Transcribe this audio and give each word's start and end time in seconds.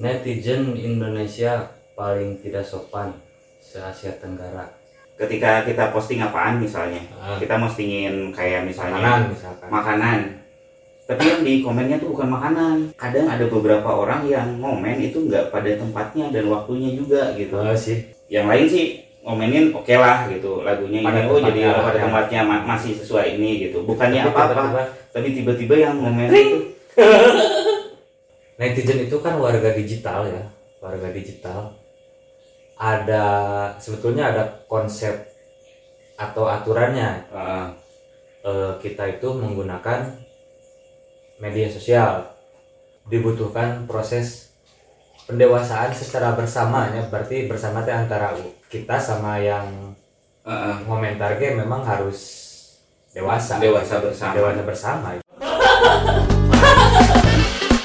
netizen 0.00 0.72
Indonesia 0.74 1.68
paling 1.92 2.40
tidak 2.40 2.64
sopan 2.64 3.12
se 3.60 3.76
Asia 3.76 4.16
Tenggara. 4.16 4.64
Ketika 5.14 5.62
kita 5.62 5.92
posting 5.92 6.18
apaan 6.18 6.56
misalnya 6.56 7.04
Ah. 7.14 7.36
kita 7.36 7.60
postingin 7.60 8.32
kayak 8.32 8.64
misalnya 8.64 8.96
makanan 8.96 9.20
misalkan. 9.28 9.68
makanan. 9.68 10.18
Tapi 11.04 11.22
yang 11.22 11.42
di 11.42 11.54
komennya 11.60 11.96
tuh 11.98 12.14
bukan 12.14 12.30
makanan. 12.30 12.76
Kadang 12.96 13.26
ada 13.28 13.44
beberapa 13.44 13.90
orang 13.90 14.24
yang 14.24 14.56
ngomen 14.56 14.96
itu 14.98 15.20
nggak 15.20 15.50
pada 15.50 15.68
tempatnya 15.68 16.32
dan 16.32 16.48
waktunya 16.48 16.96
juga 16.96 17.36
gitu. 17.36 17.52
Oh, 17.52 17.76
sih. 17.76 18.08
Yang 18.30 18.46
lain 18.46 18.66
sih 18.66 18.84
ngomenin 19.20 19.68
oke 19.70 19.92
lah 19.92 20.24
gitu 20.26 20.64
lagunya 20.64 21.04
Pada 21.04 21.20
ini 21.20 21.28
oh 21.28 21.36
jadi 21.36 21.60
tempatnya, 21.60 21.84
pada 21.84 21.92
ya. 21.92 22.02
tempatnya 22.08 22.40
ma- 22.40 22.64
masih 22.64 22.92
sesuai 22.96 23.36
ini 23.36 23.68
gitu. 23.68 23.84
Bukannya 23.84 24.24
apa-apa 24.24 24.80
tapi 25.12 25.36
tiba-tiba 25.36 25.74
yang 25.76 26.00
ngomen 26.00 26.30
itu 26.32 26.58
netizen 28.60 29.08
itu 29.08 29.16
kan 29.24 29.40
warga 29.40 29.72
digital 29.72 30.28
ya 30.28 30.44
warga 30.84 31.08
digital. 31.08 31.72
Ada 32.76 33.24
sebetulnya 33.80 34.32
ada 34.32 34.44
konsep 34.68 35.12
atau 36.16 36.48
aturannya. 36.48 37.28
Uh, 37.32 37.80
Eh, 38.40 38.72
kita 38.80 39.04
itu 39.04 39.28
menggunakan 39.36 40.16
media 41.44 41.68
sosial. 41.68 42.24
Dibutuhkan 43.04 43.84
proses 43.84 44.56
pendewasaan 45.28 45.92
secara 45.92 46.32
bersama 46.32 46.88
ya. 46.88 47.04
Berarti 47.12 47.44
bersama 47.44 47.84
teh 47.84 47.92
antara 47.92 48.32
kita 48.72 48.96
sama 48.96 49.36
yang 49.44 49.92
uh, 50.40 50.52
uh, 50.52 50.76
komentar 50.88 51.36
game 51.36 51.60
memang 51.60 51.84
harus 51.84 52.16
dewasa. 53.12 53.60
Dewasa 53.60 54.00
bersama. 54.00 54.32
Dewasa 54.32 54.62
bersama 54.64 55.06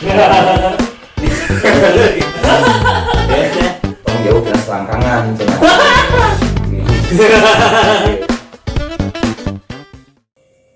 Tolong 0.06 0.78
jauh 4.22 4.42
kena 4.46 4.60
selangkangan 4.62 5.24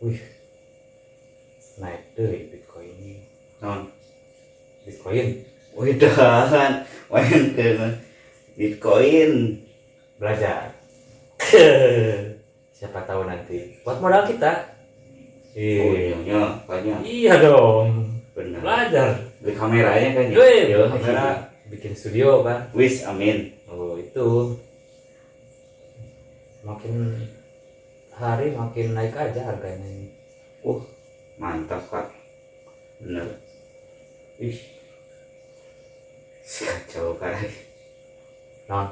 wih 0.01 0.19
naik 1.77 2.01
deh 2.17 2.49
bitcoin 2.49 3.21
non 3.61 3.93
bitcoin 4.89 5.45
Wedan, 5.77 6.83
main 7.07 7.55
ke 7.55 7.69
Bitcoin. 8.57 9.61
belajar 10.17 10.75
siapa 12.75 13.05
tahu 13.05 13.29
nanti 13.29 13.79
buat 13.85 14.01
modal 14.01 14.25
kita 14.25 14.73
iya, 15.53 16.59
banyak. 16.65 16.99
iya 17.05 17.33
dong 17.39 18.08
Benar. 18.39 18.59
belajar 18.63 19.09
Beli 19.43 19.53
kameranya 19.59 20.09
kan 20.15 20.25
ya. 20.31 20.39
Yo, 20.71 20.87
kamera 20.87 21.27
bikin 21.67 21.91
studio 21.91 22.39
kan 22.47 22.71
Wis, 22.71 23.03
amin. 23.03 23.51
oh 23.67 23.99
itu 23.99 24.55
makin 26.63 27.19
hari 28.15 28.55
makin 28.55 28.95
naik 28.95 29.15
aja 29.15 29.43
harganya 29.43 29.87
ini 29.87 30.07
Mantap, 31.39 31.87
Kak. 31.87 32.11
Bener. 32.99 33.39
Ih. 34.43 34.59
Kacau, 36.43 37.15
Kak. 37.15 37.31
non 38.67 38.91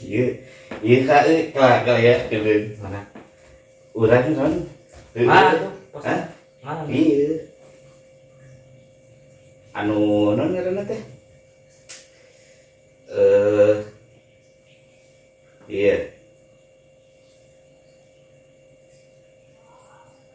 Iya. 0.00 0.40
Iya, 0.80 0.98
Kak. 1.04 1.22
eh, 1.28 1.52
Kak, 1.52 1.84
Kak 1.84 1.98
ya. 2.00 2.14
Keren. 2.32 2.80
mana 2.80 3.04
Urang. 3.92 4.24
Eh, 5.12 5.28
ah 5.28 5.52
mana 6.64 6.88
Iya. 6.88 7.55
Anu 9.76 10.32
non 10.32 10.56
ngaranna 10.56 10.88
teh? 10.88 11.02
Eh 13.12 13.96
Iya. 15.66 15.98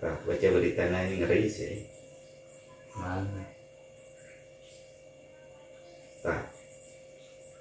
Tah, 0.04 0.16
baca 0.28 0.48
berita 0.52 0.84
ini 0.92 1.24
ngeri 1.24 1.48
sih. 1.48 1.88
mana 2.92 3.48
Tah, 6.20 6.44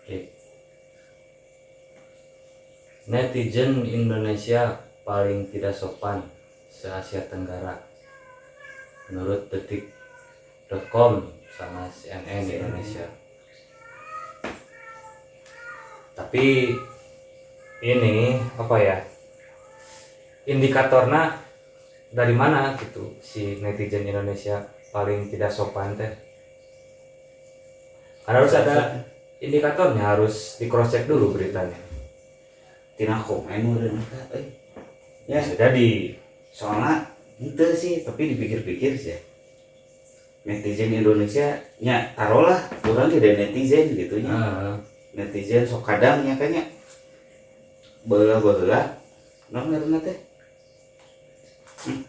Oke. 0.02 0.34
Netizen 3.06 3.86
Indonesia 3.86 4.82
paling 5.06 5.46
tidak 5.54 5.78
sopan 5.78 6.26
se 6.66 6.90
Asia 6.90 7.22
Tenggara 7.30 7.78
menurut 9.06 9.46
detik.com 9.46 11.39
sama 11.54 11.90
CNN 11.90 12.46
Indonesia. 12.46 13.06
Tapi 16.14 16.74
ini 17.80 18.38
apa 18.58 18.76
ya? 18.78 18.98
Indikatornya 20.46 21.38
dari 22.10 22.34
mana 22.34 22.74
gitu 22.76 23.14
si 23.22 23.62
netizen 23.62 24.06
Indonesia 24.06 24.66
paling 24.90 25.30
tidak 25.30 25.54
sopan 25.54 25.94
teh? 25.94 26.10
Karena 28.26 28.38
harus 28.42 28.54
ada 28.54 28.76
indikatornya 29.40 30.04
harus 30.16 30.58
di 30.58 30.66
cross 30.68 30.92
check 30.92 31.06
dulu 31.06 31.32
beritanya 31.32 31.90
tina 33.00 33.16
komen 33.24 33.80
teh. 33.80 33.96
Eh. 34.36 34.44
Ya, 35.24 35.40
bisa 35.40 35.56
jadi 35.56 36.20
soalnya 36.52 37.08
itu 37.40 37.64
sih, 37.72 38.04
tapi 38.04 38.36
dipikir-pikir 38.36 38.92
sih. 39.00 39.16
Netizen 40.40 40.96
Indonesia 40.96 41.60
nya 41.84 42.16
taruhlah 42.16 42.64
orang 42.88 43.12
tidak 43.12 43.36
netizen 43.36 43.92
gitu 43.92 44.24
nya. 44.24 44.32
Heeh. 44.32 44.76
netizen 45.10 45.66
sok 45.66 45.84
kadang 45.84 46.22
ya 46.24 46.38
kayaknya 46.38 46.64
bela 48.06 48.40
bela 48.40 48.80
non 49.50 49.68
ngaranna 49.68 49.98
teh? 50.00 50.18
Hmm. 51.84 52.00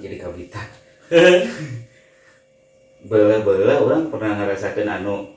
jadi 0.00 0.16
kabita 0.18 0.62
bela 3.06 3.36
bela 3.46 3.74
orang 3.84 4.02
pernah 4.10 4.32
ngerasakan 4.40 4.88
anu 4.88 5.30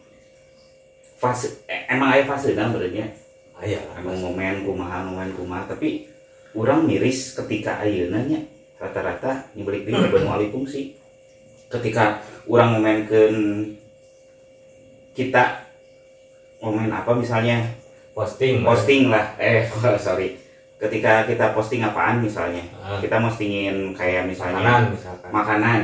fase 1.22 1.66
eh, 1.70 1.86
emang 1.92 2.18
aya 2.18 2.24
fase 2.26 2.58
nah 2.58 2.72
berarti 2.72 3.04
aya 3.62 3.80
anu 4.00 4.16
momen 4.16 4.64
kumaha 4.66 5.06
momen 5.06 5.36
kumaha 5.38 5.70
tapi 5.70 6.10
orang 6.56 6.88
miris 6.88 7.36
ketika 7.36 7.84
ayeuna 7.84 8.24
nya 8.26 8.40
rata-rata 8.76 9.52
nyebalik 9.56 9.88
di 9.88 9.92
beban 9.96 10.28
wali 10.28 10.48
fungsi. 10.52 10.96
Ketika 11.72 12.20
orang 12.46 12.80
momenkeun 12.80 13.36
kita 15.16 15.66
momen 16.60 16.92
apa 16.92 17.12
misalnya? 17.16 17.64
Posting 18.16 18.64
posting 18.64 19.12
lah. 19.12 19.36
Eh 19.40 19.68
sorry. 20.06 20.40
Ketika 20.76 21.24
kita 21.24 21.56
posting 21.56 21.84
apaan 21.84 22.20
misalnya? 22.20 22.64
Ah, 22.84 23.00
kita 23.00 23.24
postingin 23.24 23.96
kayak 23.96 24.28
misalnya 24.28 24.60
makanan 24.60 24.84
misalkan. 24.92 25.30
makanan. 25.32 25.82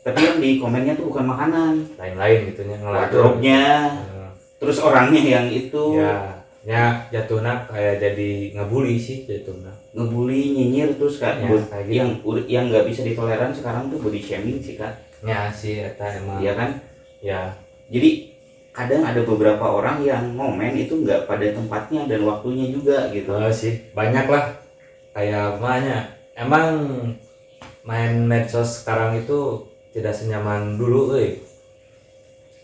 Tapi 0.00 0.20
yang 0.24 0.38
di 0.42 0.50
komennya 0.58 0.94
tuh 0.98 1.06
bukan 1.14 1.26
makanan. 1.30 1.72
Lain-lain 1.94 2.38
gitunya 2.50 2.76
ngeladuk 2.82 3.06
wardrobe-nya. 3.06 3.64
Heeh. 3.94 4.30
terus 4.58 4.78
orangnya 4.82 5.22
yang 5.22 5.46
itu. 5.46 5.94
Ya 5.94 6.39
nya 6.60 7.08
jatuhnya 7.08 7.64
kayak 7.72 8.04
jadi 8.04 8.52
ngebully 8.52 9.00
sih 9.00 9.24
jatuhnya. 9.24 9.72
Ngebully 9.96 10.52
nyinyir 10.52 11.00
terus 11.00 11.16
kan 11.16 11.40
Ya, 11.40 11.48
kayak 11.56 11.84
gitu. 11.88 11.96
yang 11.96 12.10
yang 12.44 12.64
nggak 12.68 12.84
bisa 12.84 13.00
ditoleran 13.00 13.48
sekarang 13.56 13.88
tuh 13.88 13.96
body 13.96 14.20
shaming 14.20 14.60
sih 14.60 14.76
kak. 14.76 14.92
Nya 15.24 15.48
sih 15.48 15.80
eta 15.80 16.20
emang. 16.20 16.36
Iya 16.44 16.52
kan? 16.52 16.70
Ya. 17.24 17.40
Jadi 17.88 18.36
kadang 18.76 19.02
ada 19.02 19.20
beberapa 19.24 19.66
orang 19.66 20.04
yang 20.04 20.36
ngomen 20.36 20.76
itu 20.76 21.00
nggak 21.00 21.24
pada 21.24 21.48
tempatnya 21.48 22.04
dan 22.04 22.20
waktunya 22.28 22.68
juga 22.68 23.08
gitu. 23.08 23.32
Oh, 23.32 23.48
sih. 23.48 23.80
Banyak 23.96 24.28
lah. 24.28 24.52
Kayak 25.16 25.58
makanya 25.58 26.12
emang 26.36 26.66
main 27.82 28.28
medsos 28.28 28.84
sekarang 28.84 29.16
itu 29.16 29.64
tidak 29.96 30.12
senyaman 30.12 30.76
dulu 30.76 31.16
euy. 31.16 31.40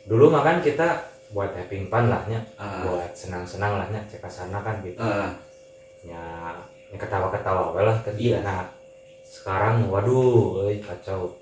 Dulu 0.07 0.31
makan 0.31 0.63
kita 0.63 1.16
buat 1.37 1.53
having 1.53 1.93
fun 1.93 2.09
lah 2.09 2.25
nya 2.33 2.41
Ah, 2.57 2.81
buat 2.81 3.13
senang-senang 3.13 3.77
lah 3.77 3.87
nya 3.93 4.01
cek 4.09 4.25
sana 4.25 4.65
kan 4.65 4.81
gitu. 4.81 4.97
Ah, 4.97 5.37
ya, 6.01 6.57
ya 6.89 6.97
ketawa-ketawa 6.97 7.77
lah 7.77 8.01
kan 8.01 8.17
Iya. 8.17 8.41
nah 8.41 8.65
sekarang 9.29 9.85
waduh 9.93 10.65
euy 10.65 10.81
kacau. 10.81 11.37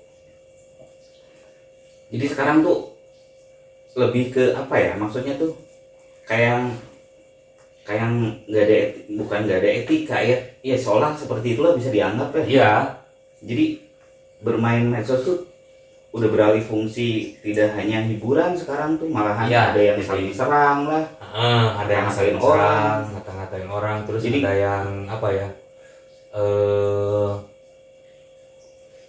Jadi 2.11 2.25
sekarang 2.27 2.59
tuh 2.59 2.91
lebih 3.95 4.35
ke 4.35 4.51
apa 4.51 4.75
ya 4.75 4.91
maksudnya 4.99 5.39
tuh 5.39 5.55
kayak 6.27 6.75
kayak 7.87 8.11
nggak 8.51 8.63
ada 8.67 8.77
bukan 9.15 9.39
nggak 9.47 9.59
ada 9.63 9.69
etika 9.79 10.17
ya. 10.19 10.35
Ya 10.59 10.75
seolah 10.75 11.15
seperti 11.15 11.55
itulah 11.55 11.71
bisa 11.79 11.87
dianggap 11.87 12.35
ya. 12.35 12.43
Iya. 12.43 12.71
Jadi 13.47 13.65
bermain 14.43 14.83
medsos 14.91 15.23
tuh 15.23 15.47
udah 16.15 16.29
beralih 16.29 16.63
fungsi 16.63 17.35
tidak 17.41 17.75
hanya 17.75 17.99
hiburan 18.01 18.55
sekarang 18.55 18.95
tuh 18.95 19.05
malahan 19.05 19.45
Iya, 19.45 19.61
ada 19.69 19.81
yang 19.83 19.99
saling 19.99 20.31
serang 20.31 20.87
lah. 20.87 21.03
Heeh, 21.19 21.65
ada 21.75 21.91
yang 21.91 22.05
ngatain 22.07 22.37
orang. 22.39 22.97
ngata-ngatain 23.11 23.67
orang 23.69 23.97
terus 24.07 24.21
Jadi- 24.23 24.39
ada 24.39 24.53
yang 24.55 24.87
apa 25.05 25.27
ya 25.29 25.47
eh 26.33 27.31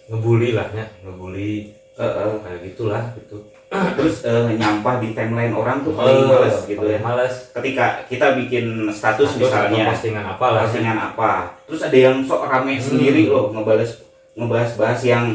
ngebully 0.07 0.51
lah 0.51 0.67
ya 0.71 0.85
ngebully. 1.01 1.75
Eh, 1.97 2.03
eh, 2.03 2.33
kayak 2.37 2.59
gitulah 2.63 3.03
gitu. 3.15 3.41
Terus 3.67 4.21
eh, 4.23 4.53
nyampah 4.53 5.01
di 5.01 5.11
timeline 5.11 5.51
orang 5.51 5.81
tuh 5.81 5.91
paling 5.91 6.23
males 6.23 6.61
gitu 6.63 6.77
ya. 6.77 6.99
paling 6.99 7.03
males. 7.03 7.35
Ketika 7.51 7.85
kita 8.05 8.37
bikin 8.37 8.65
status, 8.87 9.33
Status 9.33 9.41
misalnya 9.41 9.91
postingan 9.91 10.25
apa 10.29 10.45
lah. 10.47 10.61
postingan 10.63 10.97
apa. 11.01 11.31
Terus 11.65 11.81
ada 11.81 11.97
yang 11.97 12.15
sok 12.21 12.45
rame 12.45 12.75
Hmm. 12.75 12.85
sendiri 12.85 13.25
loh 13.25 13.49
ngebales 13.49 13.91
ngebahas-bahas 14.35 15.01
yang 15.01 15.25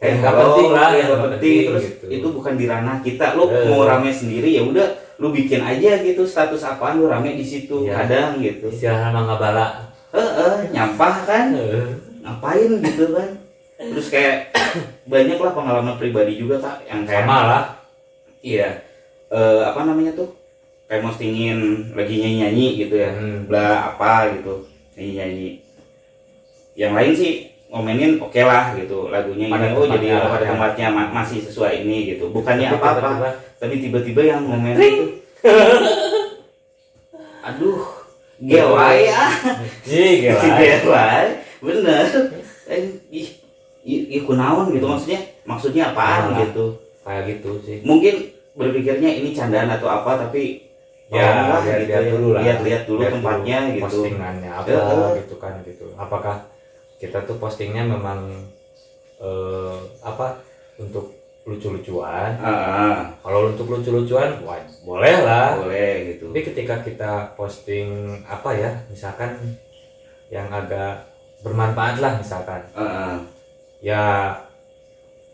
eh 0.00 0.16
nggak 0.16 0.32
penting 0.32 0.68
lah, 0.72 0.88
yang 0.90 0.96
yang 0.96 1.08
nggak 1.12 1.22
penting 1.30 1.56
terus 1.68 1.84
gitu. 1.86 2.04
itu 2.08 2.26
bukan 2.32 2.54
di 2.56 2.64
ranah 2.64 2.98
kita. 3.00 3.36
Lo 3.36 3.44
Eh. 3.46 3.68
mau 3.68 3.84
rame 3.84 4.08
sendiri 4.08 4.48
ya 4.50 4.64
udah 4.64 4.88
lu 5.20 5.28
bikin 5.28 5.60
aja 5.60 6.00
gitu 6.00 6.24
status 6.24 6.64
apaan 6.64 6.96
lu 6.96 7.04
rame 7.04 7.36
di 7.36 7.44
situ 7.44 7.84
Iya. 7.84 8.00
kadang 8.00 8.40
gitu. 8.40 8.72
Istilah 8.72 9.12
nama 9.12 9.28
nggak 9.28 9.38
bala. 9.38 9.66
Eh 10.10 10.24
eh, 10.24 10.56
nyampah 10.72 11.14
kan? 11.22 11.44
Ngapain 12.20 12.70
gitu 12.80 13.04
kan? 13.12 13.28
Terus 13.76 14.06
kayak 14.08 14.36
banyak 15.12 15.36
lah 15.36 15.52
pengalaman 15.52 15.96
pribadi 15.96 16.36
juga 16.36 16.56
kak 16.58 16.88
yang 16.88 17.04
kayak 17.04 17.24
sama 17.24 17.38
lah. 17.44 17.64
Iya. 18.40 18.68
Eh, 19.28 19.62
apa 19.62 19.84
namanya 19.84 20.16
tuh? 20.16 20.32
Kayak 20.88 21.06
postingin 21.06 21.92
lagi 21.92 22.14
nyanyi 22.16 22.36
nyanyi 22.40 22.66
gitu 22.80 22.94
ya. 22.96 23.12
Hmm. 23.12 23.44
bla 23.44 23.94
apa 23.94 24.32
gitu 24.32 24.64
nyanyi 24.96 25.12
nyanyi 25.14 25.50
yang 26.72 26.92
lain 26.94 27.12
sih 27.12 27.49
ngomenin 27.70 28.18
oke 28.18 28.40
lah 28.42 28.74
gitu 28.74 29.08
lagunya 29.08 29.46
Pada 29.46 29.64
ini 29.64 29.74
oh 29.78 29.86
jadi 29.86 30.06
tempatnya, 30.10 30.26
pada 30.26 30.42
ya. 30.42 30.50
tempatnya 30.50 30.86
ma- 30.90 31.12
masih 31.14 31.38
sesuai 31.40 31.72
ini 31.80 31.96
gitu. 32.10 32.26
Bukannya 32.28 32.66
Tapi 32.66 32.76
apa 32.76 32.82
apa 32.82 32.98
tiba-tiba, 32.98 33.30
tapi 33.56 33.74
tiba-tiba 33.78 34.20
yang 34.26 34.40
ngomen 34.44 34.74
itu. 34.74 35.04
Aduh. 37.46 37.80
Gelai 38.40 39.04
ya 39.04 39.28
si 39.84 40.24
gelai 40.24 41.44
bener. 41.60 42.08
Eh, 42.64 42.80
ih 43.12 43.28
ih 43.84 44.00
ih, 44.08 44.22
kunaon 44.24 44.72
gitu 44.72 44.88
maksudnya. 44.88 45.20
Maksudnya 45.44 45.92
apaan 45.92 46.32
Nah. 46.32 46.48
gitu. 46.48 46.80
Kayak 47.04 47.22
gitu 47.36 47.50
sih. 47.60 47.78
Mungkin 47.84 48.32
berpikirnya 48.56 49.10
ini 49.12 49.30
candaan 49.30 49.68
atau 49.68 49.86
apa 49.86 50.26
tapi 50.26 50.64
ya 51.12 51.36
tolonglah 51.36 51.60
lihat, 51.60 51.76
gitu 51.76 51.86
lihat 51.92 52.02
ya. 52.02 52.10
dulu 52.10 52.28
lah. 52.32 52.40
Lihat-lihat 52.40 52.82
dulu 52.88 53.00
tempatnya 53.04 53.58
gitu. 53.70 53.82
postingannya 53.84 54.50
apa 54.50 54.66
Heeh. 54.72 55.08
gitu 55.20 55.34
kan 55.36 55.52
gitu. 55.62 55.86
Apakah 56.00 56.36
kita 57.00 57.24
tuh 57.24 57.36
postingnya 57.36 57.82
memang 57.82 58.44
eh, 59.18 59.76
apa 60.00 60.36
untuk 60.76 61.16
lucu-lucuan 61.42 62.36
Ah, 62.36 63.08
kalau 63.24 63.48
untuk 63.48 63.66
lucu-lucuan 63.66 64.44
wah, 64.44 64.60
boleh 64.84 65.16
lah 65.24 65.56
boleh 65.56 66.14
gitu 66.14 66.28
tapi 66.28 66.40
ketika 66.44 66.84
kita 66.84 67.12
posting 67.34 67.88
apa 68.22 68.52
ya 68.52 68.70
misalkan 68.86 69.56
yang 70.28 70.46
agak 70.46 71.08
bermanfaat 71.40 71.96
lah 71.98 72.12
misalkan 72.14 72.60
Ah, 72.76 72.84
ah. 72.84 73.14
ya 73.80 74.36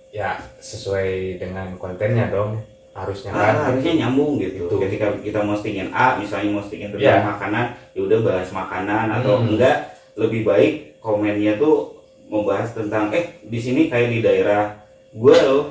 ya 0.08 0.38
sesuai 0.56 1.36
dengan 1.36 1.74
kontennya 1.76 2.30
dong 2.30 2.62
harusnya 2.96 3.28
Ah, 3.28 3.52
kan 3.52 3.54
harusnya 3.68 3.92
nyambung 4.06 4.40
gitu. 4.40 4.64
Gitu. 4.64 4.76
Ketika 4.80 5.12
kita 5.20 5.44
postingin 5.44 5.92
A, 5.92 6.16
misalnya 6.16 6.56
postingin 6.56 6.88
tentang 6.96 7.20
Iya. 7.20 7.28
makanan, 7.28 7.66
ya 7.92 8.00
udah 8.00 8.18
bahas 8.24 8.48
makanan 8.48 9.06
atau 9.20 9.36
Hmm. 9.36 9.52
enggak 9.52 9.76
lebih 10.16 10.48
baik 10.48 10.95
komennya 11.06 11.54
tuh 11.54 12.02
membahas 12.26 12.74
tentang 12.74 13.14
eh 13.14 13.38
di 13.46 13.58
sini 13.62 13.86
kayak 13.86 14.10
di 14.10 14.18
daerah 14.18 14.74
gua 15.14 15.38
loh 15.46 15.62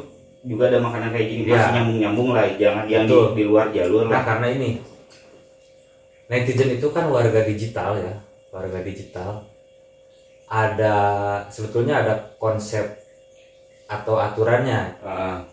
juga 0.47 0.71
ada 0.71 0.79
makanan 0.79 1.11
kayak 1.11 1.27
gini 1.27 1.41
Iya. 1.43 1.51
masih 1.51 1.71
nyambung 1.75 1.99
nyambung 1.99 2.29
lah 2.31 2.47
jangan 2.55 2.85
yang 2.87 3.03
di, 3.03 3.17
di 3.35 3.43
luar 3.43 3.67
jalur 3.75 4.07
Nah 4.07 4.11
lah 4.15 4.21
karena 4.23 4.47
ini 4.55 4.69
netizen 6.25 6.79
itu 6.79 6.87
kan 6.89 7.05
warga 7.11 7.43
digital 7.43 7.99
ya, 7.99 8.15
warga 8.49 8.79
digital. 8.81 9.45
Ada 10.45 10.95
sebetulnya 11.49 12.01
ada 12.01 12.13
konsep 12.37 12.81
atau 13.85 14.17
aturannya. 14.17 14.95
Ah, 15.03 15.43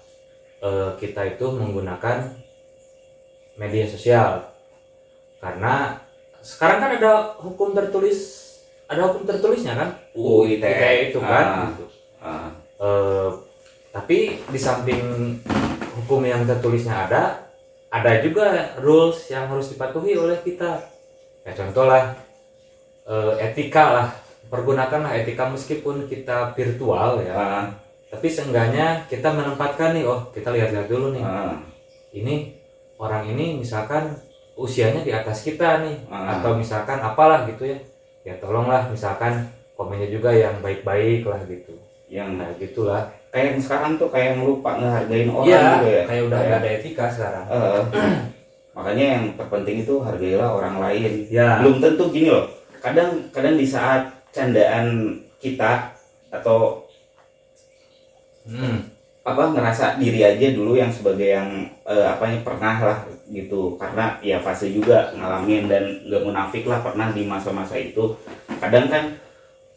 Eh, 0.63 0.91
kita 0.95 1.27
itu 1.27 1.43
menggunakan 1.59 2.23
media 3.59 3.83
sosial 3.83 4.47
karena 5.43 5.99
sekarang 6.39 6.79
kan 6.79 6.91
ada 7.03 7.35
hukum 7.43 7.75
tertulis, 7.75 8.47
ada 8.93 9.03
hukum 9.09 9.25
tertulisnya 9.25 9.75
kan? 9.75 9.89
UU 10.13 10.61
ITE. 10.61 10.69
ITE 10.69 10.91
itu 11.11 11.19
kan. 11.19 11.45
Ah. 11.45 11.67
gitu. 11.73 11.85
ah. 12.21 12.49
Eh, 12.83 13.29
tapi 13.93 14.19
di 14.41 14.59
samping 14.59 15.37
hukum 16.01 16.25
yang 16.25 16.43
tertulisnya 16.49 17.07
ada, 17.07 17.47
ada 17.93 18.13
juga 18.25 18.73
rules 18.81 19.29
yang 19.29 19.47
harus 19.53 19.71
dipatuhi 19.71 20.17
oleh 20.17 20.41
kita. 20.41 20.81
Ya 21.45 21.53
contoh 21.53 21.87
lah, 21.87 22.17
eh, 23.05 23.33
etika 23.53 23.85
lah, 23.93 24.09
pergunakanlah 24.49 25.13
etika 25.21 25.49
meskipun 25.49 26.09
kita 26.09 26.57
virtual 26.57 27.21
ya. 27.23 27.35
Ah, 27.37 27.67
Tapi 28.13 28.29
seenggaknya 28.29 29.09
kita 29.09 29.33
menempatkan 29.33 29.97
nih, 29.97 30.05
oh 30.05 30.29
kita 30.37 30.53
lihat-lihat 30.53 30.85
dulu 30.85 31.17
nih, 31.17 31.25
ah. 31.25 31.57
ini 32.13 32.61
orang 33.01 33.25
ini 33.25 33.57
misalkan 33.57 34.13
usianya 34.53 35.01
di 35.01 35.09
atas 35.17 35.41
kita 35.41 35.81
nih, 35.81 35.97
Ah. 36.13 36.37
atau 36.37 36.53
misalkan 36.53 37.01
apalah 37.01 37.49
gitu 37.49 37.65
ya. 37.73 37.79
Ya 38.23 38.35
tolonglah 38.37 38.87
misalkan 38.87 39.47
komennya 39.73 40.09
juga 40.09 40.31
yang 40.31 40.59
baik-baik 40.59 41.25
lah 41.25 41.43
gitu. 41.45 41.75
yang 42.07 42.37
Nah 42.37 42.53
gitulah. 42.57 43.09
kayak 43.29 43.57
yang 43.57 43.61
sekarang 43.61 43.93
tuh 43.97 44.07
kayak 44.07 44.37
yang 44.37 44.45
lupa 44.45 44.77
ngehargain 44.77 45.25
orang 45.27 45.49
Iya, 45.49 45.61
gitu 45.73 45.89
ya 45.89 46.03
kayak 46.05 46.23
udah 46.23 46.39
nggak 46.39 46.61
ada 46.61 46.71
etika 46.71 47.07
sekarang. 47.09 47.45
Eh, 47.49 47.81
makanya 48.77 49.05
yang 49.11 49.25
terpenting 49.35 49.77
itu 49.81 49.95
hargailah 49.99 50.51
orang 50.51 50.77
lain 50.79 51.13
Ya. 51.27 51.57
belum 51.59 51.77
tentu 51.79 52.05
gini 52.09 52.29
loh 52.29 52.45
kadang 52.79 53.11
kadang 53.29 53.57
di 53.57 53.65
saat 53.65 54.05
candaan 54.29 54.87
kita 55.39 55.93
atau 56.29 56.85
Hmm. 58.43 58.91
apa 59.23 59.55
ngerasa 59.55 59.97
diri 59.97 60.19
aja 60.21 60.51
dulu 60.51 60.75
yang 60.75 60.91
sebagai 60.91 61.31
yang 61.31 61.49
eh, 61.87 62.05
apa 62.05 62.27
ya 62.27 62.43
pernah 62.43 62.75
lah 62.77 62.99
gitu 63.33 63.75
karena 63.77 64.21
ya 64.21 64.37
fase 64.39 64.69
juga 64.71 65.09
ngalamin 65.13 65.65
dan 65.65 65.85
gak 66.05 66.23
munafik 66.23 66.65
lah 66.65 66.79
pernah 66.79 67.09
di 67.11 67.25
masa-masa 67.25 67.75
itu 67.75 68.13
kadang 68.61 68.87
kan 68.87 69.17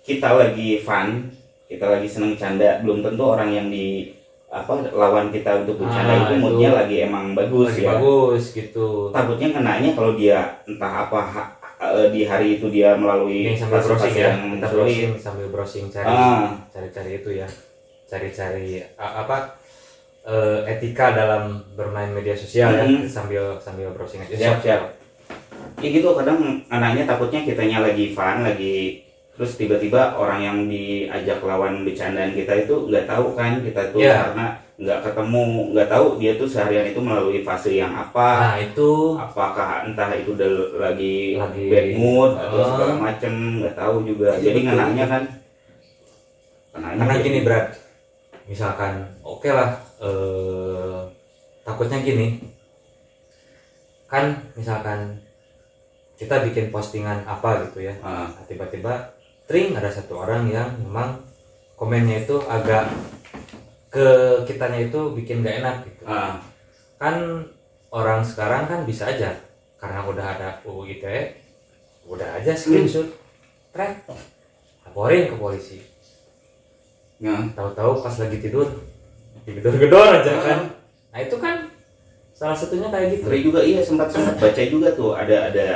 kita 0.02 0.30
lagi 0.30 0.78
fun 0.78 1.31
kita 1.66 1.88
lagi 1.90 2.06
seneng 2.06 2.36
canda 2.36 2.78
belum 2.80 3.00
tentu 3.02 3.24
orang 3.25 3.50
yang 3.50 3.68
di 3.68 4.12
apa 4.48 4.72
lawan 4.90 5.28
kita 5.30 5.63
untuk 5.63 5.80
bercanda 5.80 6.13
Ah, 6.13 6.19
itu 6.22 6.34
itu. 6.34 6.42
moodnya 6.42 6.69
lagi 6.74 6.96
emang 7.02 7.31
bagus 7.34 7.72
Lagi 7.72 7.81
ya 7.81 7.90
bagus 7.92 8.44
gitu. 8.52 8.88
takutnya 9.10 9.50
kenanya 9.52 9.90
kalau 9.92 10.13
dia 10.13 10.40
entah 10.63 10.94
apa 11.04 11.19
ha- 11.19 11.51
eh, 11.81 12.08
di 12.10 12.24
hari 12.24 12.56
itu 12.56 12.68
dia 12.69 12.94
melalui 12.94 13.50
Ini 13.50 13.58
sambil 13.58 13.81
browsing 13.81 14.13
ya, 14.13 14.28
yang 14.30 14.40
kita 14.54 14.68
sulit. 14.68 14.75
browsing 14.78 15.12
sambil 15.18 15.48
browsing 15.50 15.86
cari 15.90 16.08
Ah. 16.08 16.56
cari-cari 16.69 17.12
itu 17.18 17.30
ya, 17.34 17.48
cari-cari 18.06 18.68
a- 18.96 19.16
apa 19.24 19.38
eh, 20.25 20.60
etika 20.68 21.13
dalam 21.13 21.44
bermain 21.74 22.10
media 22.10 22.33
sosial 22.33 22.74
ya, 22.74 22.81
Mhm. 22.81 23.06
sambil 23.06 23.54
sambil 23.57 23.94
browsing 23.94 24.22
aja. 24.22 24.33
siap 24.36 24.58
siap 24.60 24.82
ya 25.75 25.89
gitu 25.91 26.12
kadang 26.13 26.39
anaknya 26.67 27.05
takutnya 27.05 27.44
kitanya 27.44 27.79
lagi 27.82 28.10
fun 28.10 28.41
lagi 28.41 29.05
terus 29.32 29.53
tiba-tiba 29.53 30.15
orang 30.15 30.39
yang 30.39 30.58
diajak 30.65 31.39
lawan 31.39 31.84
bercandaan 31.84 32.32
kita 32.32 32.65
itu 32.65 32.88
nggak 32.88 33.05
tahu 33.05 33.36
kan 33.36 33.60
kita 33.60 33.91
tuh 33.91 34.00
Iya. 34.00 34.15
karena 34.25 34.46
nggak 34.75 35.00
ketemu 35.03 35.44
nggak 35.72 35.89
tahu 35.89 36.05
dia 36.17 36.32
tuh 36.36 36.48
seharian 36.48 36.84
itu 36.86 37.00
melalui 37.00 37.39
fase 37.39 37.75
yang 37.75 37.91
apa 37.91 38.29
Nah 38.41 38.58
itu 38.58 38.89
apakah 39.13 39.86
entah 39.86 40.10
itu 40.12 40.34
udah 40.34 40.50
lagi, 40.82 41.36
Lagi- 41.36 41.70
bad 41.70 41.88
mood 41.94 42.32
atau 42.34 42.58
Ah. 42.58 42.67
segala 42.72 42.94
macem 42.98 43.34
nggak 43.62 43.75
tahu 43.75 43.96
juga 44.03 44.29
Iya, 44.36 44.41
jadi 44.41 44.60
ngenanya 44.63 45.05
kan 45.05 45.24
karena 46.75 47.15
gini 47.20 47.39
berat, 47.41 47.67
misalkan 48.46 48.94
oke 49.22 49.48
lah, 49.48 49.79
eh, 50.02 51.00
takutnya 51.64 52.00
gini, 52.02 52.40
kan 54.12 54.36
misalkan 54.54 55.20
kita 56.16 56.48
bikin 56.48 56.72
postingan 56.72 57.28
apa 57.28 57.68
gitu 57.68 57.84
ya, 57.84 57.94
Ah, 58.00 58.32
Nah, 58.32 58.44
tiba-tiba 58.48 58.94
tring 59.46 59.75
ada 59.75 59.92
satu 59.92 60.24
orang 60.24 60.48
yang 60.48 60.72
memang 60.80 61.20
komennya 61.75 62.24
itu 62.24 62.40
agak 62.48 62.88
ke 63.92 64.08
kitanya 64.48 64.88
itu 64.88 65.00
bikin 65.16 65.44
gak 65.44 65.60
enak 65.64 65.75
gitu. 65.88 66.04
Ah, 66.08 66.40
kan 67.00 67.44
orang 67.92 68.24
sekarang 68.24 68.68
kan 68.68 68.84
bisa 68.88 69.08
aja 69.12 69.36
karena 69.80 70.04
udah 70.08 70.25
ada 70.36 70.50
UU 70.64 71.00
ITE 71.00 71.36
udah 72.08 72.40
aja 72.40 72.56
screenshot. 72.56 73.08
Track 73.75 74.08
laporin 74.88 75.28
ke 75.28 75.36
polisi. 75.36 75.80
Ya. 77.16 77.32
tahu-tahu 77.56 78.04
pas 78.04 78.12
lagi 78.20 78.44
tidur 78.44 78.68
digedor-gedor 79.46 80.08
aja 80.16 80.34
kan? 80.38 80.60
Nah 81.10 81.20
itu 81.22 81.36
kan 81.38 81.56
salah 82.32 82.54
satunya 82.54 82.90
kayak 82.90 83.08
gitu. 83.14 83.24
Ngeri 83.25 83.40
juga 83.42 83.60
iya 83.62 83.80
sempat 83.80 84.10
sempat 84.10 84.36
baca 84.36 84.64
juga 84.66 84.90
tuh 84.92 85.14
ada 85.14 85.50
ada 85.50 85.68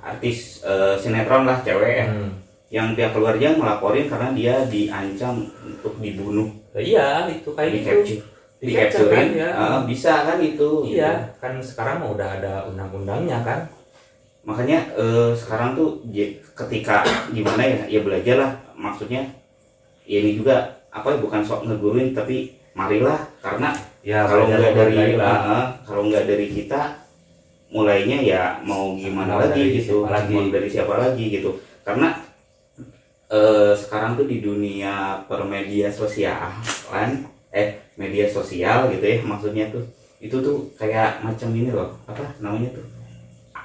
artis 0.00 0.62
eh, 0.62 0.96
sinetron 0.96 1.44
lah 1.44 1.60
cewek 1.60 1.92
ya, 1.94 2.06
Hmm. 2.08 2.32
yang 2.70 2.94
pihak 2.94 3.12
keluarga 3.12 3.52
ngelaporin 3.52 4.06
karena 4.06 4.32
dia 4.32 4.54
diancam 4.64 5.44
untuk 5.60 5.98
dibunuh. 5.98 6.48
Nah, 6.70 6.80
iya 6.80 7.28
itu 7.28 7.50
kayak 7.50 7.70
di 7.70 7.78
gitu. 7.78 7.90
Capture 7.90 8.22
Di 8.60 8.64
di 8.64 8.72
capture 8.76 9.08
kan, 9.08 9.26
ya. 9.32 9.48
Ah, 9.52 9.80
bisa 9.82 10.12
kan 10.22 10.38
itu. 10.38 10.70
Iya 10.86 11.34
kan 11.36 11.58
sekarang 11.60 12.04
udah 12.06 12.28
ada 12.40 12.54
undang-undangnya 12.64 13.40
kan. 13.42 13.60
Makanya 14.40 14.78
eh, 14.94 15.32
sekarang 15.34 15.76
tuh 15.76 16.00
j- 16.08 16.40
ketika 16.56 17.04
gimana 17.36 17.60
ya 17.60 17.80
ya 17.88 18.00
belajar 18.00 18.36
lah 18.38 18.52
maksudnya 18.72 19.20
ya 20.04 20.18
ini 20.18 20.40
juga 20.40 20.56
apa 20.88 21.12
ya 21.12 21.18
bukan 21.20 21.44
sok 21.44 21.68
ngeguruin 21.68 22.16
tapi 22.16 22.56
marilah 22.72 23.20
karena 23.42 23.68
ya 24.00 24.24
kalau 24.24 24.46
nggak 24.48 24.72
dari 24.74 24.96
uh, 25.18 25.64
kalau 25.84 26.02
nggak 26.08 26.24
dari 26.24 26.46
kita 26.48 26.80
mulainya 27.70 28.18
ya 28.22 28.42
mau 28.66 28.98
gimana 28.98 29.38
Mau 29.38 29.42
lagi 29.46 29.62
dari 29.62 29.70
gitu 29.78 30.02
siapa 30.02 30.10
lagi. 30.10 30.34
mau 30.34 30.46
dari 30.50 30.68
siapa 30.70 30.94
lagi 30.98 31.24
gitu 31.30 31.50
karena 31.86 32.08
eh, 33.30 33.72
sekarang 33.78 34.18
tuh 34.18 34.26
di 34.26 34.42
dunia 34.42 35.22
permedia 35.30 35.86
sosial 35.86 36.50
kan 36.90 37.30
eh 37.54 37.78
media 37.94 38.26
sosial 38.26 38.90
gitu 38.90 39.04
ya 39.06 39.22
maksudnya 39.22 39.70
tuh 39.70 39.86
itu 40.18 40.34
tuh 40.34 40.66
kayak 40.74 41.22
macam 41.22 41.54
ini 41.54 41.70
loh 41.70 41.94
apa 42.10 42.34
namanya 42.42 42.74
tuh 42.74 42.86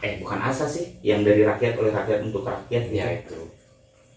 eh 0.06 0.22
bukan 0.22 0.38
asa 0.38 0.70
sih 0.70 1.02
yang 1.02 1.26
dari 1.26 1.42
rakyat 1.42 1.74
oleh 1.82 1.90
rakyat 1.90 2.20
untuk 2.22 2.46
rakyat 2.46 2.84
gitu. 2.90 2.94
ya 2.94 3.08
itu 3.10 3.40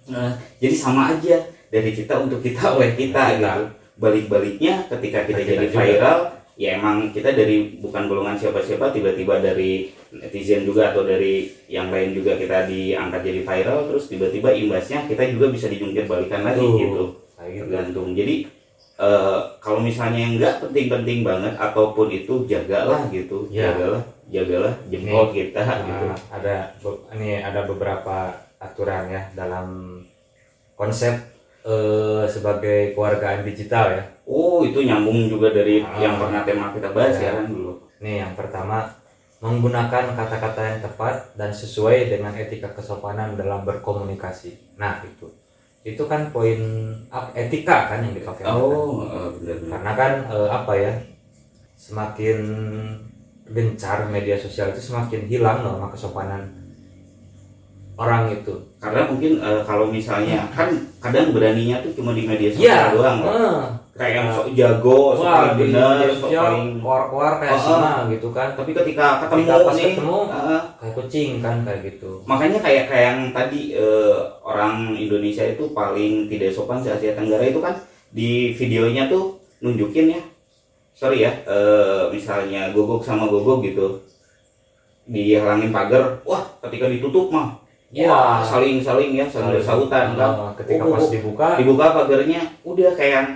Nah, 0.08 0.32
jadi 0.56 0.72
sama 0.72 1.12
aja 1.12 1.36
dari 1.68 1.92
kita 1.92 2.16
untuk 2.16 2.40
kita 2.40 2.80
oleh 2.80 2.96
kita 2.96 3.36
Kita. 3.36 3.52
gitu. 3.60 3.64
Balik-baliknya 3.98 4.86
ketika 4.88 5.26
kita 5.26 5.42
Kita 5.42 5.50
jadi 5.52 5.66
juga. 5.66 5.78
viral, 5.82 6.18
ya 6.54 6.68
emang 6.74 7.10
kita 7.10 7.30
dari 7.30 7.78
bukan 7.78 8.06
golongan 8.06 8.34
siapa-siapa 8.34 8.90
tiba-tiba 8.90 9.38
dari 9.38 9.90
netizen 10.10 10.62
juga 10.62 10.90
atau 10.90 11.02
dari 11.02 11.46
yang 11.66 11.90
lain 11.90 12.14
juga 12.14 12.34
kita 12.34 12.64
diangkat 12.64 13.20
jadi 13.22 13.40
viral 13.42 13.78
terus 13.86 14.06
tiba-tiba 14.06 14.50
imbasnya 14.50 15.04
kita 15.04 15.22
juga 15.28 15.50
bisa 15.50 15.66
dijungkir 15.66 16.06
balikan 16.06 16.42
lagi 16.42 16.58
Tuh. 16.58 16.74
gitu. 16.74 17.04
gitu 17.38 17.62
Tergantung. 17.62 18.08
Jadi 18.12 18.34
eh, 18.98 19.38
kalau 19.58 19.78
misalnya 19.78 20.24
nggak 20.34 20.54
penting-penting 20.60 21.22
banget 21.22 21.54
ataupun 21.54 22.10
itu 22.10 22.42
jagalah 22.46 23.06
gitu, 23.10 23.46
Ya. 23.48 23.70
jagalah, 23.70 24.02
jagalah 24.26 24.74
jempol 24.90 25.30
kita 25.30 25.62
gitu. 25.62 26.04
Nah, 26.06 26.18
ada 26.32 26.54
ini 27.14 27.38
ada 27.38 27.62
beberapa 27.62 28.34
aturan 28.58 29.06
ya 29.06 29.22
dalam 29.38 30.02
konsep 30.74 31.14
eh, 31.64 32.24
sebagai 32.26 32.92
keluargaan 32.92 33.42
digital 33.42 33.86
ya. 33.94 34.04
Oh 34.28 34.62
itu 34.62 34.84
nyambung 34.84 35.26
juga 35.26 35.50
dari 35.50 35.80
Ah. 35.80 35.96
yang 35.98 36.20
pernah 36.20 36.44
tema 36.44 36.70
kita 36.70 36.92
bahas 36.92 37.16
Ya. 37.16 37.32
ya 37.32 37.42
kan 37.42 37.46
dulu. 37.48 37.72
Nih 37.98 38.22
yang 38.22 38.34
pertama 38.34 38.86
menggunakan 39.38 40.18
kata-kata 40.18 40.60
yang 40.66 40.80
tepat 40.82 41.14
dan 41.38 41.54
sesuai 41.54 42.10
dengan 42.10 42.34
etika 42.34 42.74
kesopanan 42.74 43.38
dalam 43.38 43.62
berkomunikasi. 43.62 44.76
Nah 44.76 44.98
itu 45.02 45.30
itu 45.86 46.02
kan 46.04 46.28
poin 46.34 46.58
etika 47.32 47.88
kan 47.88 48.02
yang 48.04 48.12
dipakai. 48.12 48.44
Oh 48.44 49.06
benar-benar. 49.38 49.70
Karena 49.78 49.92
kan 49.94 50.12
eh, 50.28 50.50
apa 50.50 50.72
ya 50.74 50.92
semakin 51.78 52.38
gencar 53.48 54.04
media 54.10 54.36
sosial 54.36 54.74
itu 54.74 54.82
semakin 54.82 55.24
hilang 55.24 55.64
norma 55.64 55.88
kesopanan 55.88 56.57
orang 57.98 58.30
itu. 58.30 58.54
Karena 58.78 59.04
mungkin 59.04 59.32
eh, 59.38 59.60
kalau 59.62 59.90
misalnya 59.90 60.46
kan 60.48 60.70
kadang 60.98 61.34
beraninya 61.34 61.82
tuh 61.82 61.92
cuma 61.92 62.14
di 62.14 62.22
media 62.22 62.48
sosial 62.48 62.64
Iya. 62.64 62.94
doang. 62.94 63.18
eh, 63.26 63.60
Kayak 63.98 64.14
yang 64.14 64.28
sok 64.30 64.48
jago, 64.54 64.98
sok 65.12 65.26
Wah, 65.26 65.42
di 65.50 65.74
bener, 65.74 66.06
sok 66.14 66.30
paling. 66.30 66.78
keluar-keluar 66.78 67.32
kayak 67.42 67.50
Oh, 67.50 67.58
singa 67.58 67.94
gitu 68.08 68.28
kan. 68.30 68.48
Tapi 68.54 68.70
ketika 68.72 69.06
ketemu 69.18 69.42
Ketika 69.42 69.54
pas 69.58 69.74
nih, 69.74 69.86
ketemu, 69.90 70.18
eh, 70.22 70.62
Kayak 70.78 70.94
kucing 70.94 71.30
kan 71.42 71.56
kayak 71.66 71.80
gitu. 71.82 72.10
makanya 72.22 72.58
kayak 72.60 72.84
kayak 72.86 73.04
yang 73.04 73.20
tadi 73.34 73.60
eh, 73.74 74.14
orang 74.40 74.74
Indonesia 74.94 75.42
itu 75.44 75.74
paling 75.74 76.30
tidak 76.30 76.54
sopan 76.54 76.78
se 76.78 76.88
Asia 76.88 77.12
Tenggara 77.12 77.42
itu 77.42 77.58
kan 77.58 77.74
di 78.08 78.54
videonya 78.54 79.10
tuh 79.10 79.34
nunjukin 79.58 80.14
ya 80.14 80.22
sorry 80.94 81.18
ya 81.20 81.34
eh, 81.44 82.06
misalnya 82.08 82.70
gogok 82.70 83.02
sama 83.02 83.26
gogok 83.26 83.66
gitu 83.66 83.98
dihalangin 85.04 85.68
pagar 85.68 86.20
wah 86.22 86.44
ketika 86.62 86.86
ditutup 86.86 87.28
mah 87.28 87.56
Iya. 87.88 88.04
wah 88.06 88.44
saling 88.44 88.84
saling 88.84 89.16
ya 89.16 89.24
saling 89.24 89.56
bersautan 89.56 90.12
kan 90.12 90.32
Eh, 90.36 90.52
ketika 90.60 90.84
Oh, 90.84 90.92
pas 90.92 91.00
oh, 91.00 91.08
dibuka, 91.08 91.46
dibuka 91.56 91.86
pagarnya 91.96 92.40
udah 92.60 92.92
kayak 92.92 93.12
yang 93.14 93.28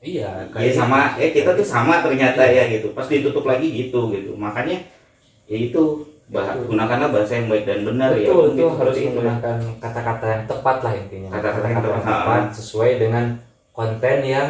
iya 0.00 0.30
ya 0.48 0.70
sama 0.72 1.18
eh 1.18 1.28
kita 1.28 1.52
tuh 1.52 1.66
sama 1.66 2.00
ternyata 2.00 2.40
ya 2.40 2.70
gitu 2.70 2.96
pas 2.96 3.04
ditutup 3.04 3.44
lagi 3.44 3.68
gitu 3.68 4.08
gitu 4.08 4.32
makanya 4.32 4.80
ya 5.44 5.56
itu 5.58 5.82
bah- 6.28 6.56
Betul. 6.56 6.72
gunakanlah 6.72 7.08
bahasa 7.10 7.36
yang 7.36 7.48
baik 7.48 7.64
dan 7.64 7.80
benar 7.84 8.12
ya 8.12 8.28
betul 8.28 8.44
itu 8.52 8.64
harus 8.70 8.96
itu. 8.96 9.06
menggunakan 9.10 9.56
kata-kata 9.80 10.24
yang 10.28 10.44
tepat 10.44 10.76
lah 10.80 10.92
intinya. 10.94 11.28
Kata-kata 11.32 11.66
yang 11.66 11.72
yang 11.72 11.84
tepat. 11.84 12.04
tepat 12.04 12.42
sesuai 12.52 12.90
dengan 13.00 13.24
konten 13.72 14.18
yang 14.22 14.48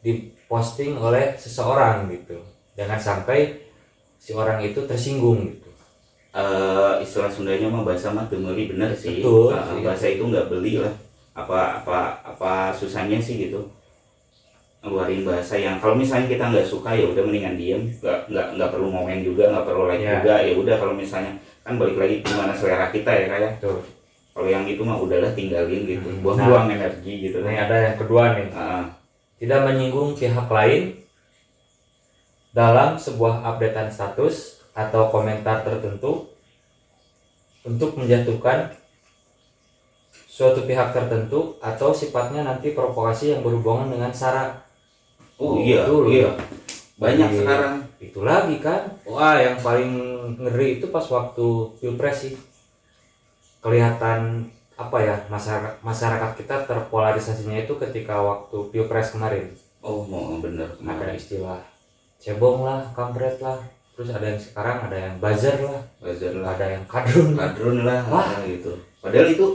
diposting 0.00 0.96
oleh 0.96 1.36
seseorang 1.36 2.08
gitu. 2.08 2.40
Jangan 2.76 2.96
sampai 2.98 3.60
si 4.16 4.32
orang 4.32 4.60
itu 4.60 4.80
tersinggung 4.84 5.44
gitu. 5.46 5.65
Eh, 6.36 6.92
istilah 7.00 7.32
Sundanya 7.32 7.64
mah 7.66 7.80
bahasa 7.80 8.12
mah 8.12 8.28
temeli 8.28 8.68
bener 8.68 8.92
sih 8.92 9.24
Betul, 9.24 9.50
Eh, 9.50 9.62
sih. 9.62 9.80
bahasa 9.80 10.04
itu 10.06 10.20
nggak 10.22 10.46
beli 10.46 10.76
lah 10.78 10.92
apa 11.32 11.80
apa 11.80 11.98
apa 12.22 12.52
susahnya 12.70 13.16
sih 13.16 13.40
gitu 13.42 13.64
ngeluarin 14.80 15.24
bahasa 15.24 15.56
yang 15.56 15.76
kalau 15.76 15.92
misalnya 15.92 16.28
kita 16.28 16.44
nggak 16.46 16.64
suka 16.64 16.92
ya 16.92 17.08
udah 17.08 17.24
mendingan 17.24 17.56
diem 17.56 17.82
nggak 17.96 18.28
nggak 18.28 18.46
nggak 18.52 18.68
perlu 18.70 18.88
momen 18.88 19.20
juga 19.20 19.48
nggak 19.48 19.64
perlu 19.64 19.82
like 19.86 19.98
Ya. 19.98 20.12
juga 20.14 20.34
ya 20.38 20.52
udah 20.54 20.76
kalau 20.76 20.94
misalnya 20.94 21.32
kan 21.60 21.74
balik 21.74 21.96
lagi 21.96 22.14
gimana 22.20 22.52
selera 22.52 22.86
kita 22.86 23.10
ya 23.10 23.24
kayak 23.26 23.52
Tuh. 23.58 23.80
kalau 24.30 24.46
yang 24.46 24.64
itu 24.64 24.80
mah 24.80 24.96
udahlah 24.96 25.32
tinggalin 25.32 25.82
gitu 25.84 26.04
Hmm. 26.06 26.20
buang-buang 26.20 26.68
energi 26.70 27.12
gitu 27.22 27.40
Ini 27.40 27.56
ada 27.58 27.76
yang 27.82 27.96
kedua 27.96 28.36
nih. 28.36 28.52
Ah, 28.52 28.84
Tidak 29.36 29.60
menyinggung 29.62 30.12
pihak 30.12 30.46
lain 30.46 31.00
dalam 32.50 32.96
sebuah 32.96 33.40
updatean 33.42 33.88
status 33.88 34.55
atau 34.76 35.08
komentar 35.08 35.64
tertentu 35.64 36.28
untuk 37.64 37.96
menjatuhkan 37.96 38.76
suatu 40.28 40.68
pihak 40.68 40.92
tertentu 40.92 41.56
atau 41.58 41.90
sifatnya 41.90 42.44
nanti 42.44 42.76
provokasi 42.76 43.32
yang 43.32 43.40
berhubungan 43.40 43.88
dengan 43.88 44.12
sara 44.12 44.52
oh 45.40 45.56
iya 45.58 45.88
Betul, 45.88 46.04
iya. 46.12 46.30
Banyak 46.96 47.28
Iya. 47.28 47.38
sekarang. 47.44 47.74
Itu 48.00 48.24
lagi 48.24 48.56
kan? 48.56 48.88
Wah 49.04 49.36
yang 49.36 49.60
paling 49.60 49.92
ngeri 50.40 50.80
itu 50.80 50.88
pas 50.88 51.04
waktu 51.04 51.44
pilpres 51.76 52.24
sih. 52.24 52.34
Kelihatan 53.60 54.48
apa 54.76 54.96
ya 55.00 55.16
masyarakat 55.28 55.80
masyarakat 55.80 56.30
kita 56.36 56.64
terpolarisasinya 56.64 57.64
itu 57.64 57.76
ketika 57.76 58.16
waktu 58.20 58.56
pilpres 58.72 59.12
kemarin. 59.12 59.52
Oh 59.84 60.08
mau 60.08 60.40
bener 60.40 60.72
ada 60.80 61.12
istilah 61.12 61.60
cebong 62.16 62.64
lah 62.64 62.80
kampret 62.96 63.36
lah 63.44 63.60
terus 63.96 64.12
ada 64.12 64.26
yang 64.28 64.40
sekarang 64.40 64.76
ada 64.84 64.96
yang 65.08 65.14
buzzer 65.16 65.56
lah. 65.64 65.80
Buzzer 66.04 66.32
lah. 66.36 66.52
Ada 66.52 66.66
yang 66.76 66.84
kadrun. 66.84 67.32
Kadrun 67.32 67.78
lah 67.88 68.04
Wah. 68.12 68.44
gitu. 68.44 68.76
Padahal 69.00 69.32
itu 69.32 69.46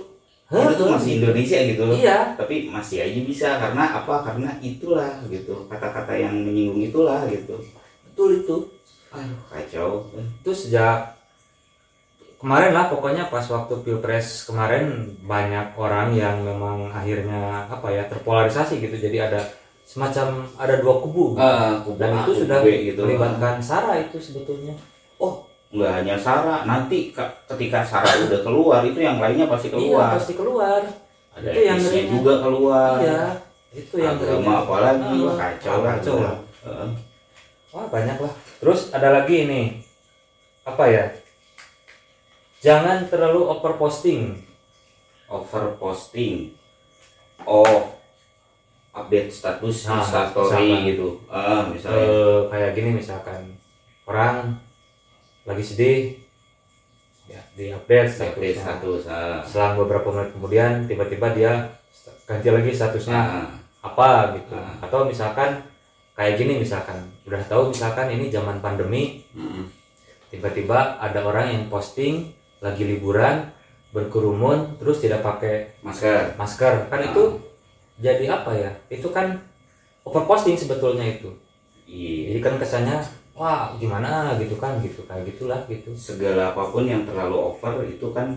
Hah? 0.50 0.68
itu 0.68 0.74
tuh 0.76 0.88
masih 0.90 1.12
Indonesia 1.22 1.58
gitu 1.62 1.82
loh. 1.86 1.96
Iya. 1.96 2.34
Tapi 2.36 2.56
masih 2.74 2.98
aja 3.06 3.20
bisa. 3.22 3.50
Karena 3.62 3.84
apa? 4.02 4.16
Karena 4.26 4.50
itulah 4.60 5.22
gitu. 5.30 5.70
Kata-kata 5.70 6.18
yang 6.18 6.34
menyinggung 6.34 6.82
itulah 6.82 7.22
gitu. 7.30 7.62
Betul 8.10 8.42
itu. 8.42 8.58
Aduh 9.14 9.42
kacau. 9.48 10.10
Itu 10.18 10.52
sejak 10.52 11.22
kemarin 12.42 12.74
lah 12.74 12.90
pokoknya 12.90 13.30
pas 13.30 13.46
waktu 13.46 13.78
pilpres 13.86 14.50
kemarin 14.50 15.14
banyak 15.22 15.78
orang 15.78 16.18
yang 16.18 16.42
memang 16.42 16.90
akhirnya 16.90 17.70
apa 17.70 17.94
ya 17.94 18.10
terpolarisasi 18.10 18.82
gitu. 18.82 18.98
Jadi 18.98 19.22
ada 19.22 19.61
semacam 19.92 20.48
ada 20.56 20.80
dua 20.80 21.04
kubu. 21.04 21.36
Ah 21.36 21.84
dan 22.00 22.24
itu 22.24 22.32
sudah 22.48 22.64
gitu. 22.64 23.04
melibatkan 23.04 23.60
sara 23.60 24.00
itu 24.00 24.16
sebetulnya. 24.16 24.72
Nggak 25.72 25.92
hanya 26.04 26.16
Sarah 26.20 26.68
nanti 26.68 27.16
ka- 27.16 27.32
ketika 27.48 27.80
Sarah 27.84 28.12
udah 28.28 28.44
keluar 28.44 28.84
itu 28.84 29.00
yang 29.00 29.24
lainnya 29.24 29.48
pasti 29.48 29.72
iya 29.72 29.76
keluar. 29.80 30.08
pasti 30.20 30.34
keluar. 30.36 30.82
Ada 31.32 31.48
itu 31.48 31.60
yang 31.64 31.80
juga 32.12 32.34
keluar. 32.44 33.00
Iya 33.00 33.24
itu 33.72 33.96
yang 34.04 34.20
agama 34.20 34.68
apa 34.68 34.76
lagi 34.84 35.16
Ah, 35.16 35.36
kacau 35.40 35.78
lah. 35.80 35.96
Kacau 35.96 36.16
lah. 36.20 36.36
Heeh. 36.68 36.90
Wah 37.72 37.86
banyak 37.88 38.18
lah. 38.20 38.34
Terus 38.60 38.92
ada 38.92 39.10
lagi 39.16 39.36
ini. 39.48 39.62
Apa 40.68 40.92
ya? 40.92 41.06
Jangan 42.60 43.08
terlalu 43.08 43.48
over 43.48 43.80
posting. 43.80 44.44
over 45.32 45.80
posting 45.80 46.52
oh 47.48 47.88
update 48.92 49.30
status 49.30 49.76
Nah, 49.86 50.04
misalkan. 50.04 50.84
gitu 50.86 51.10
ah 51.28 51.64
misalnya 51.66 52.04
Eh, 52.04 52.40
kayak 52.48 52.72
gini 52.74 52.90
misalkan 52.94 53.42
orang 54.04 54.60
lagi 55.42 55.64
sedih, 55.64 56.00
ya 57.26 57.40
di 57.54 57.72
update 57.72 58.08
update 58.10 58.56
statusnya. 58.58 58.62
status 58.62 59.02
ah. 59.08 59.40
Selang 59.42 59.74
beberapa 59.78 60.08
menit 60.10 60.30
kemudian 60.32 60.72
tiba-tiba 60.86 61.32
dia 61.32 61.54
ganti 62.26 62.48
lagi 62.48 62.72
statusnya 62.72 63.16
Ah, 63.16 63.48
apa 63.82 64.10
gitu. 64.36 64.54
Ah. 64.54 64.76
Atau 64.82 65.06
misalkan 65.06 65.64
kayak 66.12 66.36
gini 66.36 66.60
misalkan 66.60 67.00
udah 67.24 67.42
tahu 67.46 67.72
misalkan 67.72 68.12
ini 68.12 68.28
zaman 68.28 68.60
pandemi 68.60 69.24
mm, 69.32 69.64
tiba-tiba 70.30 71.00
ada 71.00 71.20
orang 71.22 71.48
yang 71.50 71.64
posting 71.68 72.30
lagi 72.60 72.84
liburan 72.84 73.48
berkerumun 73.90 74.78
terus 74.78 75.00
tidak 75.00 75.20
pakai 75.20 75.80
masker 75.82 76.36
masker 76.36 76.88
kan 76.88 77.00
Ah. 77.00 77.08
itu 77.08 77.24
jadi 78.02 78.26
apa 78.28 78.52
ya? 78.58 78.72
Itu 78.90 79.14
kan 79.14 79.38
overposting 80.04 80.58
sebetulnya 80.58 81.06
itu. 81.06 81.30
Iya. 81.86 82.34
Jadi 82.36 82.40
kan 82.42 82.54
kesannya 82.58 82.98
wah 83.38 83.78
gimana? 83.78 84.36
Gitu 84.42 84.58
kan 84.58 84.82
gitu 84.82 85.06
kayak 85.06 85.30
gitulah 85.30 85.62
gitu. 85.70 85.94
Segala 85.94 86.52
apa 86.52 86.74
pun 86.74 86.90
yang 86.90 87.06
terlalu 87.06 87.38
over 87.38 87.86
itu 87.86 88.10
kan 88.12 88.34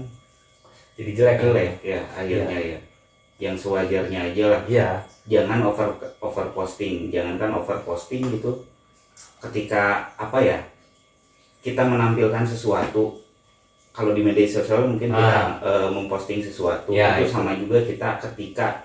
jadi 0.94 1.10
jelek. 1.16 1.36
Jelek 1.40 1.72
ya 1.80 2.00
akhirnya 2.14 2.58
ya. 2.60 2.78
Yang 3.40 3.66
sewajarnya 3.66 4.20
aja 4.30 4.44
lah. 4.52 4.62
Iya. 4.68 4.88
Jangan 5.24 5.64
over 5.64 5.88
over 6.20 6.46
posting 6.52 7.08
jangankan 7.08 7.56
over 7.56 7.80
posting 7.82 8.28
gitu. 8.28 8.60
Ketika 9.40 10.12
apa 10.20 10.38
ya 10.44 10.58
kita 11.64 11.80
menampilkan 11.80 12.44
sesuatu 12.44 13.24
kalau 13.94 14.10
di 14.12 14.20
media 14.20 14.44
sosial 14.44 14.84
mungkin 14.90 15.14
kita 15.14 15.62
eh, 15.64 15.88
memposting 15.88 16.42
sesuatu 16.42 16.90
Ya, 16.90 17.16
itu 17.16 17.30
itu. 17.30 17.32
sama 17.32 17.54
juga 17.56 17.78
kita 17.80 18.18
ketika 18.20 18.82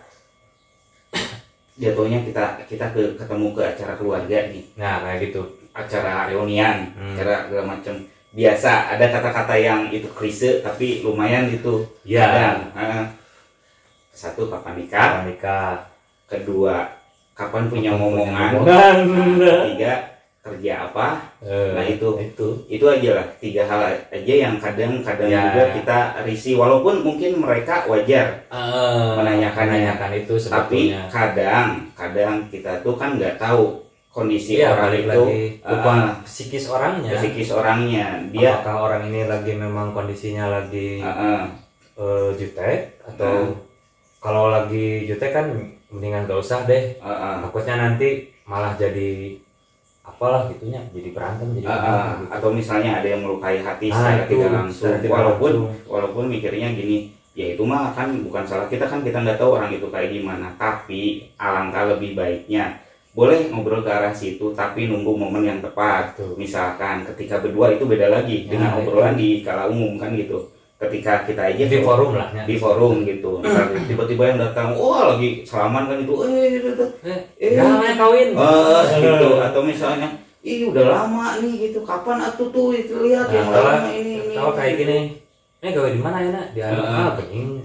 jatuhnya 1.80 2.20
kita 2.22 2.60
kita 2.68 2.86
ke 2.92 3.16
ketemu 3.16 3.48
ke 3.56 3.62
acara 3.64 3.94
keluarga 3.96 4.38
nih. 4.52 4.64
Nah 4.76 5.00
kayak 5.02 5.32
gitu. 5.32 5.42
Acara 5.72 6.28
reunian 6.28 6.92
Hmm. 6.94 7.16
acara 7.16 7.48
segala 7.48 7.64
macam. 7.74 7.96
Biasa 8.30 8.94
ada 8.94 9.06
kata-kata 9.10 9.56
yang 9.58 9.90
itu 9.90 10.06
klise 10.12 10.62
tapi 10.62 11.02
lumayan 11.02 11.50
gitu. 11.50 11.82
Iya. 12.06 12.30
Kadang, 12.70 13.10
satu 14.14 14.52
kapan 14.52 14.74
nikah? 14.78 15.00
Kapan 15.02 15.26
nikah? 15.34 15.74
Kedua 16.30 16.76
kapan 17.34 17.72
punya 17.72 17.96
Kapan 17.96 18.12
punya 18.12 18.32
momongan? 18.36 18.52
omongan. 19.08 19.58
tiga 19.74 19.94
kerja 20.44 20.74
apa 20.92 21.29
Eh, 21.40 21.72
Nah, 21.72 21.82
itu. 21.82 22.20
itu. 22.20 22.48
Itu 22.68 22.86
aja 22.86 23.16
lah 23.16 23.28
tiga 23.40 23.64
hal 23.64 23.80
aja 24.12 24.34
yang 24.36 24.60
kadang-kadang 24.60 25.32
Ya. 25.32 25.48
juga 25.48 25.64
kita 25.72 25.98
risih. 26.22 26.60
Walaupun 26.60 27.00
mungkin 27.00 27.40
mereka 27.40 27.88
wajar 27.88 28.44
Eh, 28.46 29.12
Menanyakan- 29.16 29.72
menanyakan 29.72 30.12
itu 30.18 30.36
tapi 30.42 30.92
kadang 31.08 31.88
kadang 31.94 32.44
kita 32.48 32.80
tuh 32.80 32.94
kan 32.94 33.16
nggak 33.16 33.40
tahu 33.40 33.80
kondisi 34.10 34.58
iya 34.58 34.74
orang 34.74 34.92
itu 34.92 35.08
lagi. 35.08 35.42
bukan 35.64 35.98
psikis 36.22 36.66
orangnya. 36.68 37.16
psikis 37.16 37.50
orangnya. 37.50 38.20
Dia 38.30 38.60
apakah 38.60 38.76
orang 38.92 39.08
ini 39.08 39.24
lagi 39.24 39.56
memang 39.56 39.94
kondisinya 39.94 40.52
lagi 40.52 41.00
eh, 41.00 41.08
eh, 41.08 41.44
eh, 41.96 42.30
jutek? 42.36 43.00
Atau 43.06 43.32
Hmm. 43.48 43.56
kalau 44.20 44.52
lagi 44.52 45.08
jutek 45.08 45.32
kan 45.32 45.46
mendingan 45.88 46.28
gak 46.28 46.36
usah 46.38 46.68
deh. 46.68 46.84
Eh, 46.92 47.08
eh, 47.08 47.36
takutnya 47.40 47.76
nanti 47.80 48.10
malah 48.44 48.76
jadi 48.76 49.40
apalah 50.10 50.42
gitunya 50.48 50.82
jadi 50.90 51.10
berantem 51.12 51.48
jadi 51.54 51.66
eh, 51.66 51.78
gitu. 51.78 52.26
atau 52.32 52.50
misalnya 52.50 52.92
ada 52.98 53.08
yang 53.08 53.22
melukai 53.22 53.58
hati 53.60 53.88
Ah, 53.88 53.96
secara 53.96 54.18
itu, 54.20 54.32
tidak 54.34 54.50
langsung 54.52 54.94
walaupun 55.06 55.52
langsung. 55.54 55.86
walaupun 55.86 56.24
mikirnya 56.28 56.68
gini 56.72 56.98
ya 57.32 57.54
itu 57.54 57.64
mah 57.64 57.94
kan 57.94 58.10
bukan 58.20 58.44
salah 58.44 58.66
kita 58.66 58.84
kan 58.84 59.00
kita 59.00 59.18
nggak 59.18 59.38
tahu 59.38 59.56
orang 59.56 59.72
itu 59.72 59.88
kayak 59.88 60.10
gimana 60.12 60.52
tapi 60.56 61.02
alangkah 61.38 61.88
lebih 61.88 62.12
baiknya 62.14 62.82
boleh 63.10 63.50
ngobrol 63.50 63.82
ke 63.82 63.90
arah 63.90 64.12
situ 64.12 64.52
tapi 64.52 64.86
nunggu 64.86 65.12
momen 65.12 65.44
yang 65.44 65.60
tepat 65.60 66.14
Betul. 66.14 66.36
misalkan 66.36 67.06
ketika 67.06 67.40
berdua 67.40 67.72
itu 67.72 67.84
beda 67.84 68.08
lagi 68.08 68.44
Nah, 68.44 68.50
dengan 68.50 68.70
itu. 68.72 68.80
obrolan 68.84 69.16
di 69.16 69.30
kala 69.40 69.66
umum 69.66 69.96
kan 69.96 70.14
gitu 70.14 70.52
ketika 70.80 71.28
kita 71.28 71.44
aja 71.52 71.64
di 71.68 71.84
forum 71.84 72.16
lah 72.16 72.32
ya. 72.32 72.44
di 72.48 72.56
forum 72.56 73.04
gitu. 73.04 73.44
Ntar 73.44 73.76
tiba-tiba 73.84 74.24
yang 74.32 74.40
datang 74.40 74.72
wah 74.80 75.12
lagi 75.16 75.44
salaman 75.44 75.92
kan 75.92 75.98
itu 76.00 76.14
eh 76.24 76.48
itu 76.56 76.70
tuh 76.72 76.90
eh, 77.04 77.20
eh. 77.36 77.60
ya 77.60 77.68
namanya 77.68 77.96
kawin. 78.00 78.30
Eh, 78.32 78.84
gitu. 79.04 79.30
Atau 79.44 79.62
misalnya 79.68 80.08
ih 80.40 80.72
udah 80.72 80.86
lama 80.88 81.44
nih 81.44 81.68
gitu. 81.68 81.84
Kapan 81.84 82.24
atuh 82.24 82.48
tuh? 82.48 82.72
Itu 82.72 83.04
lihat 83.04 83.28
Nah, 83.28 83.36
yang 83.36 83.48
kalau- 83.52 83.68
lama 83.76 83.90
ini 83.92 84.12
ini 84.24 84.34
kalau 84.40 84.52
kayak 84.56 84.76
gini. 84.80 84.98
Eh 85.60 85.76
gawe 85.76 85.90
di 85.92 86.00
mana 86.00 86.18
ya 86.24 86.30
nak? 86.32 86.48
Di 86.56 86.60
Heeh. 86.64 86.80
ah 86.80 87.12
pening 87.20 87.60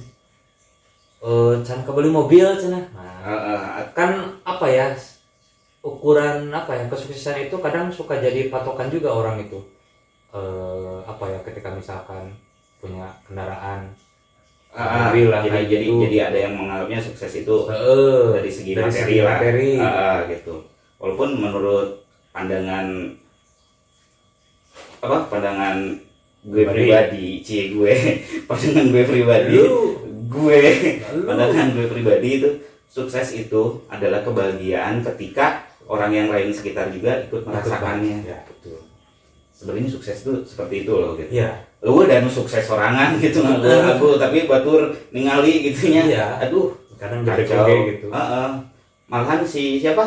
eh 1.24 1.54
can 1.64 1.80
kebeli 1.86 2.10
mobil 2.12 2.44
cina 2.60 2.76
nah, 2.92 3.16
Eh, 3.24 3.32
eh, 3.32 3.60
kan 3.96 4.12
apa 4.44 4.66
ya 4.68 4.92
ukuran 5.80 6.52
apa 6.52 6.76
ya 6.76 6.84
kesuksesan 6.92 7.48
itu 7.48 7.56
kadang 7.56 7.88
suka 7.88 8.20
jadi 8.20 8.52
patokan 8.52 8.92
juga 8.92 9.08
orang 9.08 9.40
itu. 9.40 9.56
Eh 10.34 10.98
apa 11.06 11.24
ya 11.30 11.38
ketika 11.40 11.72
misalkan 11.72 12.34
punya 12.84 13.08
kendaraan 13.24 13.88
Ah, 14.74 15.14
Mobil 15.14 15.30
lah, 15.30 15.38
jadi 15.38 15.70
jadi 15.70 15.86
gitu. 15.86 16.02
jadi 16.02 16.16
ada 16.28 16.38
yang 16.40 16.54
menganggapnya 16.58 16.98
sukses 16.98 17.30
itu 17.32 17.56
Heeh. 17.64 18.34
dari 18.34 18.50
segi 18.50 18.74
dari 18.74 18.82
materi 18.84 18.98
segi 18.98 19.16
lah 19.16 19.30
materi. 19.32 19.70
Ah, 19.78 19.86
ah, 19.86 20.16
gitu 20.26 20.54
walaupun 20.98 21.28
menurut 21.32 21.88
pandangan 22.30 22.86
apa 24.98 25.18
pandangan 25.28 25.76
gue 26.42 26.64
Pribadi. 26.64 26.74
pribadi 26.82 27.26
cie 27.40 27.70
gue 27.70 27.94
pandangan 28.50 28.86
gue 28.90 29.04
pribadi 29.04 29.54
lu 29.54 29.78
gue 30.26 30.58
lu 31.14 31.22
pandangan 31.22 31.66
gue 31.70 31.86
pribadi 31.86 32.28
itu 32.34 32.50
sukses 32.88 33.30
itu 33.30 33.62
adalah 33.86 34.20
kebahagiaan 34.20 35.06
ketika 35.06 35.62
orang 35.84 36.10
yang 36.10 36.28
lain 36.28 36.50
sekitar 36.50 36.90
juga 36.90 37.22
ikut 37.22 37.44
merasakannya 37.44 38.16
ya 38.24 38.42
betul 38.42 38.82
sebenarnya 39.54 39.86
sukses 39.88 40.26
itu 40.26 40.32
seperti 40.42 40.82
itu 40.82 40.92
loh 40.92 41.14
gitu. 41.14 41.30
Iya. 41.30 41.62
Lu 41.86 42.02
dan 42.04 42.26
sukses 42.26 42.66
sorangan 42.66 43.14
gitu. 43.22 43.40
Aku, 43.40 43.70
aku 43.70 44.08
tapi 44.18 44.50
batur 44.50 44.90
ningali 45.14 45.62
gitunya. 45.62 46.02
Iya. 46.10 46.26
aduh 46.42 46.74
kadang 46.98 47.22
jadi 47.22 47.44
kacau. 47.46 47.66
gitu. 47.88 48.06
Heeh. 48.10 48.50
malahan 49.06 49.40
si 49.46 49.78
siapa? 49.78 50.02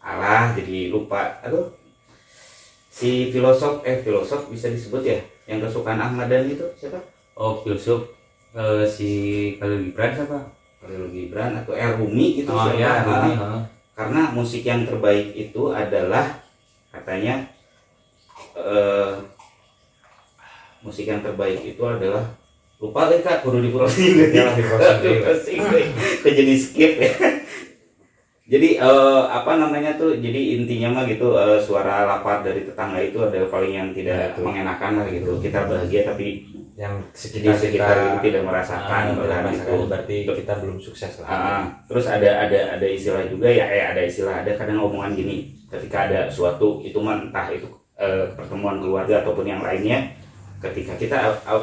Alah 0.00 0.52
jadi 0.52 0.92
lupa. 0.92 1.40
Aduh. 1.44 1.72
Si 2.90 3.32
filosof 3.32 3.80
eh 3.88 4.04
filosof 4.04 4.52
bisa 4.52 4.68
disebut 4.68 5.00
ya? 5.00 5.18
Yang 5.48 5.72
kesukaan 5.72 5.98
Ahmadan 5.98 6.46
itu 6.46 6.66
siapa? 6.76 7.00
Oh 7.38 7.64
filsuf 7.64 8.12
eh, 8.52 8.84
si 8.84 9.10
Khalil 9.56 9.88
Gibran 9.88 10.12
siapa? 10.12 10.38
Khalil 10.84 11.08
Gibran 11.08 11.56
atau 11.56 11.72
R 11.72 11.96
Rumi 11.96 12.44
itu 12.44 12.50
oh 12.50 12.68
siapa? 12.68 12.76
ya. 12.76 12.92
Rumi, 13.06 13.32
karena 13.94 14.22
musik 14.32 14.64
yang 14.64 14.84
terbaik 14.84 15.32
itu 15.32 15.62
adalah 15.70 16.40
katanya 16.90 17.46
eh 18.56 19.10
musik 20.80 21.04
yang 21.04 21.20
terbaik 21.20 21.60
itu 21.60 21.82
adalah 21.84 22.24
lupa 22.80 23.12
deh 23.12 23.20
kak 23.20 23.44
kudu 23.44 23.60
diprosing 23.60 24.16
Ya. 24.32 24.48
Kok 26.24 26.32
jadi 26.32 26.54
skip 26.56 26.92
ya. 26.96 27.12
Jadi 28.50 28.82
eh, 28.82 29.22
apa 29.30 29.62
namanya 29.62 29.94
tuh 29.94 30.18
jadi 30.18 30.58
intinya 30.58 30.98
mah 30.98 31.04
gitu 31.06 31.38
eh, 31.38 31.60
suara 31.62 32.02
lapar 32.02 32.42
dari 32.42 32.66
tetangga 32.66 32.98
itu 32.98 33.22
adalah 33.22 33.46
paling 33.46 33.72
yang 33.76 33.88
Ya, 33.92 33.94
tidak 33.94 34.16
itu. 34.34 34.40
mengenakan 34.42 34.92
lah 34.98 35.06
gitu. 35.06 35.30
Kita 35.38 35.70
bahagia 35.70 36.02
tapi 36.02 36.50
yang 36.74 36.98
di 37.04 37.14
sekitar 37.14 37.54
sekitar 37.60 37.94
kita 37.94 38.18
tidak 38.24 38.42
merasakan 38.48 39.02
malahan 39.12 39.44
merasakan, 39.52 39.68
itu. 39.76 39.84
berarti 39.86 40.16
kita 40.24 40.52
belum 40.64 40.76
sukses 40.80 41.12
lah. 41.20 41.28
Ah, 41.28 41.62
terus 41.86 42.08
ada 42.08 42.48
ada 42.48 42.58
ada 42.74 42.86
istilah 42.88 43.28
juga 43.28 43.52
ya 43.52 43.68
eh 43.68 43.84
ada 43.84 44.00
istilah 44.02 44.42
ada 44.42 44.50
kadang 44.58 44.80
omongan 44.82 45.12
gini. 45.14 45.54
Ketika 45.70 46.08
ada 46.10 46.20
suatu 46.26 46.80
itu 46.82 46.96
mah 46.98 47.20
entah 47.22 47.46
itu 47.54 47.68
eh, 48.00 48.24
pertemuan 48.32 48.80
keluarga 48.80 49.20
ataupun 49.20 49.44
yang 49.44 49.60
lainnya 49.60 50.08
ketika 50.58 50.96
kita 50.96 51.16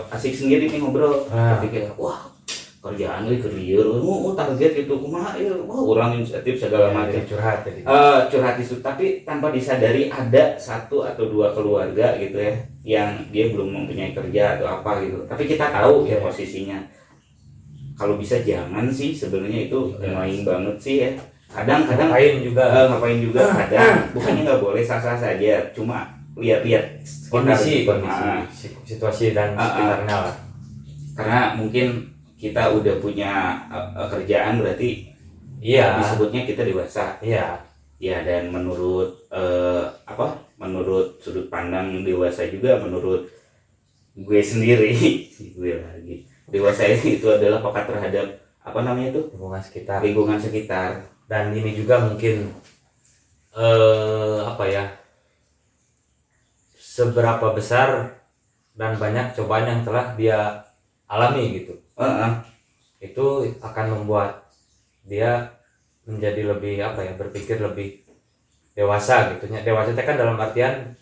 asik 0.10 0.34
sendiri 0.34 0.70
nih 0.70 0.78
ngobrol 0.78 1.26
Ah. 1.28 1.58
ketika 1.60 1.90
wah 1.98 2.30
kerjaan 2.78 3.26
gue 3.26 3.36
kerja 3.36 3.84
oh, 3.84 4.32
target 4.32 4.74
itu 4.80 4.94
kumaha 4.96 5.36
ya 5.36 5.52
wah 5.66 5.82
orang 5.84 6.16
inisiatif 6.16 6.56
segala 6.56 6.88
Ya, 6.88 6.96
macam. 6.96 7.12
jadi 7.12 7.26
curhat 7.28 7.58
jadi 7.62 7.80
Eh, 7.84 8.20
curhat 8.32 8.56
itu 8.56 8.76
tapi 8.80 9.06
tanpa 9.22 9.52
disadari 9.52 10.08
ada 10.08 10.56
satu 10.56 11.04
atau 11.04 11.28
dua 11.28 11.52
keluarga 11.52 12.16
gitu 12.16 12.38
ya 12.38 12.54
yang 12.88 13.10
dia 13.28 13.52
belum 13.52 13.76
mempunyai 13.76 14.16
kerja 14.16 14.56
atau 14.56 14.66
apa 14.72 15.04
gitu. 15.04 15.20
Tapi 15.28 15.44
kita 15.46 15.68
tahu 15.68 16.08
ya 16.08 16.16
Iya. 16.16 16.24
posisinya. 16.24 16.80
Kalau 17.94 18.16
bisa 18.16 18.40
jangan 18.40 18.88
sih 18.88 19.12
sebenarnya 19.12 19.68
itu 19.68 19.80
Iya. 20.00 20.14
annoying 20.14 20.44
banget 20.46 20.78
sih 20.80 20.96
ya. 21.04 21.12
Kadang-kadang 21.48 22.08
ngapain 22.08 22.40
juga. 22.40 22.64
Eh, 22.64 22.86
ngapain 22.88 23.20
juga 23.20 23.42
kadang. 23.52 23.96
bukannya 24.16 24.42
nggak 24.44 24.62
boleh 24.62 24.82
sah-sah 24.82 25.18
saja. 25.18 25.54
Cuma 25.76 26.08
lihat-lihat 26.38 27.02
sekitar. 27.02 27.32
kondisi. 27.34 27.74
kondisi. 27.84 28.26
Si- 28.54 28.78
situasi 28.96 29.26
dan 29.34 29.58
ah. 29.58 29.66
sekitarnya 29.66 30.16
lah. 30.30 30.36
Karena 31.18 31.42
mungkin 31.58 31.88
kita 32.38 32.70
udah 32.78 32.96
punya 33.02 33.58
eh, 33.74 34.08
kerjaan 34.08 34.62
berarti 34.62 35.10
iya. 35.60 35.98
disebutnya 35.98 36.46
kita 36.46 36.62
dewasa. 36.64 37.18
Iya. 37.20 37.66
Ya 37.98 38.22
dan 38.22 38.54
menurut 38.54 39.26
eh, 39.34 39.86
apa? 40.06 40.46
Menurut 40.62 41.22
sudut 41.22 41.50
pandang 41.50 42.06
dewasa 42.06 42.46
juga 42.50 42.78
menurut 42.82 43.30
gue 44.18 44.42
sendiri 44.42 44.94
gue 45.58 45.72
lagi. 45.82 46.16
Dewasa 46.48 46.88
itu 46.88 47.28
adalah 47.28 47.60
peka 47.60 47.82
terhadap 47.90 48.28
apa 48.62 48.80
namanya 48.86 49.18
tuh 49.18 49.26
lingkungan 49.34 49.62
sekitar. 49.62 50.00
Lingkungan 50.06 50.40
sekitar. 50.40 50.90
Dan 51.28 51.52
ini 51.52 51.74
juga 51.74 52.06
mungkin 52.06 52.54
eh 53.58 54.40
apa 54.46 54.64
ya 54.70 54.86
seberapa 56.98 57.54
besar 57.54 58.18
dan 58.74 58.98
banyak 58.98 59.38
cobaan 59.38 59.70
yang 59.70 59.82
telah 59.86 60.18
dia 60.18 60.66
alami 61.06 61.62
gitu. 61.62 61.78
Eh, 61.94 62.02
eh, 62.26 62.34
itu 63.06 63.54
akan 63.62 63.86
membuat 63.94 64.50
dia 65.06 65.54
menjadi 66.10 66.58
lebih 66.58 66.82
apa 66.82 67.06
ya 67.06 67.14
berpikir 67.14 67.62
lebih 67.62 68.02
dewasa 68.74 69.38
gitu. 69.38 69.46
Dewasa 69.62 69.94
teh 69.94 70.02
kan 70.02 70.18
dalam 70.18 70.42
artian 70.42 70.98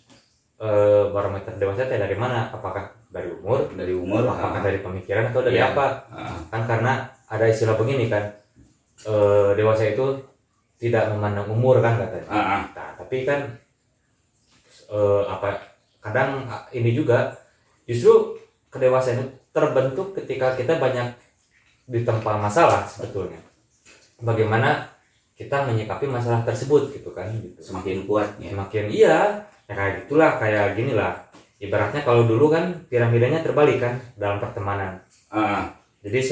eh, 0.60 1.04
barometer 1.08 1.56
dewasa 1.56 1.88
teh 1.88 1.96
dari 1.96 2.16
mana? 2.16 2.52
Apakah 2.52 2.92
dari 3.08 3.32
umur? 3.32 3.72
Dari 3.72 3.96
umur 3.96 4.28
apakah 4.28 4.60
eh, 4.60 4.64
dari 4.68 4.78
pemikiran 4.84 5.32
atau 5.32 5.40
dari 5.40 5.56
Iya. 5.56 5.72
apa? 5.72 5.86
Eh, 6.12 6.38
kan 6.52 6.62
karena 6.68 6.92
ada 7.32 7.44
istilah 7.48 7.80
begini 7.80 8.12
kan 8.12 8.24
eh, 9.08 9.50
dewasa 9.56 9.88
itu 9.96 10.12
tidak 10.76 11.08
memandang 11.16 11.48
umur 11.48 11.80
kan 11.80 11.96
katanya. 11.96 12.28
Eh, 12.28 12.60
nah 12.76 12.88
tapi 13.00 13.24
kan 13.24 13.40
eh, 14.92 15.22
apa 15.24 15.75
kadang 16.06 16.46
ah, 16.46 16.62
ini 16.70 16.94
juga 16.94 17.34
justru 17.82 18.38
kedewasaan 18.70 19.26
terbentuk 19.50 20.14
ketika 20.14 20.54
kita 20.54 20.78
banyak 20.78 21.10
ditempa 21.90 22.38
masalah 22.38 22.86
sebetulnya. 22.86 23.42
Bagaimana 24.22 24.86
kita 25.34 25.66
menyikapi 25.66 26.06
masalah 26.06 26.46
tersebut 26.46 26.94
gitu 26.94 27.10
kan 27.10 27.26
gitu. 27.42 27.58
Semakin 27.58 28.06
kuat 28.06 28.38
ya. 28.38 28.54
Semakin 28.54 28.84
iya 28.88 29.16
ya 29.66 29.74
kayak 29.74 29.92
gitulah 30.06 30.38
kayak 30.38 30.78
gini 30.78 30.94
lah. 30.94 31.18
Ibaratnya 31.58 32.04
kalau 32.04 32.28
dulu 32.28 32.52
kan 32.52 32.86
piramidanya 32.86 33.42
terbalik 33.42 33.82
kan 33.82 33.98
dalam 34.14 34.38
pertemanan. 34.38 35.02
Ah, 35.32 35.74
jadi 36.04 36.22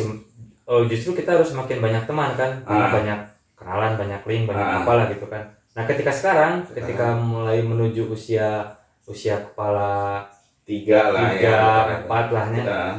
oh, 0.69 0.85
justru 0.87 1.17
kita 1.17 1.37
harus 1.37 1.51
semakin 1.51 1.81
banyak 1.81 2.05
teman 2.07 2.31
kan 2.37 2.63
Ah. 2.65 2.93
banyak 2.93 3.19
kenalan 3.57 3.93
banyak 3.97 4.21
link 4.29 4.45
banyak 4.49 4.69
Ah. 4.69 4.81
apalah 4.85 5.07
gitu 5.11 5.27
kan. 5.29 5.45
Nah 5.75 5.85
ketika 5.89 6.13
sekarang 6.13 6.63
ketika 6.71 7.17
mulai 7.19 7.61
menuju 7.65 8.13
usia 8.13 8.63
usia 9.05 9.37
kepala 9.40 10.25
tiga 10.64 11.12
lah 11.12 11.37
tiga 11.37 11.53
ya 11.53 11.61
empat 12.05 12.27
lahnya 12.33 12.62
Ah, 12.64 12.95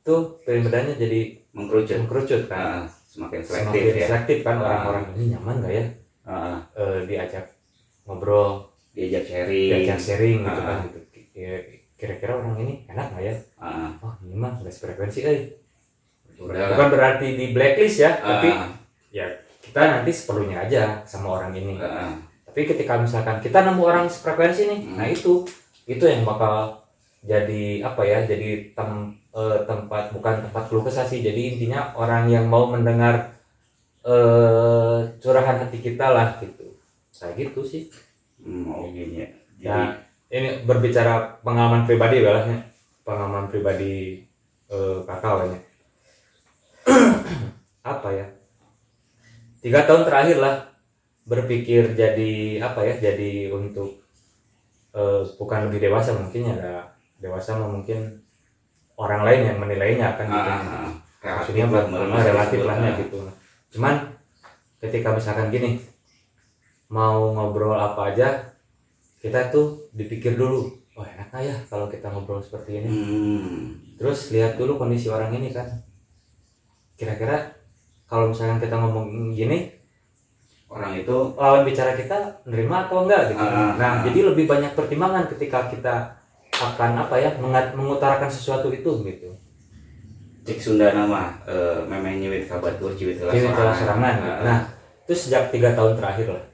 tuh 0.00 0.40
piramidanya 0.42 0.96
jadi 0.96 1.36
mengkerucut. 1.52 1.96
mengkerucut 2.02 2.42
kan. 2.48 2.58
Ah, 2.58 2.84
semakin 2.88 3.40
selektif 3.44 3.68
semakin 3.68 4.00
ya. 4.00 4.06
selektif 4.08 4.38
kan 4.40 4.56
Ah. 4.56 4.64
orang-orang. 4.64 5.04
Ini 5.14 5.24
nyaman 5.36 5.54
gak 5.60 5.72
ya? 5.72 5.84
Ah, 6.24 6.56
eh, 6.72 6.98
diajak 7.04 7.44
ngobrol. 8.08 8.72
Diajak 8.96 9.24
sharing. 9.24 9.68
Diajak 9.70 10.00
sharing 10.00 10.38
gitu 10.40 10.60
kan. 10.60 10.78
Gitu. 10.88 10.98
Ki- 11.12 11.80
kira-kira 11.94 12.32
orang 12.34 12.56
ini 12.58 12.74
enak 12.88 13.14
nggak 13.14 13.24
ya? 13.24 13.34
Ah, 13.60 13.92
oh 14.00 14.12
ini 14.24 14.34
mah 14.34 14.58
nggak 14.58 14.72
frekuensi 14.72 15.20
eh. 15.22 15.40
Udah 16.40 16.74
bukan 16.74 16.88
berarti 16.90 17.26
di 17.38 17.46
blacklist 17.54 18.02
ya 18.02 18.18
tapi 18.18 18.50
ya 19.14 19.28
kita 19.62 19.78
nanti 19.78 20.10
seperlunya 20.10 20.58
aja 20.66 20.82
sama 21.06 21.38
orang 21.38 21.52
ini. 21.54 21.78
Ah, 21.78 22.16
tapi 22.52 22.68
ketika 22.68 23.00
misalkan 23.00 23.40
kita 23.40 23.64
nemu 23.64 23.80
orang 23.80 24.12
frekuensi 24.12 24.68
nih 24.68 24.80
Hmm. 24.84 24.96
nah 25.00 25.08
itu 25.08 25.48
itu 25.88 26.04
yang 26.04 26.28
bakal 26.28 26.84
jadi 27.24 27.80
apa 27.80 28.04
ya 28.04 28.28
jadi 28.28 28.76
tem- 28.76 29.16
eh, 29.32 29.58
tempat 29.64 30.12
bukan 30.12 30.44
tempat 30.44 30.68
keluh 30.68 30.84
kesah 30.84 31.08
sih. 31.08 31.24
Jadi 31.24 31.56
intinya 31.56 31.96
orang 31.96 32.28
yang 32.28 32.44
mau 32.52 32.68
mendengar 32.68 33.32
eh 34.04 34.98
curahan 35.22 35.64
hati 35.64 35.78
kita 35.80 36.12
lah 36.12 36.36
gitu. 36.44 36.76
Kayak 37.16 37.34
gitu 37.40 37.60
sih. 37.64 37.82
Hmm, 38.42 38.68
oh 38.68 38.90
gini 38.92 39.22
ya. 39.24 39.28
Jadi 39.56 39.64
ya 39.64 39.78
ini 40.28 40.48
berbicara 40.68 41.40
pengalaman 41.40 41.88
pribadi 41.88 42.20
balahnya 42.20 42.68
pengalaman 43.00 43.48
pribadi 43.48 44.20
eh, 44.68 44.98
kakak 45.08 45.32
lah 45.40 45.46
ya. 45.48 45.58
apa 47.96 48.08
ya? 48.12 48.26
Tiga 49.62 49.86
tahun 49.86 50.04
terakhir 50.04 50.36
lah 50.42 50.71
berpikir 51.22 51.94
jadi 51.94 52.62
apa 52.62 52.82
ya 52.82 52.94
jadi 53.12 53.54
untuk 53.54 54.02
eh, 54.94 55.22
bukan 55.38 55.70
lebih 55.70 55.88
dewasa 55.90 56.14
mungkin 56.18 56.50
ya 56.50 56.90
dewasa 57.22 57.54
mungkin 57.62 58.22
orang 58.98 59.22
lain 59.26 59.40
yang 59.54 59.58
menilainya 59.62 60.18
kan 60.18 60.26
gitu. 60.26 60.50
ah, 60.50 60.62
ah, 61.22 61.34
maksudnya 61.40 61.64
buat 61.70 61.86
menurut 61.88 62.22
relatif 62.22 62.60
lahnya 62.66 62.90
juga. 62.98 63.00
gitu. 63.06 63.18
Cuman 63.78 63.94
ketika 64.82 65.14
misalkan 65.14 65.48
gini 65.54 65.78
mau 66.90 67.32
ngobrol 67.32 67.78
apa 67.78 68.12
aja 68.12 68.28
kita 69.22 69.48
tuh 69.54 69.88
dipikir 69.94 70.34
dulu 70.34 70.66
oh 70.92 71.06
enak 71.06 71.30
nggak 71.32 71.42
ya 71.46 71.56
kalau 71.70 71.86
kita 71.88 72.10
ngobrol 72.10 72.42
seperti 72.42 72.82
ini? 72.82 72.88
Hmm, 72.90 73.58
terus 73.96 74.34
lihat 74.34 74.58
dulu 74.58 74.76
kondisi 74.76 75.08
orang 75.08 75.32
ini 75.32 75.54
kan. 75.54 75.66
Kira-kira 76.98 77.54
kalau 78.04 78.34
misalkan 78.34 78.60
kita 78.60 78.76
ngomong 78.76 79.32
gini 79.32 79.81
orang 80.72 80.96
itu 80.96 81.16
lawan 81.36 81.62
bicara 81.62 81.92
kita 81.92 82.16
nerima 82.42 82.88
atau 82.88 83.04
enggak 83.04 83.28
gitu 83.28 83.38
Ah, 83.38 83.76
nah 83.76 83.90
ah. 83.92 84.02
jadi 84.02 84.32
lebih 84.32 84.48
banyak 84.48 84.72
pertimbangan 84.72 85.28
ketika 85.28 85.68
kita 85.68 85.94
akan 86.50 86.90
apa 86.98 87.14
ya 87.16 87.30
mengat- 87.36 87.72
mengutarakan 87.72 88.28
sesuatu 88.28 88.68
itu 88.68 88.90
gitu 89.04 89.28
cek 90.42 90.58
Sunda 90.58 90.90
nama 90.90 91.38
eh, 91.44 91.78
memang 91.86 92.18
nyewit 92.18 92.48
kabatur 92.48 92.90
ciwit 92.92 93.20
sorangan. 93.20 93.76
serangan. 93.76 94.16
Ah, 94.18 94.40
Nah, 94.42 94.58
itu 95.04 95.14
sejak 95.14 95.54
tiga 95.54 95.70
tahun 95.70 95.94
terakhir 95.94 96.34
lah. 96.34 96.44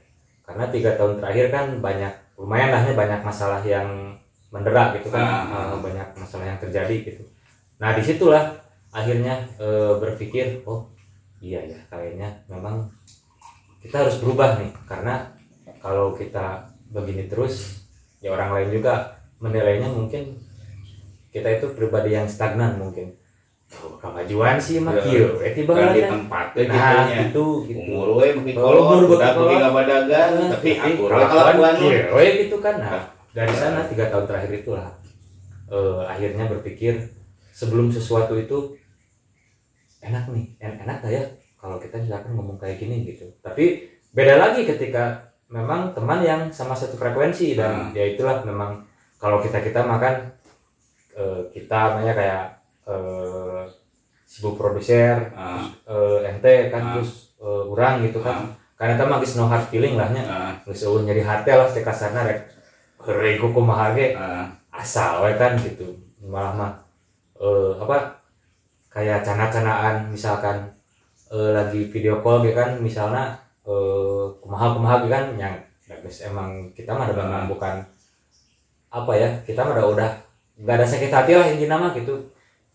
Karena 0.45 0.65
tiga 0.69 0.93
tahun 0.93 1.17
terakhir 1.17 1.49
kan 1.49 1.65
banyak, 1.79 2.13
lumayan 2.37 2.69
lahnya 2.69 2.93
banyak 2.93 3.21
masalah 3.21 3.61
yang 3.61 4.13
mendera 4.49 4.93
gitu 4.93 5.09
kan, 5.09 5.21
Ah. 5.21 5.73
Eh, 5.73 5.77
banyak 5.81 6.05
masalah 6.13 6.45
yang 6.45 6.59
terjadi 6.59 6.95
gitu. 7.01 7.23
Nah, 7.77 7.97
di 7.97 8.03
situlah 8.03 8.53
akhirnya 8.89 9.41
eh, 9.57 9.93
berpikir, 9.97 10.61
oh 10.65 10.85
iya 11.39 11.57
ya, 11.63 11.79
kayaknya 11.89 12.29
memang 12.45 12.85
kita 13.79 13.95
harus 14.05 14.19
berubah 14.19 14.59
nih, 14.59 14.71
karena 14.85 15.31
kalau 15.79 16.11
kita 16.13 16.67
begini 16.91 17.31
terus, 17.31 17.85
ya 18.19 18.35
orang 18.35 18.51
lain 18.55 18.69
juga 18.75 19.15
menilainya 19.39 19.87
mungkin 19.87 20.35
kita 21.31 21.47
itu 21.61 21.71
pribadi 21.77 22.17
yang 22.17 22.27
stagnan 22.27 22.75
mungkin. 22.75 23.15
Oh, 23.69 24.01
kemajuan 24.01 24.57
sih 24.57 24.81
mah 24.81 24.97
kieu, 24.97 25.37
eh 25.45 25.53
tiba 25.53 25.77
di 25.93 26.01
lah 26.01 26.09
tempatnya 26.09 26.65
Nah, 26.65 26.73
gitu 26.73 26.97
nya 27.05 27.17
itu 27.29 27.45
gitu. 27.69 27.79
umur 27.93 28.17
we 28.17 28.33
Oh, 28.57 28.81
kolot 28.81 29.05
udah 29.13 29.29
beki 29.29 29.37
kolot. 29.37 29.61
kabadagan 29.61 30.29
Nah, 30.41 30.49
tapi 30.57 30.69
aku 30.73 30.89
we 31.05 31.09
kelakuan 31.13 31.29
kelakuan 31.29 31.73
lu. 31.77 31.85
cewek 31.85 32.31
gitu 32.41 32.57
kan. 32.65 32.75
Nah 32.81 33.05
dari 33.29 33.53
sana 33.53 33.85
tiga 33.85 34.09
tahun 34.09 34.25
terakhir 34.25 34.51
itulah 34.65 34.89
eh, 35.69 36.01
akhirnya 36.09 36.49
berpikir 36.49 37.13
sebelum 37.53 37.93
sesuatu 37.93 38.33
itu 38.41 38.73
enak 40.01 40.33
nih. 40.33 40.45
En- 40.65 40.79
enak 40.81 41.05
gak 41.05 41.13
ya 41.13 41.23
kalau 41.59 41.75
kita 41.77 41.99
misalkan 41.99 42.31
ngomong 42.33 42.55
kayak 42.55 42.79
gini 42.79 43.03
gitu. 43.05 43.27
Tapi 43.43 43.85
beda 44.09 44.39
lagi 44.39 44.63
ketika 44.63 45.19
memang 45.51 45.91
teman 45.91 46.23
yang 46.23 46.41
sama 46.49 46.73
satu 46.73 46.95
frekuensi 46.95 47.53
dan 47.53 47.91
ya 47.91 48.05
itulah 48.05 48.41
memang 48.47 48.79
kalau 49.19 49.43
kita 49.43 49.59
kita 49.59 49.83
makan 49.83 50.31
eh, 51.13 51.41
kita 51.51 51.77
namanya 51.93 52.13
kayak 52.15 52.43
eh, 52.87 53.61
sibuk 54.23 54.55
produser 54.55 55.33
Ah, 55.33 55.65
eh, 55.89 56.29
ente 56.29 56.69
kan 56.71 56.81
Ah. 56.81 56.89
terus 56.95 57.33
eh, 57.41 57.63
urang 57.67 58.01
gitu 58.05 58.21
kan. 58.21 58.55
Karena 58.79 58.95
kita 58.95 59.05
magis 59.11 59.35
no 59.35 59.51
hard 59.51 59.67
feeling 59.67 59.99
lahnya 59.99 60.23
ah, 60.23 60.51
geus 60.63 60.87
eueuh 60.87 61.03
nyeri 61.03 61.19
hati 61.19 61.51
lah 61.51 61.67
cek 61.67 61.83
kasarna 61.83 62.23
rek 62.23 62.39
ku 63.41 63.51
kumaha 63.51 63.91
ge? 63.91 64.15
Ah, 64.15 64.47
asal 64.71 65.25
we 65.27 65.35
kan 65.35 65.59
gitu. 65.59 65.91
Malah 66.23 66.53
mah 66.55 66.71
eh, 67.41 67.71
apa 67.83 68.15
kayak 68.87 69.25
cana-canaan 69.25 70.07
misalkan 70.07 70.71
eh, 71.29 71.51
lagi 71.51 71.87
video 71.87 72.19
call 72.19 72.41
gitu 72.41 72.53
kan 72.53 72.77
misalnya 72.77 73.33
eh, 73.63 74.23
kumaha 74.39 74.73
kumaha 74.73 74.95
gitu 74.99 75.09
kan 75.09 75.25
yang 75.35 75.55
ya 75.83 75.95
geus 75.97 76.21
emang 76.23 76.49
kita 76.71 76.91
mah 76.91 77.05
ada 77.05 77.17
memang 77.17 77.45
bukan 77.47 77.81
apa 78.89 79.11
ya 79.11 79.29
kita 79.43 79.59
mah 79.59 79.73
udah 79.75 79.87
udah 79.91 80.11
nggak 80.57 80.75
ada 80.75 80.85
sakit 80.85 81.09
hati 81.09 81.31
lah 81.33 81.47
intinya 81.47 81.77
mah 81.79 81.91
gitu 81.91 82.13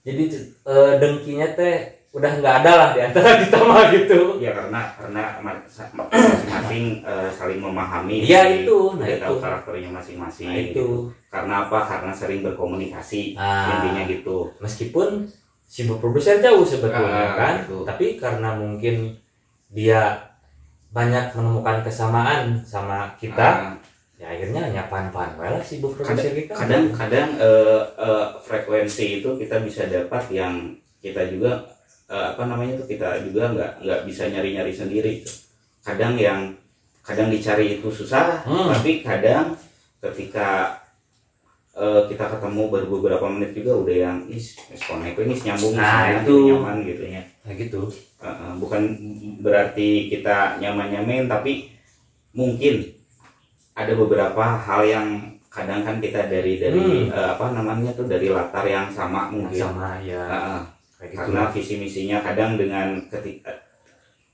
jadi 0.03 0.23
eh, 0.64 0.93
dengkinya 0.99 1.49
teh 1.53 1.77
udah 2.11 2.31
nggak 2.33 2.55
ada 2.62 2.73
lah 2.73 2.88
di 2.90 3.01
antara 3.03 3.35
kita 3.43 3.59
mah 3.61 3.90
gitu 3.90 4.38
ya 4.38 4.51
karena 4.53 4.81
karena 4.95 5.23
masing-masing 5.45 6.85
eh, 7.03 7.29
saling 7.29 7.59
memahami 7.59 8.23
Iya, 8.23 8.47
jadi 8.47 8.57
itu. 8.62 8.79
Nah, 8.95 9.07
tahu 9.19 9.35
itu. 9.35 9.43
karakternya 9.43 9.90
masing-masing 9.90 10.47
nah 10.47 10.55
itu 10.57 10.71
gitu. 10.71 10.87
karena 11.27 11.55
apa 11.67 11.79
karena 11.83 12.12
sering 12.14 12.40
berkomunikasi 12.40 13.35
Ah. 13.35 13.79
intinya 13.79 14.03
gitu 14.07 14.51
meskipun 14.59 15.27
si 15.64 15.88
produser 15.88 16.38
jauh 16.38 16.62
sebetulnya 16.62 17.24
Ah, 17.24 17.35
kan 17.35 17.55
gitu. 17.64 17.83
tapi 17.83 18.14
karena 18.14 18.55
mungkin 18.55 19.16
dia 19.68 20.31
banyak 20.90 21.35
menemukan 21.35 21.83
kesamaan 21.83 22.62
sama 22.62 23.11
kita 23.18 23.74
Ah, 23.74 23.74
ya 24.14 24.31
akhirnya 24.31 24.70
nyapan-pan 24.70 25.35
wae 25.35 25.50
lah 25.50 25.59
si 25.59 25.83
bu 25.83 25.90
produser 25.90 26.31
kita 26.31 26.55
kadang-kadang 26.55 27.35
eh, 27.37 27.83
eh, 27.98 28.27
frekuensi 28.40 29.18
itu 29.18 29.35
kita 29.35 29.59
bisa 29.61 29.90
dapat 29.90 30.31
yang 30.31 30.70
kita 31.03 31.27
juga 31.27 31.66
eh, 32.07 32.27
apa 32.31 32.46
namanya 32.46 32.79
tuh 32.79 32.87
kita 32.87 33.18
juga 33.27 33.50
nggak 33.50 33.72
nggak 33.83 34.00
bisa 34.07 34.31
nyari-nyari 34.31 34.70
sendiri 34.70 35.12
kadang 35.83 36.14
yang 36.14 36.55
kadang 37.03 37.29
dicari 37.29 37.77
itu 37.77 37.90
susah 37.90 38.46
Hmm. 38.46 38.70
tapi 38.70 39.03
kadang 39.03 39.59
ketika 39.98 40.79
eh, 41.75 42.03
kita 42.07 42.25
ketemu 42.31 42.63
baru 42.69 42.87
beberapa 42.89 43.27
menit 43.27 43.51
juga 43.53 43.73
udah 43.77 43.97
yang 44.01 44.19
is 44.29 44.55
connect 44.81 45.19
ini 45.19 45.35
nyambung 45.37 45.75
Nah, 45.75 45.83
sana, 45.85 46.21
itu. 46.21 46.37
nyaman 46.49 46.77
gitu 46.83 47.05
ya. 47.05 47.23
Nah 47.43 47.53
gitu. 47.53 47.81
Eh, 48.19 48.27
eh, 48.27 48.53
bukan 48.57 48.83
berarti 49.39 49.89
kita 50.09 50.59
nyaman-nyamain 50.59 51.27
tapi 51.27 51.75
mungkin 52.31 52.95
ada 53.73 53.93
beberapa 53.93 54.45
hal 54.57 54.83
yang 54.85 55.09
kadang 55.49 55.83
kan 55.83 55.99
kita 55.99 56.27
dari 56.27 56.59
dari 56.59 56.79
Hmm. 56.79 57.11
eh, 57.11 57.29
apa 57.31 57.51
namanya 57.51 57.91
tuh 57.91 58.07
dari 58.07 58.27
latar 58.27 58.65
yang 58.65 58.87
sama 58.89 59.29
mungkin. 59.29 59.55
Sama 59.57 59.99
ya 60.01 60.19
Eh, 60.21 60.35
eh, 60.49 60.61
kayak 60.97 61.09
gitu. 61.11 61.19
karena 61.21 61.43
visi 61.49 61.75
misinya 61.77 62.19
kadang 62.21 62.55
dengan 62.55 62.87
ketika 63.09 63.51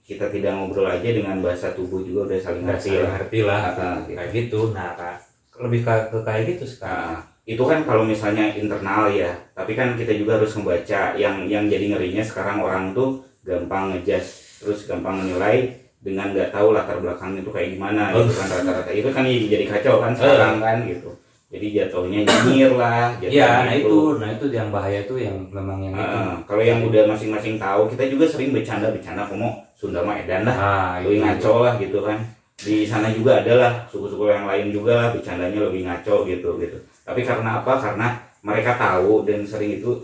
kita 0.02 0.26
tidak 0.28 0.52
ngobrol 0.52 0.84
aja 0.84 1.06
dengan 1.06 1.38
bahasa 1.38 1.70
tubuh 1.70 2.02
juga 2.02 2.26
udah 2.26 2.38
saling 2.38 2.64
ngerti 2.64 2.90
lah. 2.96 3.10
ngerti 3.14 3.38
lah. 3.42 3.60
Ah, 3.60 3.70
ah, 3.70 3.94
gitu. 4.00 4.12
kayak 4.12 4.30
gitu. 4.34 4.60
Nah 4.72 4.90
Kak, 4.92 5.16
lebih 5.60 5.80
ke, 5.80 5.94
ke 6.08 6.18
kayak 6.20 6.42
gitu 6.50 6.64
sekarang. 6.66 7.14
Nah, 7.14 7.20
itu 7.44 7.62
kan 7.66 7.82
kalau 7.82 8.04
misalnya 8.06 8.52
internal 8.54 9.10
ya, 9.10 9.32
tapi 9.56 9.72
kan 9.74 9.96
kita 9.96 10.12
juga 10.14 10.38
harus 10.38 10.52
membaca 10.54 11.16
yang 11.16 11.48
yang 11.48 11.66
jadi 11.66 11.96
ngerinya 11.96 12.22
sekarang 12.22 12.60
orang 12.62 12.92
tuh 12.94 13.24
gampang 13.42 13.96
ngejudge, 13.96 14.60
terus 14.62 14.86
gampang 14.86 15.24
menilai 15.24 15.72
dengan 16.00 16.32
nggak 16.32 16.52
tahu 16.52 16.72
latar 16.72 16.96
belakangnya 17.00 17.44
itu 17.44 17.50
kayak 17.52 17.68
gimana 17.76 18.12
gitu 18.14 18.32
kan 18.36 18.46
rata-rata. 18.48 18.90
Itu 18.92 19.08
kan 19.10 19.24
jadi 19.26 19.64
kacau 19.66 19.94
kan 20.00 20.12
sekarang 20.16 20.60
kan 20.62 20.78
gitu. 20.86 21.10
jadi 21.50 21.66
jatuhnya 21.82 22.22
nyinyir 22.22 22.78
lah 22.78 23.10
jatuhnya 23.18 23.34
Iya, 23.34 23.50
nah 23.66 23.74
itu, 23.74 23.98
nah 24.22 24.28
itu 24.30 24.44
yang 24.54 24.70
bahaya 24.70 25.02
itu 25.02 25.18
yang 25.18 25.34
memang 25.50 25.82
yang 25.82 25.98
itu. 25.98 26.14
Ah, 26.22 26.38
kalau 26.46 26.62
yang 26.62 26.78
udah 26.86 27.10
masing-masing 27.10 27.58
tahu 27.58 27.90
kita 27.90 28.06
juga 28.06 28.30
sering 28.30 28.54
bercanda 28.54 28.94
bercanda 28.94 29.26
kamu 29.26 29.50
Sunda 29.74 29.98
mah 30.06 30.14
edan 30.14 30.46
dah 30.46 30.54
Nah, 30.54 30.94
lebih 31.02 31.26
ngaco 31.26 31.66
lah 31.66 31.74
gitu 31.82 32.06
kan. 32.06 32.22
Di 32.54 32.86
sana 32.86 33.10
juga 33.10 33.42
ada 33.42 33.52
lah 33.58 33.72
suku-suku 33.90 34.30
yang 34.30 34.46
lain 34.46 34.70
juga 34.70 34.92
lah 34.94 35.08
bercandanya 35.10 35.58
lebih 35.66 35.90
ngaco 35.90 36.22
gitu 36.30 36.54
gitu 36.62 36.78
tapi 37.10 37.26
karena 37.26 37.58
apa? 37.58 37.74
Karena 37.74 38.08
mereka 38.40 38.78
tahu 38.78 39.26
dan 39.26 39.42
sering 39.42 39.82
itu 39.82 39.98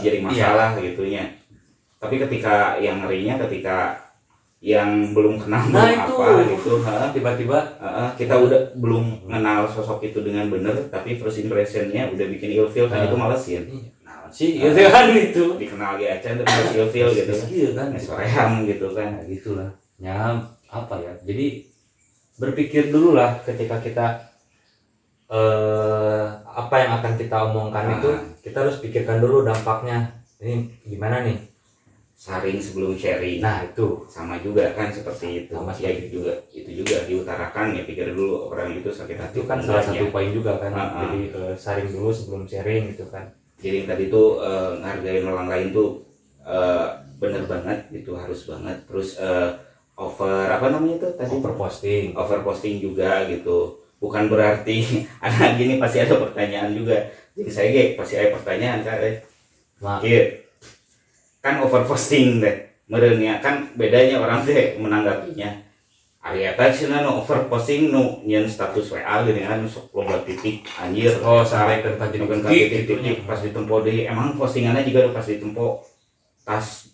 jadi 0.00 0.18
masalah 0.18 0.80
gitunya. 0.80 1.28
Tapi 2.00 2.16
ketika 2.16 2.80
yang 2.80 3.04
ngerinya 3.04 3.36
ketika 3.44 3.92
yang 4.60 5.16
belum 5.16 5.40
kenal 5.40 5.68
Nah, 5.68 5.88
belum 5.88 6.00
apa 6.00 6.48
gitu 6.48 6.72
tiba-tiba. 7.12 7.58
Ha, 7.80 8.12
kita 8.12 8.36
udah 8.36 8.76
belum 8.76 9.24
kenal 9.24 9.64
sosok 9.64 10.04
itu 10.04 10.20
dengan 10.20 10.48
benar 10.48 10.76
tapi 10.88 11.16
first 11.16 11.40
impressionnya 11.40 12.08
udah 12.08 12.26
bikin 12.28 12.56
ilfeel 12.56 12.88
kan 12.88 13.04
Ah. 13.04 13.08
itu 13.08 13.16
malesin. 13.16 13.62
Nah 14.04 14.28
sih 14.28 14.60
gitu 14.60 14.80
kan 14.92 15.08
itu. 15.12 15.44
dikenal 15.56 15.96
lagi 15.96 16.06
aja 16.08 16.36
tapi 16.36 16.48
harus 16.48 16.72
ilfeel 16.76 17.08
gitu. 17.12 17.32
kan 17.32 17.48
Iya 17.48 17.70
kan. 17.72 17.88
soream 17.96 18.50
gitu 18.64 18.86
kan. 18.92 19.08
Nah, 19.16 19.24
gitulah. 19.28 19.70
Ya, 20.00 20.16
apa 20.68 20.94
ya? 21.00 21.12
Jadi 21.24 21.68
berpikir 22.36 22.88
dulu 22.88 23.12
lah 23.12 23.36
ketika 23.44 23.76
kita 23.80 24.06
eh 25.30 26.24
apa 26.44 26.74
yang 26.76 26.92
akan 26.98 27.12
kita 27.14 27.36
omongkan 27.46 27.84
Ah. 27.86 27.94
itu 27.96 28.10
kita 28.42 28.56
harus 28.60 28.76
pikirkan 28.78 29.18
dulu 29.18 29.42
dampaknya. 29.42 30.10
Ini 30.36 30.54
gimana 30.84 31.22
nih? 31.22 31.38
saring 32.20 32.60
sebelum 32.60 32.92
sharing 32.92 33.40
Nah, 33.40 33.64
itu. 33.64 34.04
sama 34.04 34.36
juga 34.38 34.76
kan 34.76 34.92
seperti 34.92 35.26
itu 35.40 35.56
Sama 35.56 35.72
ya 35.72 35.88
itu 35.88 36.20
juga 36.20 36.36
itu 36.52 36.68
juga 36.76 37.08
diutarakan 37.08 37.72
ya 37.72 37.88
pikir 37.88 38.12
dulu 38.12 38.52
orang 38.52 38.76
itu 38.76 38.92
sakit 38.92 39.16
hati 39.16 39.40
Itu 39.40 39.48
kan 39.48 39.56
salah 39.58 39.80
satu 39.80 40.04
poin 40.12 40.28
juga 40.28 40.60
kan. 40.60 40.68
Ah, 40.70 40.84
ah. 40.84 40.88
Jadi 41.00 41.32
eh, 41.32 41.54
saring 41.56 41.88
dulu 41.88 42.12
sebelum 42.12 42.44
sharing 42.44 42.92
gitu 42.92 43.08
kan. 43.08 43.24
jadi 43.56 43.88
tadi 43.88 44.08
tuh 44.08 44.36
eh, 44.38 44.70
ngargain 44.76 45.24
orang 45.24 45.48
lain 45.48 45.66
tuh 45.72 46.04
eh, 46.42 46.86
bener 47.16 47.44
banget 47.44 47.88
itu 47.90 48.12
harus 48.12 48.44
banget 48.44 48.76
terus 48.84 49.16
eh, 49.16 49.48
over 49.96 50.44
apa 50.46 50.66
namanya 50.68 50.96
itu 50.98 51.08
tadi 51.14 51.32
Over 51.32 51.56
posting. 51.56 52.12
over 52.12 52.40
posting 52.42 52.76
juga 52.78 53.24
gitu 53.24 53.79
bukan 54.00 54.26
berarti 54.32 55.04
anak 55.24 55.60
gini 55.60 55.76
pasti 55.76 56.00
ada 56.00 56.16
pertanyaan 56.16 56.72
juga. 56.72 56.96
Jadi 57.36 57.50
saya 57.52 57.68
ge 57.70 57.84
pasti 57.94 58.18
ada 58.18 58.34
pertanyaan 58.34 58.80
kan 58.82 58.98
Iya. 60.04 60.44
kan 61.40 61.56
over 61.64 61.88
posting 61.88 62.36
deh 62.36 62.68
merenya 62.84 63.40
kan 63.40 63.72
bedanya 63.78 64.20
orang 64.20 64.44
teh 64.44 64.76
menanggapinya. 64.76 65.70
Arya 66.20 66.52
teh 66.52 66.68
cenah 66.68 67.00
nu 67.00 67.24
over 67.24 67.48
posting 67.48 67.88
nu 67.88 68.20
nyen 68.28 68.44
status 68.44 68.92
WA 68.92 69.24
gini 69.24 69.40
kan 69.40 69.64
sok 69.64 69.88
loba 69.96 70.20
titik 70.20 70.68
anjir. 70.76 71.16
Oh 71.24 71.40
sampai 71.40 71.80
ke 71.80 71.96
tadi 71.96 72.20
Nukeun 72.20 72.44
ka 72.44 72.52
titik-titik 72.52 73.24
pas 73.24 73.40
ditempo. 73.40 73.80
Deui 73.80 74.04
emang 74.04 74.36
postingannya 74.36 74.84
juga 74.84 75.08
pas 75.16 75.24
ditempo. 75.24 75.80
Tas 76.44 76.89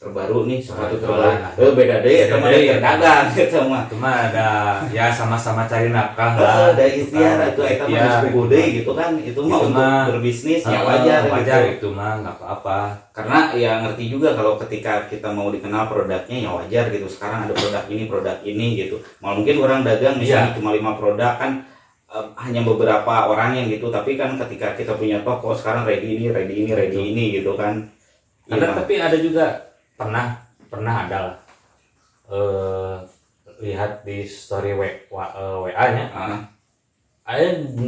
terbaru 0.00 0.48
nih 0.48 0.64
sepatu 0.64 0.96
Nah, 0.96 1.02
terbaru. 1.04 1.28
Nah. 1.36 1.52
eh 1.60 1.72
beda 1.76 1.96
deh 2.00 2.16
eta 2.24 2.36
mah 2.36 2.48
ada 2.48 2.76
dagang 2.80 3.66
mah 3.72 3.82
Cuma 3.84 4.08
ada 4.08 4.48
ya 4.88 5.12
sama-sama 5.12 5.68
cari 5.68 5.92
nafkah 5.92 6.40
lah. 6.40 6.48
Ah, 6.48 6.66
ada 6.72 6.84
ikhtiar 6.88 7.36
Nah, 7.36 7.48
itu 7.52 7.60
eta 7.62 7.84
mah 7.84 8.24
kudu 8.24 8.56
gitu. 8.56 8.68
gitu 8.80 8.90
kan 8.96 9.10
itu 9.14 9.40
mah 9.44 9.58
Itu 9.60 9.66
untuk 9.68 9.76
mah, 9.76 10.02
berbisnis 10.08 10.62
ya 10.64 10.72
Ah, 10.72 10.82
wajar 10.88 11.20
wajar 11.28 11.60
gitu. 11.68 11.72
itu 11.76 11.88
mah 11.92 12.12
nggak 12.18 12.34
apa-apa. 12.34 12.80
karena 13.12 13.38
ya 13.52 13.72
ngerti 13.84 14.04
juga 14.08 14.32
kalau 14.32 14.56
ketika 14.56 15.04
kita 15.04 15.28
mau 15.28 15.52
dikenal 15.52 15.84
produknya 15.84 16.36
ya 16.38 16.50
wajar 16.50 16.84
gitu. 16.88 17.04
Sekarang 17.04 17.44
ada 17.44 17.52
produk 17.52 17.84
ini 17.86 18.08
produk 18.08 18.36
ini 18.40 18.66
gitu. 18.80 18.96
Mal 19.20 19.36
mungkin 19.36 19.60
orang 19.60 19.84
dagang 19.84 20.16
misalnya 20.16 20.56
cuma 20.56 20.72
lima 20.72 20.96
produk 20.96 21.36
kan 21.36 21.60
eh, 22.08 22.26
hanya 22.40 22.64
beberapa 22.64 23.28
orang 23.28 23.52
yang 23.52 23.68
gitu. 23.68 23.92
Tapi 23.92 24.16
kan 24.16 24.40
ketika 24.40 24.72
kita 24.72 24.96
punya 24.96 25.20
toko 25.20 25.52
sekarang 25.52 25.84
ready 25.84 26.16
ini 26.16 26.32
ready 26.32 26.64
ini 26.64 26.72
ready 26.72 26.96
ini 26.96 27.24
gitu 27.36 27.52
kan. 27.52 27.84
Ada 28.48 28.64
Iya, 28.64 28.68
tapi 28.74 28.94
ada 28.96 29.14
juga 29.14 29.46
pernah 30.00 30.40
pernah 30.72 30.94
ada 31.04 31.18
lah. 31.28 31.36
Eh 32.32 32.96
lihat 33.60 34.08
di 34.08 34.24
story 34.24 34.72
W, 34.72 34.82
WA 35.12 35.84
nya. 35.92 36.04
Ah, 36.16 36.40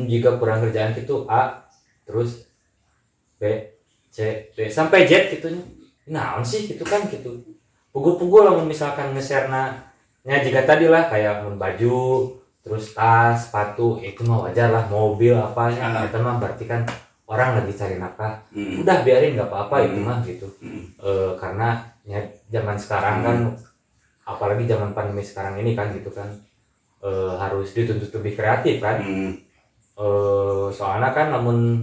jika 0.05 0.37
kurang 0.37 0.61
kerjaan 0.61 0.93
itu 0.93 1.25
A 1.25 1.65
terus 2.05 2.45
B 3.41 3.49
C 4.13 4.53
D 4.53 4.69
sampai 4.69 5.09
Z 5.09 5.33
gitu 5.33 5.49
nah 6.05 6.37
sih 6.45 6.69
gitu 6.69 6.85
kan 6.85 7.09
gitu. 7.09 7.41
Pukul-pukul 7.95 8.45
lah 8.45 8.55
misalkan 8.61 9.17
nge-share 9.17 9.49
na 9.49 9.73
nya 10.23 10.45
jika 10.45 10.63
tadi 10.69 10.87
lah 10.87 11.09
kayak 11.09 11.49
baju 11.57 12.29
terus 12.63 12.95
tas 12.95 13.49
sepatu 13.51 13.99
itu 13.99 14.23
mah 14.23 14.47
wajar 14.47 14.71
lah 14.71 14.87
mobil 14.87 15.35
apanya 15.35 15.91
Ah. 15.91 16.07
itu 16.07 16.19
mah 16.23 16.39
berarti 16.39 16.65
kan 16.69 16.87
orang 17.27 17.59
lagi 17.59 17.73
cari 17.75 17.97
nafkah. 17.99 18.39
Mm, 18.55 18.85
udah 18.87 18.97
biarin 19.03 19.35
nggak 19.35 19.49
apa-apa 19.51 19.77
itu 19.89 19.99
Hmm. 19.99 20.07
mah 20.07 20.19
gitu. 20.23 20.47
Mm, 20.63 20.85
Eh, 21.03 21.33
karena 21.41 21.69
ya 22.05 22.19
zaman 22.51 22.77
sekarang 22.79 23.17
Hmm. 23.23 23.27
kan 23.27 23.37
apalagi 24.23 24.65
zaman 24.67 24.91
pandemi 24.95 25.23
sekarang 25.23 25.59
ini 25.59 25.75
kan 25.75 25.91
gitu 25.95 26.11
kan 26.11 26.29
eh, 27.03 27.35
harus 27.35 27.75
dituntut 27.75 28.11
lebih 28.15 28.39
kreatif 28.39 28.79
kan. 28.79 29.03
Mm, 29.03 29.35
eh 29.99 30.67
soalnya 30.71 31.11
kan 31.11 31.35
namun 31.35 31.83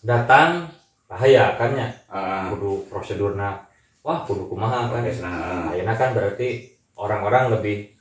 datang 0.00 0.64
bahaya 1.04 1.54
kan 1.60 1.70
ya. 1.76 1.88
Ah, 2.08 2.48
kudu 2.48 2.88
prosedurna 2.88 3.60
wah 4.00 4.24
kudu 4.24 4.48
kumaha 4.48 4.88
kan. 4.88 5.04
Akhirnya 5.04 5.94
kan 5.94 6.16
berarti 6.16 6.72
orang-orang 6.96 7.52
lebih 7.52 7.92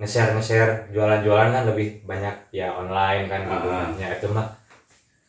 nge-share 0.00 0.32
nge-share 0.32 0.88
jualan-jualan 0.94 1.50
kan 1.52 1.64
lebih 1.68 2.06
banyak 2.08 2.32
ya 2.56 2.72
online 2.72 3.28
kan 3.28 3.40
gitu 3.44 3.68
Ah. 3.68 3.90
ya 4.00 4.08
itu 4.16 4.26
mah 4.32 4.46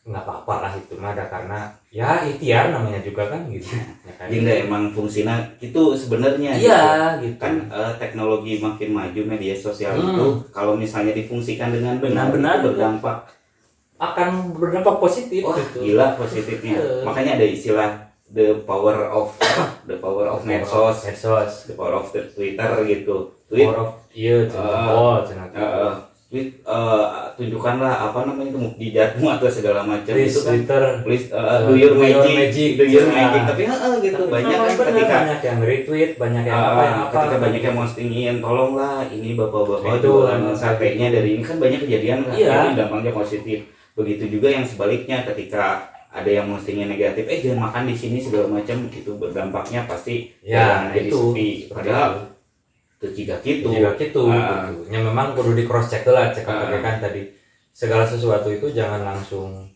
nggak 0.02 0.26
apa-apa 0.26 0.54
lah 0.66 0.72
itu 0.74 0.98
mah 0.98 1.14
ada 1.14 1.30
karena 1.30 1.70
ya 1.94 2.26
ikhtiar 2.26 2.74
namanya 2.74 2.98
juga 3.06 3.30
kan 3.30 3.46
gitu 3.46 3.78
ya 4.02 4.12
kan 4.18 4.26
jadi 4.26 4.66
emang 4.66 4.90
fungsinya 4.90 5.38
itu 5.62 5.94
sebenarnya 5.94 6.58
gitu. 6.58 6.66
iya 6.66 7.14
gitu 7.22 7.38
kan 7.38 7.54
eh, 7.70 7.92
teknologi 8.02 8.58
makin 8.58 8.90
maju 8.90 9.20
media 9.22 9.54
sosial 9.54 9.94
Hmm. 9.94 10.10
itu 10.10 10.26
kalau 10.50 10.74
misalnya 10.74 11.14
difungsikan 11.14 11.70
dengan 11.70 12.02
benar, 12.02 12.34
itu 12.34 12.66
berdampak 12.66 13.30
akan 14.02 14.58
berdampak 14.58 14.98
positif 14.98 15.46
Wah 15.46 15.54
gitu 15.54 15.78
gila 15.86 16.18
positifnya. 16.18 16.74
Iya. 16.74 17.06
Makanya 17.06 17.30
ada 17.38 17.46
istilah 17.46 17.90
the 18.34 18.58
power 18.66 19.06
of 19.06 19.30
the 19.86 20.02
power 20.02 20.26
of 20.26 20.42
medsos, 20.42 21.06
medsos 21.06 21.70
the 21.70 21.78
power 21.78 21.94
of 21.94 22.10
the 22.10 22.26
Twitter 22.26 22.70
gitu. 22.90 23.30
Tweet, 23.46 23.70
power 23.70 23.78
of 23.86 23.90
iya 24.10 24.50
Ah. 24.58 24.90
oh 24.90 25.16
cenah 25.22 25.46
eh, 26.34 27.06
tunjukkanlah 27.36 28.08
apa 28.08 28.24
namanya 28.24 28.48
itu 28.48 28.58
mukjizatmu 28.58 29.26
atau 29.28 29.46
segala 29.46 29.84
macam 29.84 30.14
itu 30.14 30.40
kan. 30.40 30.56
Twitter. 30.56 30.82
Please 31.04 31.26
uh, 31.28 31.60
Uh, 31.60 31.68
do 31.68 31.74
your 31.76 31.92
magic, 31.94 32.32
magic. 32.32 32.70
do 32.80 32.84
your 32.88 33.04
Nah. 33.04 33.16
magic. 33.28 33.42
Tapi 33.52 33.62
eh, 33.68 33.92
gitu. 34.00 34.22
Tapi 34.22 34.32
banyak 34.32 34.56
kan 34.56 34.72
ketika 34.72 35.14
banyak 35.20 35.40
yang 35.42 35.58
retweet 35.60 36.10
banyak 36.16 36.42
yang 36.42 36.56
apa 36.56 36.72
Ah, 36.72 36.84
yang 36.88 36.98
apa. 37.02 37.12
ketika 37.12 37.36
banyak 37.38 37.62
yang 37.62 37.76
postingin 37.76 38.34
tolonglah 38.40 38.96
ini 39.06 39.28
bapak-bapak 39.34 39.92
Itu, 40.00 40.12
ah, 40.24 40.54
satenya 40.54 41.08
dari 41.10 41.28
ini 41.36 41.42
kan 41.42 41.56
banyak 41.58 41.80
kejadian 41.82 42.18
kan. 42.24 42.32
Ini 42.32 42.70
dampaknya 42.74 43.12
positif. 43.12 43.58
Begitu 43.92 44.24
juga 44.30 44.48
yang 44.48 44.64
sebaliknya 44.64 45.20
ketika 45.22 45.84
ada 46.08 46.28
yang 46.28 46.48
postingnya 46.48 46.88
negatif 46.88 47.24
eh 47.24 47.40
jangan 47.40 47.68
makan 47.68 47.88
di 47.88 47.96
sini 47.96 48.20
segala 48.20 48.44
macam 48.46 48.88
itu 48.88 49.16
berdampaknya 49.16 49.84
pasti 49.84 50.32
ya 50.40 50.60
dagangan 50.80 50.92
jadi 50.92 51.08
itu. 51.08 51.20
sepi. 51.28 51.48
Padahal 51.68 52.10
itu 53.02 53.06
jika 53.18 53.34
gitu 53.42 53.66
juga 53.66 53.98
gitu. 53.98 54.22
Ya 54.86 55.02
memang 55.02 55.34
perlu 55.34 55.52
di 55.52 55.66
cross 55.66 55.90
check 55.90 56.06
lah 56.06 56.30
cek 56.30 56.46
Ah. 56.46 56.70
kan 56.78 57.02
tadi 57.02 57.26
segala 57.74 58.06
sesuatu 58.06 58.46
itu 58.46 58.70
jangan 58.70 59.02
langsung 59.02 59.66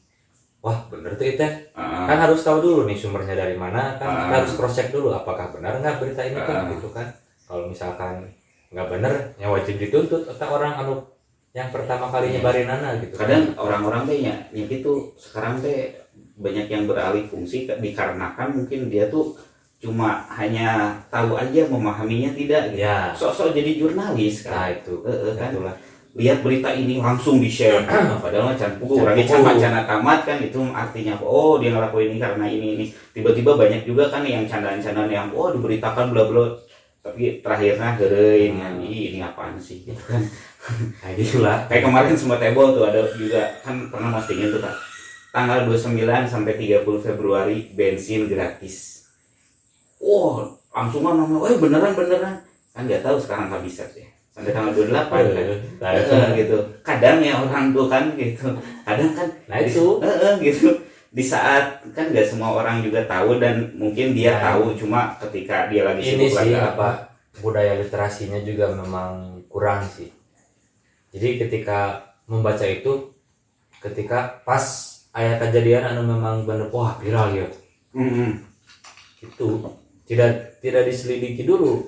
wah 0.63 0.87
bener 0.87 1.19
tuh 1.19 1.27
itu 1.27 1.43
Ah, 1.75 2.07
kan 2.07 2.23
harus 2.23 2.39
tahu 2.41 2.63
dulu 2.63 2.81
nih 2.87 2.95
sumbernya 2.95 3.35
dari 3.35 3.59
mana 3.59 3.99
kan 3.99 4.07
kita 4.23 4.35
harus 4.41 4.53
cross 4.55 4.75
check 4.75 4.89
dulu 4.91 5.11
apakah 5.11 5.51
benar 5.51 5.83
nggak 5.83 5.99
berita 5.99 6.23
ini 6.23 6.39
kan 6.39 6.57
Ah. 6.57 6.71
gitu 6.71 6.89
kan 6.95 7.07
kalau 7.43 7.67
misalkan 7.67 8.31
nggak 8.71 8.89
bener 8.89 9.13
ya 9.37 9.51
wajib 9.51 9.75
dituntut 9.77 10.23
atau 10.27 10.47
orang 10.53 10.75
anu 10.77 10.95
yang 11.51 11.73
pertama 11.75 12.07
kali 12.07 12.31
Iya. 12.31 12.35
nyebarin 12.39 12.69
anak 12.69 12.93
gitu 13.03 13.15
kadang 13.17 13.43
orang-orang 13.57 14.03
teh 14.07 14.19
ya 14.23 14.37
gitu 14.53 15.11
sekarang 15.19 15.59
teh 15.59 15.99
banyak 16.37 16.69
yang 16.69 16.85
beralih 16.85 17.27
fungsi 17.27 17.67
dikarenakan 17.67 18.55
mungkin 18.55 18.87
dia 18.87 19.09
tuh 19.09 19.35
cuma 19.87 20.27
hanya 20.35 20.99
tahu 21.07 21.39
aja 21.39 21.63
memahaminya 21.71 22.35
tidak 22.35 22.75
gitu. 22.75 22.83
ya. 22.83 23.15
Sok-sok 23.15 23.55
jadi 23.55 23.79
jurnalis 23.79 24.43
nah 24.43 24.67
kan 24.67 24.83
itu. 24.83 24.95
Eh, 25.07 25.15
eh, 25.15 25.35
kan? 25.39 25.55
Itulah. 25.55 25.75
Lihat 26.17 26.41
berita 26.43 26.73
ini 26.73 26.99
langsung 26.99 27.39
di 27.39 27.47
share 27.47 27.85
padahal 28.25 28.51
mah 28.51 28.57
can 28.59 28.81
pugu 28.81 29.05
orang 29.05 29.21
pugu. 29.21 29.31
can 29.31 29.61
cana 29.69 29.81
tamat 29.85 30.25
kan 30.25 30.41
itu 30.41 30.59
artinya 30.73 31.13
oh 31.21 31.61
dia 31.61 31.71
ngelakuin 31.71 32.17
ini 32.17 32.19
karena 32.19 32.47
ini 32.51 32.67
ini. 32.75 32.85
Tiba-tiba 33.15 33.55
banyak 33.55 33.87
juga 33.87 34.11
kan 34.11 34.27
yang 34.27 34.43
candaan-candaan 34.49 35.13
yang 35.13 35.29
oh 35.31 35.55
diberitakan 35.55 36.11
bla 36.11 36.27
bla 36.27 36.51
tapi 37.07 37.39
terakhirnya 37.39 37.95
gerein 37.95 38.59
Hmm. 38.59 38.63
kan. 38.65 38.75
Ih, 38.83 39.15
ini 39.15 39.21
apaan 39.23 39.55
sih 39.61 39.87
gitu 39.87 40.03
kan. 40.11 40.25
Nah 40.99 41.15
gitulah 41.15 41.63
kayak 41.71 41.87
kemarin 41.87 42.19
semua 42.19 42.43
table 42.43 42.75
tuh 42.75 42.91
ada 42.91 43.07
juga 43.15 43.55
kan 43.63 43.87
pernah 43.87 44.19
postingin 44.19 44.51
tuh 44.51 44.59
kak. 44.59 44.75
Tanggal 45.31 45.69
29 45.69 46.27
sampai 46.27 46.59
30 46.59 46.83
Februari 47.07 47.71
bensin 47.77 48.27
gratis 48.27 48.96
oh 50.03 50.45
langsung 50.73 51.03
kan 51.05 51.17
namanya. 51.17 51.41
Oh 51.41 51.57
beneran 51.59 51.93
beneran. 51.97 52.35
Kan 52.77 52.83
nggak 52.85 53.03
tahu 53.05 53.17
sekarang 53.17 53.49
habis 53.49 53.81
ya 53.81 53.89
sampai 54.37 54.53
tanggal 54.53 54.77
28 54.77 54.93
kan. 55.33 55.47
Nah, 55.81 56.37
gitu. 56.37 56.59
Kadang 56.85 57.25
ya 57.25 57.41
orang 57.41 57.73
tuh 57.73 57.89
kan 57.89 58.05
gitu. 58.21 58.53
Kadang 58.85 59.11
kan 59.17 59.29
Nah, 59.49 59.59
itu. 59.65 59.97
Heeh, 60.05 60.33
gitu. 60.45 60.69
Di 61.09 61.25
saat 61.25 61.81
kan 61.97 62.13
nggak 62.13 62.29
semua 62.29 62.53
orang 62.61 62.85
juga 62.85 63.01
tahu 63.09 63.41
dan 63.41 63.73
mungkin 63.81 64.13
dia 64.13 64.37
Nah. 64.37 64.53
tahu. 64.53 64.77
Cuma 64.77 65.17
ketika 65.25 65.73
dia 65.73 65.89
lagi 65.89 66.05
ini 66.05 66.29
sibuk 66.29 66.37
sih 66.37 66.53
lagi. 66.53 66.77
apa 66.77 66.89
budaya 67.41 67.81
literasinya 67.81 68.37
juga 68.45 68.77
memang 68.77 69.41
kurang 69.49 69.89
sih. 69.89 70.13
Jadi 71.17 71.41
ketika 71.41 72.05
membaca 72.29 72.69
itu 72.69 73.17
ketika 73.81 74.45
pas 74.45 74.65
ayat 75.17 75.41
kejadian 75.49 75.97
anu 75.97 76.05
memang 76.05 76.45
bener 76.45 76.69
wah 76.69 77.01
viral 77.01 77.33
ya. 77.33 77.49
Mm-mm. 77.97 78.45
itu 79.25 79.49
tidak 80.07 80.63
tidak 80.63 80.87
diselidiki 80.87 81.43
dulu. 81.43 81.83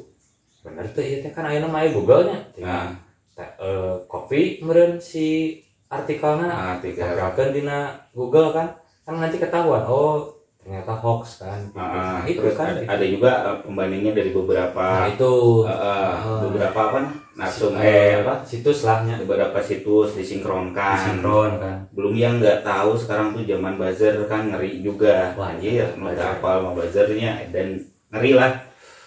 Bener 0.66 0.84
tuh 0.90 1.00
iya 1.00 1.22
teh 1.22 1.30
kan 1.30 1.46
ayeuna 1.46 1.70
mah 1.70 1.80
aya 1.86 1.94
Google-nya. 1.94 2.38
Nah, 2.60 2.90
Teh, 3.32 3.46
eh, 3.62 3.94
kopi 4.10 4.58
meureun 4.60 4.98
si 4.98 5.54
artikelnya 5.88 6.50
nah, 6.50 6.76
Tabrakan 6.82 7.54
dina 7.54 7.78
Google 8.12 8.50
kan. 8.52 8.74
Kan 9.06 9.22
nanti 9.22 9.38
ketahuan 9.40 9.86
oh 9.88 10.34
ternyata 10.58 10.92
hoax 10.92 11.40
kan. 11.40 11.62
Gitu. 11.64 11.78
Ah, 11.80 12.20
itu 12.28 12.42
terus 12.44 12.58
kan. 12.58 12.66
ada, 12.74 12.80
gitu. 12.82 12.90
ada 12.92 13.04
juga 13.08 13.30
eh, 13.46 13.56
pembandingnya 13.64 14.12
dari 14.12 14.30
beberapa 14.34 14.84
nah 14.84 15.08
itu. 15.08 15.32
eh, 15.64 15.72
Ah. 15.72 16.42
beberapa 16.44 16.78
apa 16.90 16.98
narsum 17.38 17.72
Eh, 17.78 17.86
eh 17.86 18.10
apa? 18.20 18.42
Situs 18.44 18.82
lahnya 18.84 19.14
beberapa 19.22 19.56
situs 19.62 20.18
disinkronkan. 20.18 20.98
Sinkron 20.98 21.52
kan. 21.56 21.76
Belum 21.94 22.12
yang 22.18 22.42
nggak 22.42 22.66
tahu 22.66 22.98
sekarang 22.98 23.32
tuh 23.32 23.46
zaman 23.46 23.78
buzzer 23.80 24.18
kan 24.28 24.50
ngeri 24.52 24.82
juga. 24.84 25.32
Wah, 25.38 25.54
anjir 25.56 25.72
iya, 25.72 25.86
buzzer. 25.96 26.26
apa 26.36 26.50
mau 26.60 26.74
buzzernya 26.76 27.48
dan 27.54 27.78
ngeri 28.12 28.32
lah. 28.36 28.52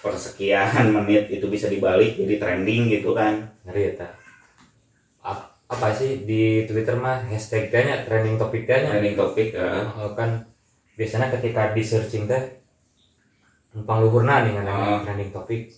Persekian 0.02 0.90
menit 0.96 1.30
itu 1.30 1.46
bisa 1.46 1.70
dibalik 1.70 2.18
jadi 2.18 2.42
trending 2.42 2.90
gitu 2.90 3.14
kan. 3.14 3.46
Ngeri 3.66 3.98
ya 3.98 4.10
apa, 5.72 5.88
sih 5.96 6.28
di 6.28 6.68
Twitter 6.68 7.00
mah 7.00 7.24
hashtagnya 7.32 8.04
trending 8.04 8.36
topiknya 8.36 8.92
trending 8.92 9.16
topik 9.16 9.56
eh. 9.56 9.88
Eh, 9.88 10.12
kan 10.20 10.44
biasanya 11.00 11.32
ketika 11.32 11.72
di 11.72 11.80
searching 11.80 12.28
teh 12.28 12.60
numpang 13.72 14.04
luhurna 14.04 14.44
nih 14.44 14.52
ngadana 14.60 14.76
Ah. 14.76 15.00
trending 15.00 15.32
topik 15.32 15.72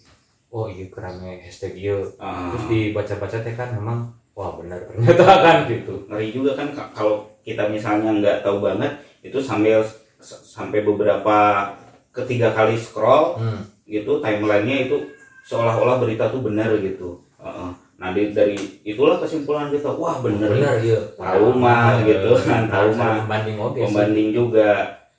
oh 0.50 0.66
iya 0.66 0.90
kerame 0.90 1.46
hashtag 1.46 1.78
iya. 1.78 2.02
Ah. 2.18 2.50
terus 2.50 2.74
dibaca-baca 2.74 3.38
teh 3.46 3.54
kan 3.54 3.70
memang 3.78 4.10
wah 4.34 4.58
benar 4.58 4.82
ternyata 4.90 5.24
kan 5.46 5.58
gitu. 5.70 6.10
Ngeri 6.10 6.34
juga 6.34 6.58
kan 6.58 6.74
ka- 6.74 6.90
kalau 6.90 7.30
kita 7.46 7.70
misalnya 7.70 8.18
nggak 8.18 8.38
tahu 8.42 8.66
banget 8.66 8.98
itu 9.22 9.38
sambil 9.38 9.86
sampai 10.26 10.82
beberapa 10.82 11.70
ketiga 12.14 12.54
kali 12.54 12.78
scroll 12.78 13.42
hmm. 13.42 13.62
gitu 13.84 14.22
timelinenya 14.22 14.88
itu 14.88 14.98
seolah-olah 15.44 15.98
berita 16.00 16.30
tuh 16.30 16.40
benar 16.40 16.72
gitu. 16.80 17.20
Heeh. 17.42 17.72
nah 17.94 18.12
di- 18.12 18.32
dari 18.36 18.56
itulah 18.84 19.16
kesimpulan 19.18 19.72
kita 19.72 19.88
wah 19.92 20.20
bener 20.20 20.50
benar 20.50 20.76
iya. 20.80 21.00
Tahu 21.16 21.56
mah, 21.56 22.04
gitu 22.04 22.36
kan, 22.42 22.68
tahu 22.68 22.90
mah. 22.96 23.24
pembanding 23.28 23.58
pembanding 23.60 24.30
juga. 24.32 24.72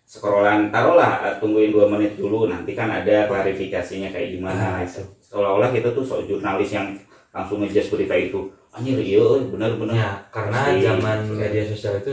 Scrollan 0.04 0.68
taruhlah 0.68 1.24
eh, 1.24 1.34
tungguin 1.40 1.72
dua 1.72 1.88
menit 1.88 2.20
dulu 2.20 2.44
nanti 2.44 2.76
kan 2.76 2.92
ada 2.92 3.24
klarifikasinya 3.24 4.12
kayak 4.12 4.36
Nah, 4.36 4.52
gimana 4.52 4.64
itu. 4.84 5.00
seolah-olah 5.24 5.72
kita 5.72 5.96
tuh 5.96 6.04
sok 6.04 6.28
jurnalis 6.28 6.76
yang 6.76 6.92
langsung 7.32 7.64
ngejudge 7.64 7.88
berita 7.88 8.12
itu. 8.12 8.52
Anjir 8.68 9.00
iya 9.00 9.16
euy, 9.16 9.48
bener-bener 9.48 9.96
Ya, 9.96 10.12
karena 10.28 10.52
Pasti. 10.68 10.84
zaman 10.84 11.18
media 11.32 11.64
sosial 11.64 12.04
itu 12.04 12.12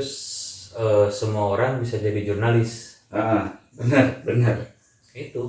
eh, 0.72 1.08
semua 1.12 1.52
orang 1.52 1.84
bisa 1.84 2.00
jadi 2.00 2.24
jurnalis. 2.24 3.04
Heeh, 3.12 3.44
bener 3.76 4.06
bener 4.24 4.56
itu 5.14 5.44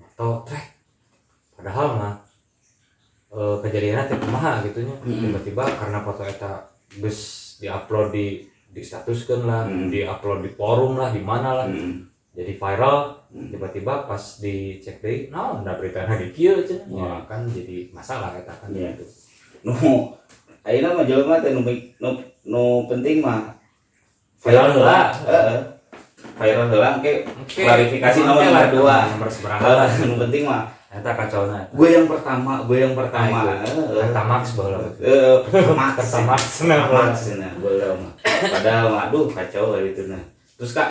atau 0.00 0.42
trek 0.42 0.66
padahal 1.54 1.86
mah 1.96 2.14
eh, 3.30 3.56
kejadiannya 3.60 4.04
teh 4.06 4.18
kumaha 4.18 4.60
gitunya 4.62 4.94
Mm-mm. 5.00 5.30
tiba-tiba 5.30 5.64
karena 5.76 5.98
foto 6.00 6.22
eta 6.22 6.52
geus 6.90 7.20
diupload 7.60 8.10
di 8.10 8.26
di 8.70 8.82
statuskeun 8.82 9.44
lah 9.44 9.62
Mm. 9.66 9.90
diupload 9.90 10.42
di 10.42 10.50
forum 10.50 10.96
lah 10.96 11.10
di 11.10 11.20
mana 11.20 11.50
lah 11.54 11.66
Hmm. 11.66 12.06
jadi 12.30 12.54
viral 12.54 12.98
tiba-tiba 13.30 14.06
pas 14.06 14.22
dicek 14.38 14.98
deui 14.98 15.18
nah 15.28 15.58
ada 15.58 15.74
beritanya 15.74 16.14
di 16.16 16.30
kieu 16.30 16.62
cenah 16.62 16.86
Ya. 16.86 16.94
Wah, 16.94 17.18
kan 17.26 17.46
jadi 17.46 17.90
masalah 17.90 18.34
eta 18.34 18.54
kan 18.54 18.70
Iya. 18.70 18.94
gitu 18.94 19.04
nu 19.60 19.74
ayeuna 20.62 20.96
mah 20.96 21.04
jelema 21.04 21.38
teh 21.38 21.52
nu 21.52 21.62
nu 21.98 22.08
nu 22.44 22.62
penting 22.86 23.20
mah 23.20 23.54
Viral. 24.40 24.72
Heeh. 24.72 25.60
Viral 26.40 26.66
heula 26.66 26.90
ke 26.98 27.12
Oke, 27.28 27.60
klarifikasi 27.60 28.18
nomor 28.24 28.48
lah, 28.48 28.66
dua. 28.72 28.96
Nomor 29.12 29.28
seberapa? 29.28 29.66
Nu 30.00 30.16
penting 30.18 30.44
mah 30.44 30.64
eta 30.90 31.14
kacau 31.14 31.46
na 31.46 31.70
gue 31.70 31.86
yang 31.86 32.10
pertama 32.10 32.66
gue 32.66 32.78
yang 32.80 32.98
pertama. 32.98 33.46
Nah, 33.46 33.62
itu. 33.62 33.78
Heeh. 33.78 34.02
Pertamax 34.02 34.42
baheula 34.58 34.78
Eh, 34.98 35.36
Pertamax 35.46 35.94
Pertamax, 36.02 36.42
nah, 36.66 36.82
nah 37.38 37.52
baheula 37.60 37.86
mah 37.94 38.12
padahal 38.42 38.84
mah 38.90 39.00
aduh 39.06 39.30
kacau 39.30 39.70
lah 39.70 39.84
itu 39.84 40.10
nah. 40.10 40.18
Terus 40.58 40.72
kak 40.72 40.88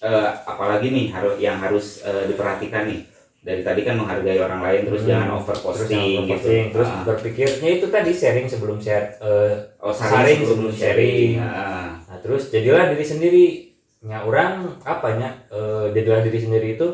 eh, 0.00 0.28
apalagi 0.44 0.90
nih 0.90 1.06
harus 1.10 1.34
yang 1.38 1.56
harus 1.56 2.02
eh, 2.02 2.28
diperhatikan 2.28 2.84
nih. 2.86 3.00
Dari 3.40 3.64
tadi 3.64 3.80
kan 3.80 3.96
menghargai 3.96 4.36
orang 4.36 4.60
lain 4.60 4.84
terus 4.84 5.00
Hmm. 5.00 5.08
jangan 5.08 5.26
terus 5.32 5.40
overposting 5.40 5.96
yang 5.96 6.26
gitu 6.28 6.48
terus 6.76 6.88
Ah. 6.92 7.00
berpikirnya 7.08 7.70
itu 7.72 7.86
tadi 7.88 8.10
sharing 8.12 8.44
sebelum 8.44 8.76
share 8.76 9.16
eh, 9.16 9.80
oh 9.80 9.88
saring 9.88 10.44
sebelum 10.44 10.68
sebelum 10.68 10.72
sharing. 10.76 11.40
sharing. 11.40 11.48
Ah. 11.56 12.04
nah 12.04 12.18
terus 12.20 12.52
jadilah 12.52 12.92
diri 12.92 13.00
sendiri 13.00 13.44
nya 14.00 14.24
orang 14.24 14.80
apanya 14.82 15.28
eh, 15.52 15.92
jadilah 15.92 16.24
diri 16.24 16.38
sendiri 16.40 16.68
itu 16.80 16.88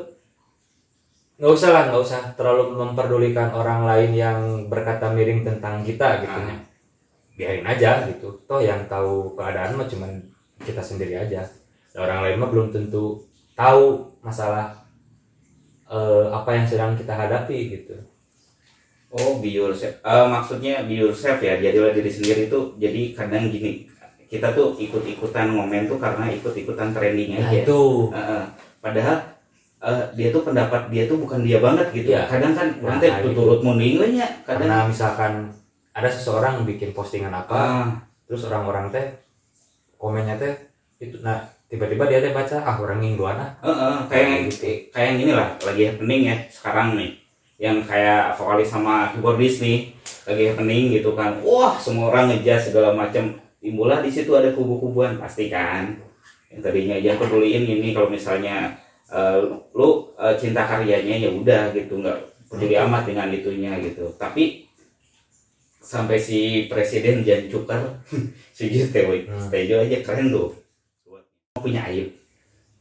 nggak 1.37 1.53
usah 1.53 1.71
lah 1.71 1.83
nggak 1.93 2.03
usah 2.03 2.21
terlalu 2.35 2.75
memperdulikan 2.75 3.53
orang 3.53 3.85
lain 3.87 4.11
yang 4.17 4.39
berkata 4.73 5.13
miring 5.13 5.45
tentang 5.45 5.85
kita 5.85 6.25
gitu 6.25 6.39
Ah. 6.41 6.49
ya 6.51 6.57
biarin 7.37 7.67
aja 7.69 8.09
gitu 8.09 8.33
toh 8.49 8.59
yang 8.65 8.89
tahu 8.89 9.37
keadaan 9.37 9.77
mah 9.77 9.85
cuman 9.85 10.09
kita 10.65 10.81
sendiri 10.81 11.15
aja 11.15 11.45
orang 11.95 12.25
lain 12.25 12.41
mah 12.41 12.49
belum 12.49 12.73
tentu 12.73 13.21
tahu 13.53 14.09
masalah 14.25 14.73
eh, 15.87 16.27
apa 16.33 16.51
yang 16.57 16.67
sedang 16.67 16.93
kita 16.99 17.15
hadapi 17.15 17.59
gitu 17.71 17.97
Oh, 19.17 19.39
be 19.41 19.49
yourself. 19.55 19.97
Eh, 20.03 20.27
maksudnya 20.29 20.83
be 20.85 20.99
yourself 20.99 21.39
ya. 21.41 21.57
Jadilah 21.57 21.95
diri 21.95 22.11
sendiri 22.11 22.51
itu 22.53 22.75
jadi 22.77 23.15
kadang 23.17 23.49
gini. 23.49 23.87
Kita 24.27 24.51
tuh 24.53 24.75
ikut-ikutan 24.77 25.47
momen 25.49 25.87
tuh 25.87 25.97
karena 25.97 26.27
ikut-ikutan 26.29 26.91
trending 26.91 27.35
nah 27.35 27.47
aja. 27.47 27.63
itu 27.63 27.81
Heeh. 28.11 28.43
padahal 28.79 29.17
eh, 29.79 30.03
dia 30.13 30.29
tuh 30.31 30.43
pendapat 30.43 30.91
dia 30.91 31.07
tuh 31.07 31.17
bukan 31.17 31.41
dia 31.41 31.59
banget 31.59 31.87
gitu. 31.93 32.11
Iya. 32.11 32.27
Kadang 32.27 32.53
kan 32.53 32.69
Nah, 32.79 32.97
nanti 32.97 33.07
gitu. 33.07 33.33
turut 33.33 33.61
mending 33.61 33.95
we 33.97 34.07
nya. 34.15 34.27
Kadang 34.43 34.67
karena 34.67 34.77
misalkan 34.85 35.33
ada 35.91 36.09
seseorang 36.09 36.63
bikin 36.63 36.91
postingan 36.91 37.31
apa 37.31 37.55
ah, 37.55 37.87
terus 38.25 38.45
orang-orang 38.45 38.91
teh 38.91 39.07
komennya 39.97 40.37
teh 40.37 40.53
itu 40.99 41.21
nah 41.21 41.39
tiba-tiba 41.67 42.05
dia 42.05 42.21
teh 42.21 42.31
baca 42.31 42.57
ah 42.59 42.77
orang 42.77 43.01
mingguan 43.01 43.37
ah 43.37 43.51
heeh, 43.61 43.97
kayak 44.07 44.29
Gitu. 44.47 44.91
kayak 44.91 45.07
yang 45.09 45.19
inilah 45.23 45.49
lagi 45.59 45.83
happening 45.87 46.23
ya 46.25 46.37
sekarang 46.49 46.95
nih. 46.95 47.11
Yang 47.57 47.89
kayak 47.89 48.37
vokalis 48.37 48.69
sama 48.69 49.09
keyboardis 49.11 49.65
nih 49.65 49.89
lagi 50.29 50.43
happening 50.51 50.93
gitu 50.93 51.17
kan. 51.17 51.41
Wah, 51.41 51.73
semua 51.75 52.11
orang 52.11 52.29
ngejudge 52.29 52.69
segala 52.69 52.93
macam. 52.93 53.33
Timbullah 53.67 53.99
di 53.99 54.15
situ 54.15 54.31
ada 54.31 54.55
kubu-kubuan 54.55 55.19
pasti 55.19 55.51
kan. 55.51 55.91
Yang 56.55 56.61
tadinya 56.63 56.95
jangan 57.03 57.19
peduliin 57.27 57.67
ini 57.67 57.91
kalau 57.91 58.07
misalnya 58.07 58.79
eh, 59.11 59.43
lu 59.75 60.15
eh, 60.15 60.39
cinta 60.39 60.63
karyanya 60.63 61.27
ya 61.27 61.31
udah 61.35 61.75
gitu 61.75 61.99
nggak 61.99 62.47
peduli 62.47 62.79
amat 62.79 63.11
dengan 63.11 63.27
itunya 63.35 63.75
gitu. 63.83 64.07
Tapi 64.15 64.71
sampai 65.83 66.15
si 66.15 66.71
presiden 66.71 67.27
Jan 67.27 67.51
Cukar 67.51 67.83
si 68.55 68.71
Tewe 68.71 69.27
Hmm. 69.27 69.51
Tejo 69.51 69.83
aja 69.83 69.99
keren 70.07 70.31
tuh. 70.31 70.55
Punya 71.59 71.91
aib. 71.91 72.15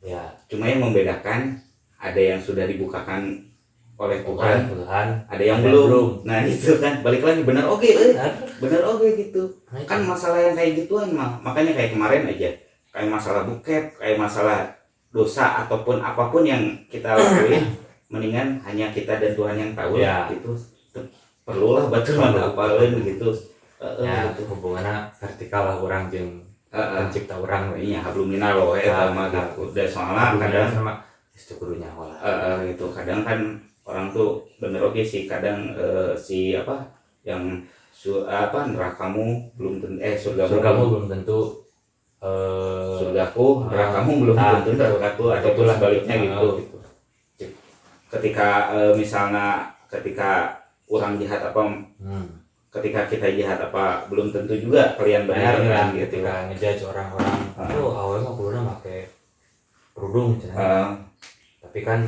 ya 0.06 0.22
Cuma 0.46 0.70
yang 0.70 0.86
membedakan 0.86 1.58
ada 1.98 2.22
yang 2.22 2.38
sudah 2.38 2.70
dibukakan 2.70 3.42
oleh 3.96 4.20
Tuhan 4.22 4.58
Tuhan, 4.68 4.76
Tuhan 4.76 5.08
ada 5.26 5.32
yang 5.32 5.32
Ada 5.32 5.44
yang 5.44 5.60
belum. 5.64 5.86
belum. 5.88 6.08
Nah 6.28 6.40
itu 6.44 6.72
kan 6.78 6.94
balik 7.00 7.22
lagi 7.24 7.42
benar 7.48 7.66
oke, 7.66 7.88
eh. 7.88 8.12
Benar. 8.12 8.32
benar 8.60 8.82
oke 8.86 9.08
gitu. 9.16 9.44
Nah, 9.72 9.80
itu. 9.80 9.88
Kan 9.88 10.00
masalah 10.04 10.40
yang 10.42 10.54
kayak 10.54 10.72
gituan 10.78 11.10
mah, 11.12 11.40
makanya 11.40 11.72
kayak 11.74 11.92
kemarin 11.96 12.28
aja, 12.28 12.50
kayak 12.92 13.08
masalah 13.08 13.42
buket, 13.48 13.84
kayak 13.96 14.18
masalah 14.20 14.60
dosa 15.10 15.64
ataupun 15.64 16.04
apa 16.04 16.28
pun 16.28 16.44
yang 16.44 16.60
kita 16.92 17.16
lakuin, 17.16 17.64
mendingan 18.12 18.60
hanya 18.68 18.92
kita 18.92 19.16
dan 19.16 19.32
Tuhan 19.32 19.56
yang 19.56 19.72
tahu 19.72 19.96
Ya. 19.96 20.28
gitu. 20.28 20.52
Perlulah 21.46 21.88
batu 21.88 22.18
mana 22.18 22.52
apalin 22.52 23.00
gitu. 23.00 23.30
Eh, 23.76 23.86
eh, 23.86 24.08
ya 24.08 24.34
gitu. 24.34 24.50
hubungannya 24.50 25.08
vertikal 25.14 25.68
lah 25.68 25.78
orang 25.78 26.10
jeung 26.10 26.42
Eh, 26.76 26.80
eh. 26.82 27.08
pencipta 27.08 27.40
orang 27.40 27.72
we. 27.72 27.88
Iya, 27.94 28.04
hablum 28.04 28.28
minallah 28.28 28.76
ya 28.76 28.92
Nah, 28.92 29.00
sama 29.08 29.24
nah. 29.32 29.48
gitu. 29.48 29.62
Dan 29.72 29.88
soalnya 29.88 30.26
kadang 30.42 30.68
sama 30.68 30.94
itu 31.32 31.54
Eh, 31.56 32.28
eh, 32.28 32.56
gitu 32.74 32.86
kadang 32.92 33.22
kan 33.24 33.40
orang 33.86 34.10
tuh 34.10 34.44
bener 34.58 34.82
oke 34.82 35.02
sih 35.02 35.30
kadang 35.30 35.72
eh, 35.78 36.12
si 36.18 36.58
apa 36.58 36.82
yang 37.22 37.62
su 37.94 38.26
apa 38.26 38.68
nerakamu 38.68 39.50
belum 39.56 39.80
tentu 39.82 39.98
eh 40.02 40.18
surgamu 40.18 40.50
surgamu 40.52 40.84
belum 40.92 41.06
tentu 41.08 41.40
eh 42.20 42.92
surgaku 43.00 43.70
nerakamu 43.70 44.12
belum 44.26 44.36
ah, 44.36 44.52
tentu 44.60 44.70
gitu. 44.74 44.82
nerakaku 44.84 45.26
ataupun 45.32 45.64
Itulah. 45.64 45.76
sebaliknya 45.78 46.16
Ah, 46.18 46.42
gitu 46.42 46.78
ketika 48.12 48.50
eh, 48.74 48.94
misalnya 48.98 49.48
ketika 49.90 50.32
orang 50.90 51.18
jahat 51.18 51.42
apa 51.42 51.62
hmm. 52.02 52.26
ketika 52.70 53.10
kita 53.10 53.28
jahat 53.38 53.60
apa 53.62 54.06
belum 54.12 54.30
tentu 54.30 54.54
juga 54.58 54.94
kalian 55.00 55.26
benar 55.30 55.58
Benar 55.58 55.66
kan 55.66 55.70
kan 55.70 55.88
gitu 55.94 56.04
ketika 56.20 56.34
ngejudge 56.52 56.84
orang-orang 56.90 57.40
Ah. 57.56 57.72
tuh 57.72 57.88
awalnya 57.88 58.28
mah 58.28 58.34
kuduna 58.36 58.62
pakai 58.76 59.08
kerudung. 59.96 60.36
Eh, 60.44 60.88
tapi 61.64 61.80
kan 61.88 62.04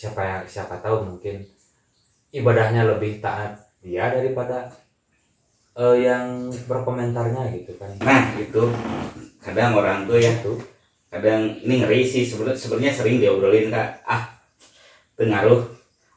siapa 0.00 0.20
yang 0.24 0.42
siapa 0.48 0.80
tahu 0.80 1.04
mungkin 1.04 1.44
ibadahnya 2.32 2.88
lebih 2.88 3.20
taat 3.20 3.60
dia 3.84 4.08
daripada 4.08 4.72
eh, 5.76 6.08
yang 6.08 6.48
berkomentarnya 6.64 7.52
gitu 7.52 7.76
kan. 7.76 7.92
Nah 8.00 8.32
itu 8.40 8.64
kadang 9.44 9.76
orang 9.76 10.08
tuh 10.08 10.16
ya 10.16 10.32
itu. 10.32 10.56
kadang 11.10 11.58
ini 11.66 11.82
ngeri 11.82 12.06
sih 12.06 12.22
sebenarnya 12.22 12.54
sebenarnya 12.54 12.92
sering 12.96 13.20
diobrolin 13.20 13.68
kak. 13.68 14.00
Ah 14.08 14.40
pengaruh 15.20 15.68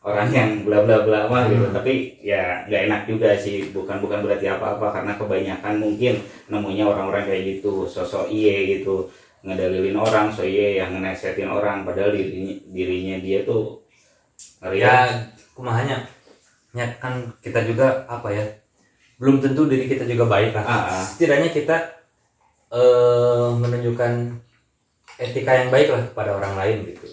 orang 0.03 0.29
yang 0.31 0.49
bla 0.63 0.83
bla 0.83 1.03
bla 1.03 1.27
mah 1.27 1.47
gitu. 1.51 1.65
Hmm. 1.67 1.75
tapi 1.75 2.19
ya 2.23 2.63
nggak 2.67 2.81
enak 2.87 3.01
juga 3.07 3.35
sih 3.35 3.71
bukan 3.71 3.99
bukan 3.99 4.23
berarti 4.23 4.47
apa 4.47 4.79
apa 4.79 4.87
karena 4.95 5.15
kebanyakan 5.15 5.75
mungkin 5.79 6.23
nemunya 6.51 6.87
orang-orang 6.87 7.27
kayak 7.27 7.43
gitu 7.57 7.87
sosok 7.87 8.27
iye 8.31 8.79
gitu 8.79 9.11
ngedalilin 9.43 9.99
orang 9.99 10.31
so 10.31 10.47
iye 10.47 10.79
yang 10.79 10.95
ngenesetin 10.95 11.51
orang 11.51 11.83
padahal 11.83 12.15
dirinya 12.15 12.55
dirinya 12.71 13.15
dia 13.19 13.43
tuh 13.43 13.83
ngeri 14.63 14.79
ya 14.79 15.11
kumahanya? 15.51 16.07
Ya 16.73 16.87
kan 16.97 17.27
kita 17.43 17.67
juga 17.67 18.07
apa 18.07 18.31
ya 18.33 18.45
belum 19.19 19.43
tentu 19.43 19.67
diri 19.69 19.85
kita 19.85 20.07
juga 20.07 20.25
baik 20.31 20.55
lah. 20.57 20.65
Ah, 20.65 20.73
ah. 20.95 21.03
setidaknya 21.03 21.51
kita 21.51 21.75
eh 22.73 23.49
menunjukkan 23.53 24.11
etika 25.21 25.51
yang 25.53 25.69
baik 25.69 25.93
lah 25.93 26.01
kepada 26.09 26.31
orang 26.39 26.53
lain 26.57 26.77
gitu. 26.89 27.05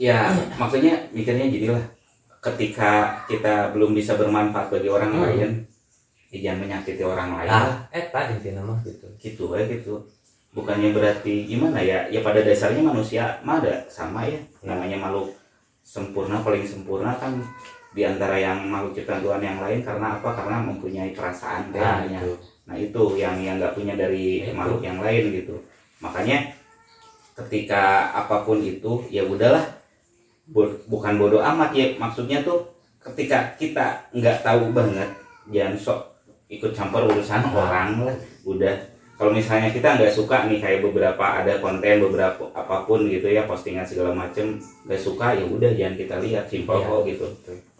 Ya 0.00 0.32
maksudnya 0.58 1.06
mikirnya 1.14 1.46
gini 1.46 1.68
lah 1.70 1.84
ketika 2.38 3.22
kita 3.26 3.74
belum 3.74 3.92
bisa 3.94 4.14
bermanfaat 4.14 4.70
bagi 4.70 4.88
orang 4.90 5.10
Hmm. 5.12 5.22
lain 5.26 5.50
ya 6.30 6.38
jangan 6.50 6.60
menyakiti 6.66 7.02
orang 7.02 7.30
lain 7.40 7.50
ah 7.50 7.66
eta 7.92 8.32
intinya 8.32 8.62
mah 8.64 8.78
gitu. 8.82 9.06
Gitu 9.18 9.44
ya 9.54 9.64
gitu 9.70 9.94
bukannya 10.58 10.90
berarti 10.90 11.46
gimana 11.46 11.78
ya? 11.78 12.10
Ya 12.10 12.18
pada 12.26 12.42
dasarnya 12.42 12.82
manusia 12.82 13.38
mah 13.46 13.62
ada 13.62 13.86
sama 13.86 14.26
ya. 14.26 14.42
Namanya 14.66 14.98
makhluk 14.98 15.30
sempurna 15.86 16.42
paling 16.42 16.66
sempurna 16.66 17.14
kan 17.14 17.38
di 17.94 18.02
antara 18.02 18.34
yang 18.36 18.66
makhluk 18.66 18.98
ciptaan 18.98 19.22
Tuhan 19.22 19.38
yang 19.38 19.58
lain. 19.62 19.80
Karena 19.86 20.18
apa? 20.18 20.34
Karena 20.34 20.58
mempunyai 20.66 21.14
perasaan 21.14 21.70
nah 21.70 22.02
kayaknya 22.02 22.18
itu. 22.26 22.34
Nah 22.66 22.76
itu 22.76 23.02
yang 23.14 23.36
yang 23.38 23.56
nggak 23.62 23.78
punya 23.78 23.94
dari 23.94 24.42
Itu. 24.42 24.50
makhluk 24.58 24.82
yang 24.82 24.98
lain 24.98 25.24
gitu. 25.30 25.54
Makanya 26.02 26.50
ketika 27.38 28.10
apa 28.18 28.42
pun 28.42 28.58
itu 28.58 29.06
ya 29.14 29.22
udahlah. 29.22 29.62
Bukan 30.90 31.14
bodoh 31.22 31.40
amat 31.40 31.70
ya. 31.70 31.94
Maksudnya 31.94 32.42
tuh 32.42 32.66
ketika 32.98 33.54
kita 33.54 34.10
nggak 34.10 34.42
tahu 34.42 34.74
banget 34.74 35.06
jangan 35.54 35.78
sok 35.78 36.00
ikut 36.50 36.72
campur 36.74 37.06
urusan 37.06 37.46
Ah. 37.46 37.52
orang 37.54 37.88
lah. 38.10 38.16
Udah 38.42 38.74
kalau 39.18 39.30
misalnya 39.30 39.68
kita 39.68 39.98
nggak 39.98 40.14
suka 40.14 40.46
nih 40.46 40.58
kayak 40.58 40.80
beberapa 40.80 41.18
ada 41.20 41.58
konten 41.58 41.98
beberapa 42.00 42.48
apa 42.52 42.86
pun 42.86 43.02
gitu 43.04 43.26
ya 43.26 43.44
postingan 43.44 43.82
segala 43.82 44.14
macem 44.14 44.56
nggak 44.86 44.96
suka 44.96 45.34
ya 45.34 45.44
udah 45.44 45.70
jangan 45.70 45.94
kita 45.96 46.14
lihat 46.18 46.44
simpel 46.46 46.78
Iya. 46.78 46.86
kok 46.86 47.00
gitu 47.04 47.26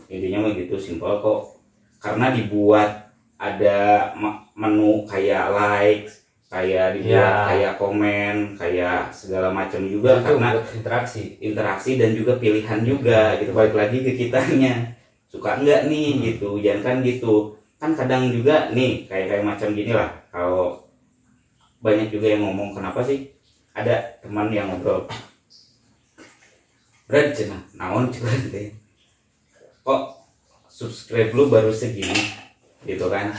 intinya 0.08 0.38
mah 0.42 0.52
gitu 0.52 0.74
simpel 0.76 1.12
kok 1.18 1.40
karena 1.98 2.26
dibuat 2.32 2.90
ada 3.38 3.78
me- 4.12 4.42
menu 4.52 5.06
kayak 5.06 5.46
likes 5.48 6.26
kayak 6.48 6.96
dibuat 6.96 7.14
Ya. 7.14 7.46
kayak 7.46 7.72
komen 7.76 8.36
kayak 8.54 9.12
segala 9.12 9.52
macam 9.52 9.84
juga 9.84 10.18
itu 10.18 10.24
karena 10.26 10.50
interaksi 10.74 11.22
interaksi 11.38 11.90
dan 11.94 12.10
juga 12.12 12.34
pilihan 12.34 12.80
juga 12.82 13.38
gitu 13.38 13.52
balik 13.52 13.76
lagi 13.76 14.02
ke 14.02 14.12
kitanya 14.16 14.96
suka 15.28 15.60
enggak 15.60 15.86
nih 15.86 16.08
Hmm. 16.10 16.22
gitu 16.24 16.50
jangan 16.58 16.82
kan 16.82 16.96
gitu 17.00 17.34
kan 17.78 17.94
kadang 17.94 18.32
juga 18.32 18.72
nih 18.72 19.06
kayak 19.06 19.26
kayak 19.28 19.44
macam 19.44 19.68
gini 19.70 19.92
lah 19.92 20.10
kalau 20.34 20.82
banyak 21.78 22.10
juga 22.10 22.26
yang 22.34 22.42
ngomong 22.42 22.74
kenapa 22.74 23.02
sih 23.06 23.30
ada 23.70 24.18
teman 24.18 24.50
yang 24.50 24.66
ngobrol? 24.66 25.06
Berat 27.06 27.32
cenah 27.32 27.62
naon 27.78 28.10
coba 28.10 28.34
teh 28.50 28.74
kok 29.86 30.02
subscribe 30.68 31.32
lu 31.32 31.48
baru 31.48 31.72
segini? 31.72 32.34
Gitu 32.84 33.06
kan. 33.08 33.32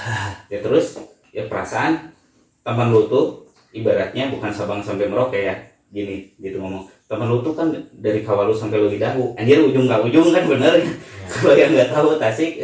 Ya 0.49 0.63
terus 0.63 0.97
ya 1.29 1.45
perasaan 1.45 2.15
teman 2.63 2.89
lu 2.89 3.05
tuh 3.11 3.45
ibaratnya 3.75 4.33
bukan 4.33 4.49
sabang 4.49 4.81
sampai 4.81 5.05
merauke 5.11 5.37
ya 5.37 5.53
gini 5.91 6.33
gitu 6.39 6.57
ngomong. 6.57 6.87
Teman 7.05 7.27
lu 7.27 7.43
tuh 7.43 7.53
kan 7.53 7.69
dari 7.99 8.23
kawalu 8.23 8.55
sampai 8.55 8.79
lebih 8.79 9.03
dahu 9.03 9.35
anjir 9.35 9.59
ujung 9.59 9.85
ke 9.85 9.95
ujung 10.07 10.31
kan 10.31 10.47
bener 10.47 10.73
ya. 10.79 10.89
Kalau 11.29 11.53
yang 11.53 11.71
nggak 11.75 11.91
tahu 11.91 12.17
tasik 12.17 12.57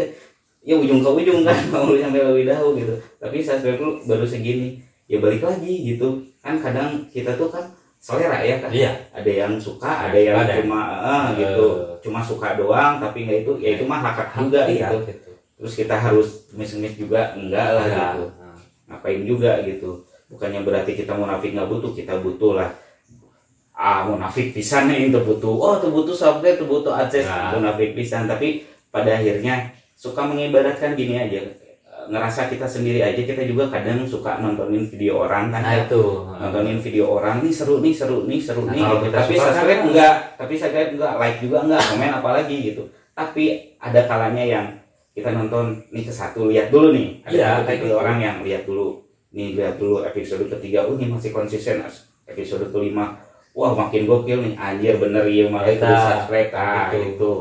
ya 0.65 0.73
ujung 0.79 1.03
ke 1.03 1.09
ujung 1.11 1.43
kan 1.43 1.59
kawalu 1.75 1.99
sampai 1.99 2.23
lebih 2.23 2.45
dahu 2.47 2.79
gitu. 2.79 2.95
Tapi 3.19 3.37
subscribe 3.43 3.77
lu 3.83 4.01
baru 4.07 4.25
segini 4.25 4.84
ya 5.05 5.17
balik 5.21 5.41
lagi 5.41 5.95
gitu. 5.95 6.21
Kan 6.41 6.61
kadang 6.61 7.05
kita 7.09 7.33
tuh 7.37 7.49
kan 7.49 7.65
selera 7.97 8.41
ya 8.41 8.61
kan. 8.61 8.69
Iya. 8.69 8.91
Ada 9.13 9.31
yang 9.45 9.53
suka 9.57 10.09
ada 10.09 10.17
yang 10.17 10.37
Ada. 10.37 10.61
cuma 10.61 10.79
eh, 11.01 11.25
gitu. 11.41 11.65
Eh. 11.65 11.97
cuma 12.05 12.19
suka 12.21 12.53
doang 12.53 13.01
tapi 13.01 13.25
nggak 13.25 13.39
itu 13.45 13.51
ya 13.57 13.69
itu 13.77 13.83
mah 13.89 13.97
hak 14.01 14.29
juga 14.37 14.69
iya 14.69 14.93
gitu. 14.93 15.09
gitu. 15.09 15.31
Terus 15.57 15.73
kita 15.73 15.95
harus 15.97 16.27
mis-mis 16.53 16.93
juga 16.99 17.33
enggak 17.33 17.69
lah 17.73 17.85
Iya. 17.89 18.05
gitu. 18.13 18.25
Ngapain 18.85 19.21
juga 19.25 19.51
gitu. 19.65 19.91
Bukannya 20.29 20.61
berarti 20.61 20.91
kita 20.93 21.13
munafik 21.17 21.53
nggak 21.57 21.69
butuh 21.69 21.91
kita 21.93 22.13
butuh 22.21 22.53
lah. 22.61 22.69
Ah 23.75 24.07
munafik 24.07 24.53
pisan 24.55 24.87
nih 24.87 25.09
itu 25.11 25.19
butuh. 25.19 25.51
Oh 25.51 25.73
itu 25.81 25.89
butuh 25.91 26.15
software 26.15 26.55
itu 26.55 26.63
butuh 26.69 26.93
akses 26.95 27.25
Nah. 27.27 27.57
munafik 27.57 27.91
pisan. 27.97 28.29
Tapi 28.29 28.63
pada 28.93 29.17
akhirnya 29.17 29.73
suka 29.97 30.23
mengibaratkan 30.23 30.93
gini 30.95 31.19
aja 31.19 31.41
ngerasa 32.07 32.47
kita 32.47 32.63
sendiri 32.63 32.99
aja 32.99 33.17
kita 33.17 33.41
juga 33.41 33.67
kadang 33.67 34.03
suka 34.03 34.37
nontonin 34.37 34.85
video 34.85 35.21
orang 35.21 35.49
kan 35.49 35.59
nah 35.59 35.73
ya. 35.73 35.83
itu 35.83 36.01
nontonin 36.27 36.77
video 36.77 37.05
orang 37.11 37.39
nih 37.39 37.49
seru 37.49 37.79
nih 37.79 37.91
seru 37.91 38.23
nih 38.23 38.37
seru 38.37 38.63
Nah, 38.63 38.71
nih 38.71 38.83
gitu. 38.83 38.97
kita 39.03 39.17
tapi 39.19 39.33
subscribe 39.35 39.69
kan- 39.71 39.85
enggak 39.87 40.15
tapi 40.35 40.53
subscribe 40.53 40.91
enggak 40.91 41.13
like 41.15 41.37
juga 41.39 41.57
enggak 41.61 41.81
komen 41.83 42.11
apalagi 42.13 42.55
gitu 42.63 42.83
tapi 43.11 43.45
ada 43.77 44.01
kalanya 44.03 44.43
yang 44.43 44.65
kita 45.11 45.29
nonton 45.31 45.65
nih 45.89 46.03
ke 46.03 46.11
satu 46.11 46.45
lihat 46.45 46.67
dulu 46.67 46.91
nih 46.91 47.23
ada 47.23 47.31
Iya, 47.31 47.47
tipe 47.55 47.65
kayak 47.65 47.79
gitu. 47.81 47.95
orang 47.95 48.17
yang 48.19 48.35
lihat 48.41 48.63
dulu 48.63 48.87
nih 49.31 49.47
lihat 49.53 49.75
dulu 49.75 50.03
episode 50.03 50.43
ketiga 50.49 50.83
oh 50.83 50.93
ini 50.93 51.07
masih 51.07 51.29
konsisten 51.29 51.79
episode 52.25 52.67
kelima 52.69 53.15
wah 53.51 53.71
makin 53.71 54.03
gokil 54.03 54.41
nih 54.41 54.53
anjir 54.53 54.95
bener 54.95 55.23
iya 55.23 55.47
malah 55.47 55.69
itu 55.69 55.79
Eta, 55.79 55.95
subscribe 56.21 56.51
ah 56.51 56.87
gitu. 56.89 57.07
itu 57.07 57.31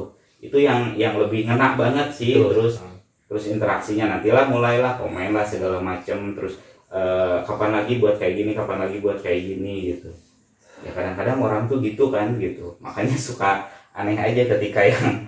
itu 0.44 0.56
yang 0.60 0.94
yang 0.94 1.16
lebih 1.16 1.42
ngena 1.44 1.74
banget 1.74 2.08
sih 2.08 2.36
Betul. 2.36 2.50
terus 2.52 2.74
terus 3.34 3.50
interaksinya 3.50 4.14
nantilah 4.14 4.46
mulailah 4.46 4.94
komen 4.94 5.34
lah 5.34 5.42
segala 5.42 5.82
macem. 5.82 6.38
Terus 6.38 6.54
eh, 6.94 7.42
kapan 7.42 7.82
lagi 7.82 7.98
buat 7.98 8.14
kayak 8.14 8.38
gini 8.38 8.54
kapan 8.54 8.86
lagi 8.86 9.02
buat 9.02 9.18
kayak 9.18 9.42
gini 9.42 9.90
gitu. 9.90 10.14
Ya 10.86 10.94
kadang-kadang 10.94 11.42
orang 11.42 11.66
tuh 11.66 11.82
gitu 11.82 12.14
kan 12.14 12.38
gitu. 12.38 12.78
Makanya 12.78 13.18
suka 13.18 13.66
aneh 13.90 14.14
aja 14.14 14.46
ketika 14.54 14.86
yang 14.86 15.26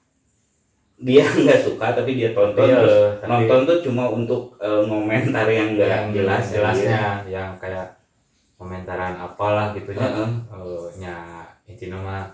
dia 1.12 1.28
nggak 1.28 1.60
suka 1.60 1.92
tapi 1.92 2.16
dia 2.16 2.32
tonton. 2.32 2.64
Iya, 2.64 2.76
terus 2.80 2.96
tapi- 3.20 3.28
nonton 3.28 3.60
tuh 3.68 3.78
cuma 3.84 4.08
untuk 4.08 4.56
eh, 4.56 4.82
ngomentar 4.88 5.44
yang 5.52 5.76
nggak 5.76 6.16
jelas 6.16 6.48
jelasnya 6.48 7.20
yang 7.28 7.52
kayak 7.60 8.00
komentaran 8.56 9.20
apalah 9.20 9.76
gitu 9.76 9.92
ya. 9.92 10.00
Heeh. 10.00 10.30
Eh, 10.56 10.84
nya 11.04 11.44
intinya 11.68 12.00
mah 12.00 12.24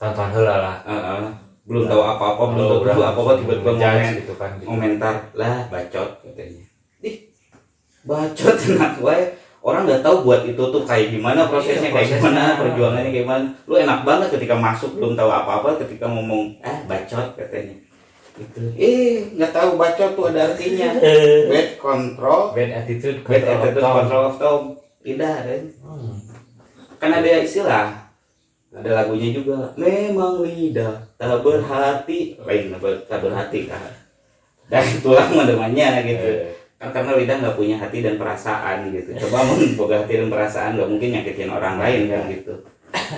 tonton 0.00 0.32
heula 0.32 0.56
lah. 0.56 0.76
Heeh. 0.88 1.43
Belum 1.64 1.88
tahu 1.88 2.02
apa-apa 2.02 2.42
belum 2.52 2.64
tahu 2.66 2.78
udah 2.84 2.94
apa-apa 3.08 3.32
tiba-tiba 3.40 3.70
ngomen 3.72 4.12
gitu 4.20 4.34
kan 4.36 4.50
gitu. 4.56 4.68
komentar 4.68 5.14
lah 5.32 5.64
bacot 5.68 6.10
katanya. 6.20 6.64
Ih 7.00 7.16
bacot 8.04 8.56
enak 8.70 8.94
wae. 9.00 9.24
Orang 9.64 9.88
nggak 9.88 10.04
tahu 10.04 10.28
buat 10.28 10.44
itu 10.44 10.60
tuh 10.60 10.84
kayak 10.84 11.08
gimana 11.08 11.48
prosesnya 11.48 11.88
Iya, 11.88 11.96
kayak 11.96 12.08
prosesnya. 12.12 12.20
gimana 12.20 12.42
perjuangannya 12.60 13.10
kayak 13.10 13.24
gimana. 13.24 13.44
Lu 13.64 13.74
enak 13.74 14.00
banget 14.04 14.28
ketika 14.36 14.54
masuk 14.54 14.90
belum 14.94 15.16
tahu 15.16 15.30
apa-apa 15.32 15.80
ketika 15.80 16.04
ngomong 16.04 16.52
ah 16.60 16.84
bacot 16.84 17.32
katanya. 17.32 17.72
Gitu. 18.36 18.60
Eh 18.76 19.32
nggak 19.32 19.56
tahu 19.56 19.80
bacot 19.80 20.10
tuh 20.12 20.24
ada 20.28 20.52
artinya. 20.52 20.90
Bad 21.48 21.68
control. 21.80 22.40
Bad 22.52 22.70
attitude 22.76 23.24
bad 23.24 23.40
control 23.40 23.56
of 23.56 23.64
attitude 23.64 23.88
control 23.88 24.24
of 24.28 24.36
thought 24.36 24.64
tidak 25.00 25.36
kan 25.44 25.62
Hmm. 25.80 26.16
kan 26.96 27.10
ada 27.12 27.28
istilah 27.40 28.03
ada 28.74 28.90
lagunya 28.90 29.30
juga 29.30 29.70
memang 29.78 30.42
lidah 30.42 31.06
tak 31.14 31.40
berhati 31.46 32.34
lain 32.42 32.74
tak 33.06 33.20
berhati 33.22 33.70
kan 33.70 34.04
dan 34.68 34.84
tulang 35.04 35.30
namanya 35.36 36.00
gitu. 36.02 36.24
Eh, 36.24 36.56
kan 36.80 36.90
karena 36.90 37.16
lidah 37.16 37.36
nggak 37.40 37.56
punya 37.56 37.76
hati 37.78 38.00
dan 38.00 38.16
perasaan 38.16 38.90
gitu. 38.92 39.12
Coba 39.24 39.44
memboga 39.44 40.04
hati 40.04 40.14
dan 40.20 40.28
perasaan 40.32 40.80
nggak 40.80 40.90
mungkin 40.90 41.10
nyakitin 41.14 41.52
orang 41.52 41.76
lain 41.80 42.00
kan 42.08 42.22
gitu. 42.32 42.54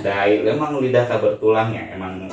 Dan 0.02 0.42
emang 0.42 0.82
lidah 0.82 1.06
tak 1.06 1.22
bertulang 1.22 1.70
ya 1.70 1.94
emang 1.94 2.26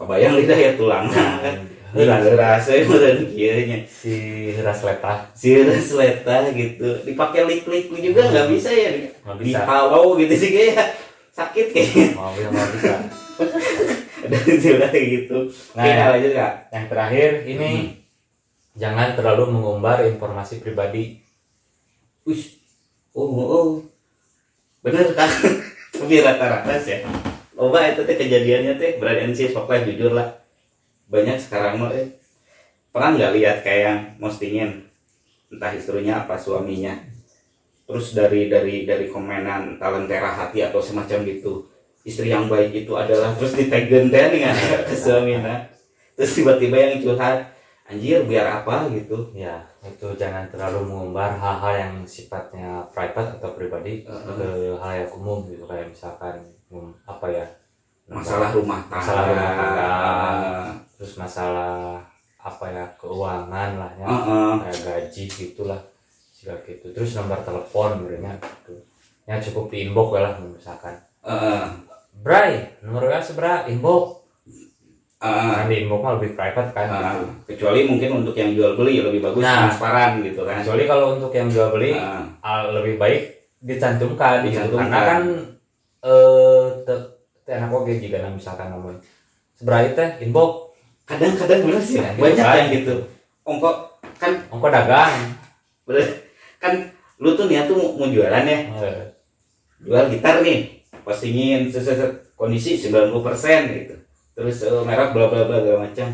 kebayang 0.00 0.34
lidah 0.40 0.58
ya 0.58 0.70
tulang 0.74 1.06
kan. 1.12 1.56
Heula, 1.92 2.24
rasa 2.24 2.72
meren 2.88 3.28
kieunya 3.28 3.84
si 3.84 4.48
ras 4.64 4.80
letah. 4.80 5.28
Sirus 5.36 5.92
leta 5.92 6.48
gitu. 6.56 7.04
Dipakai 7.04 7.44
lik-lik 7.44 7.92
juga 7.92 8.32
nggak 8.32 8.48
bisa 8.48 8.72
ya? 8.72 9.12
Nggak 9.28 9.36
bisa. 9.44 9.60
Halo 9.68 10.16
gitu 10.16 10.32
sih 10.32 10.56
kayak 10.56 10.88
sakit 11.32 11.66
kayaknya. 11.72 12.06
mau 12.14 12.30
bisa 12.36 12.48
mau 12.52 12.66
bisa. 12.76 12.94
Dan 14.22 14.42
sudah 14.60 14.88
kayak 14.92 15.06
gitu. 15.08 15.38
Nah, 15.74 15.82
Oke, 15.82 15.90
ya. 15.90 16.06
lanjut 16.12 16.32
kak. 16.36 16.52
yang 16.70 16.86
terakhir 16.86 17.30
ini. 17.48 17.70
Jangan 18.72 19.12
terlalu 19.18 19.52
mengumbar 19.52 20.04
informasi 20.08 20.64
pribadi. 20.64 21.20
Wih, 22.24 22.42
oh, 23.12 23.26
oh, 23.26 23.46
oh. 23.50 23.68
bener 24.80 25.12
kak. 25.12 25.28
Tapi 25.98 26.24
rata-rata 26.24 26.72
sih 26.78 27.00
ya. 27.00 27.08
Loba 27.52 27.84
itu 27.84 28.00
teh 28.08 28.16
kejadiannya 28.16 28.80
teh 28.80 28.96
berani 28.96 29.34
sih 29.36 29.52
sok 29.52 29.68
lah 29.68 29.84
jujur 29.84 30.12
lah. 30.16 30.28
Banyak 31.10 31.36
sekarang 31.36 31.82
mah 31.82 31.92
eh. 31.92 32.16
pernah 32.92 33.16
nggak 33.16 33.32
lihat 33.36 33.56
kayak 33.64 33.82
yang 33.84 34.00
postingin 34.20 34.84
entah 35.52 35.72
istrinya 35.72 36.24
apa 36.24 36.36
suaminya 36.36 36.92
terus 37.92 38.16
dari 38.16 38.48
dari 38.48 38.88
dari 38.88 39.06
komenan 39.12 39.76
talentera 39.76 40.32
hati 40.32 40.64
atau 40.64 40.80
semacam 40.80 41.28
gitu. 41.28 41.68
Istri 42.02 42.32
yang 42.32 42.48
baik 42.48 42.72
itu 42.72 42.96
adalah 42.96 43.36
terus 43.36 43.52
ditegen 43.52 44.08
teh 44.08 44.40
kan 44.40 44.56
ke 44.88 44.96
suaminya 44.96 45.68
terus 46.16 46.32
tiba-tiba 46.34 46.76
yang 46.76 46.98
curhat 47.04 47.52
anjir 47.84 48.24
biar 48.24 48.64
apa? 48.64 48.88
gitu. 48.88 49.28
Ya 49.36 49.60
itu 49.84 50.08
jangan 50.16 50.48
terlalu 50.48 50.88
mengumbar 50.88 51.36
hal-hal 51.36 51.74
yang 51.76 51.94
sifatnya 52.08 52.88
private 52.90 53.36
atau 53.36 53.52
pribadi 53.52 54.08
Heeh. 54.08 54.34
ke 54.34 54.48
hal 54.80 54.92
yang 55.04 55.10
umum 55.12 55.44
gitu. 55.52 55.68
Kayak 55.68 55.92
misalkan 55.92 56.40
um, 56.72 56.96
apa 57.04 57.28
ya? 57.28 57.46
Masalah 58.08 58.50
rumah 58.56 58.80
tangga. 58.88 58.98
Masalah 58.98 59.22
rumah 59.28 59.50
tangga. 59.52 59.90
terus 60.96 61.14
masalah 61.18 61.76
apa 62.42 62.64
ya 62.72 62.84
keuangan 62.96 63.70
lah 63.76 63.92
ya. 64.00 64.06
Heeh. 64.08 64.52
kayak 64.64 64.80
gaji 64.80 65.24
gitulah 65.28 65.91
sila 66.42 66.58
gitu 66.60 66.90
terus 66.90 67.14
nomor 67.14 67.38
telepon 67.40 68.02
sebenarnya 68.02 68.34
gitu 68.36 68.74
yang 69.24 69.38
cukup 69.40 69.70
di 69.70 69.86
inbox 69.86 70.08
lah 70.12 70.34
misalkan 70.42 70.98
Heeh. 71.22 71.62
Bray 72.18 72.50
nomor 72.82 73.06
WA 73.06 73.22
sebera 73.22 73.62
inbox 73.64 74.26
Heeh. 75.16 75.52
kan 75.54 75.66
di 75.66 75.76
inbox 75.80 76.00
mah 76.02 76.12
lebih 76.18 76.34
private 76.34 76.70
kan 76.72 76.86
Heeh. 76.88 76.98
gitu 76.98 77.24
kecuali 77.48 77.80
mungkin 77.86 78.10
untuk 78.18 78.34
yang 78.34 78.50
jual 78.50 78.74
beli 78.74 78.98
lebih 79.00 79.22
bagus 79.22 79.40
Nah. 79.40 79.70
transparan 79.70 80.18
gitu 80.20 80.42
kan 80.42 80.58
kecuali 80.58 80.84
kalau 80.84 81.06
untuk 81.14 81.30
yang 81.30 81.46
jual 81.46 81.70
beli 81.70 81.94
ah, 81.94 82.66
lebih 82.72 82.98
baik 82.98 83.22
dicantumkan, 83.62 84.42
gitu. 84.42 84.58
Dicantumkan. 84.58 84.90
karena 84.90 85.00
kan 85.06 85.22
eh 86.02 86.64
te 86.82 86.94
enak 87.48 87.70
oke 87.70 87.94
jika 87.94 88.26
misalkan 88.28 88.74
ngomong 88.74 88.98
seberapa 89.54 89.94
teh 89.94 90.08
inbox 90.20 90.74
kadang-kadang 91.04 91.62
bener 91.62 91.78
sih 91.78 91.96
Ya, 91.96 92.10
gitu 92.10 92.18
banyak 92.20 92.42
kan. 92.42 92.56
yang 92.58 92.68
gitu 92.72 92.94
ongko 93.44 93.70
kan 94.16 94.32
ongko 94.48 94.66
dagang 94.66 95.14
bener 95.84 96.06
kan 96.62 96.74
lu 97.18 97.34
tuh 97.34 97.46
niat 97.46 97.66
tuh 97.66 97.74
mau, 97.74 98.06
jualan 98.06 98.44
ya. 98.46 98.58
Eh, 98.78 99.02
jual 99.82 100.06
gitar 100.08 100.38
nih 100.40 100.70
postingin 101.02 101.66
set, 101.66 101.82
set, 101.82 101.98
set, 101.98 102.12
kondisi 102.32 102.78
90% 102.78 103.10
gitu. 103.68 103.94
Terus 104.32 104.56
eh, 104.62 104.82
merek 104.82 105.10
bla 105.10 105.26
bla 105.26 105.42
bla 105.42 105.58
segala 105.58 105.78
macam. 105.82 106.08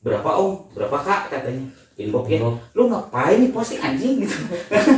Berapa 0.00 0.30
om? 0.34 0.50
Berapa 0.72 0.96
kak? 0.98 1.22
Katanya. 1.30 1.64
Inbox 1.94 2.24
ya. 2.26 2.40
Inbox. 2.40 2.56
lu 2.72 2.82
ngapain 2.88 3.36
nih 3.38 3.50
posting 3.50 3.78
anjing 3.78 4.24
gitu? 4.24 4.36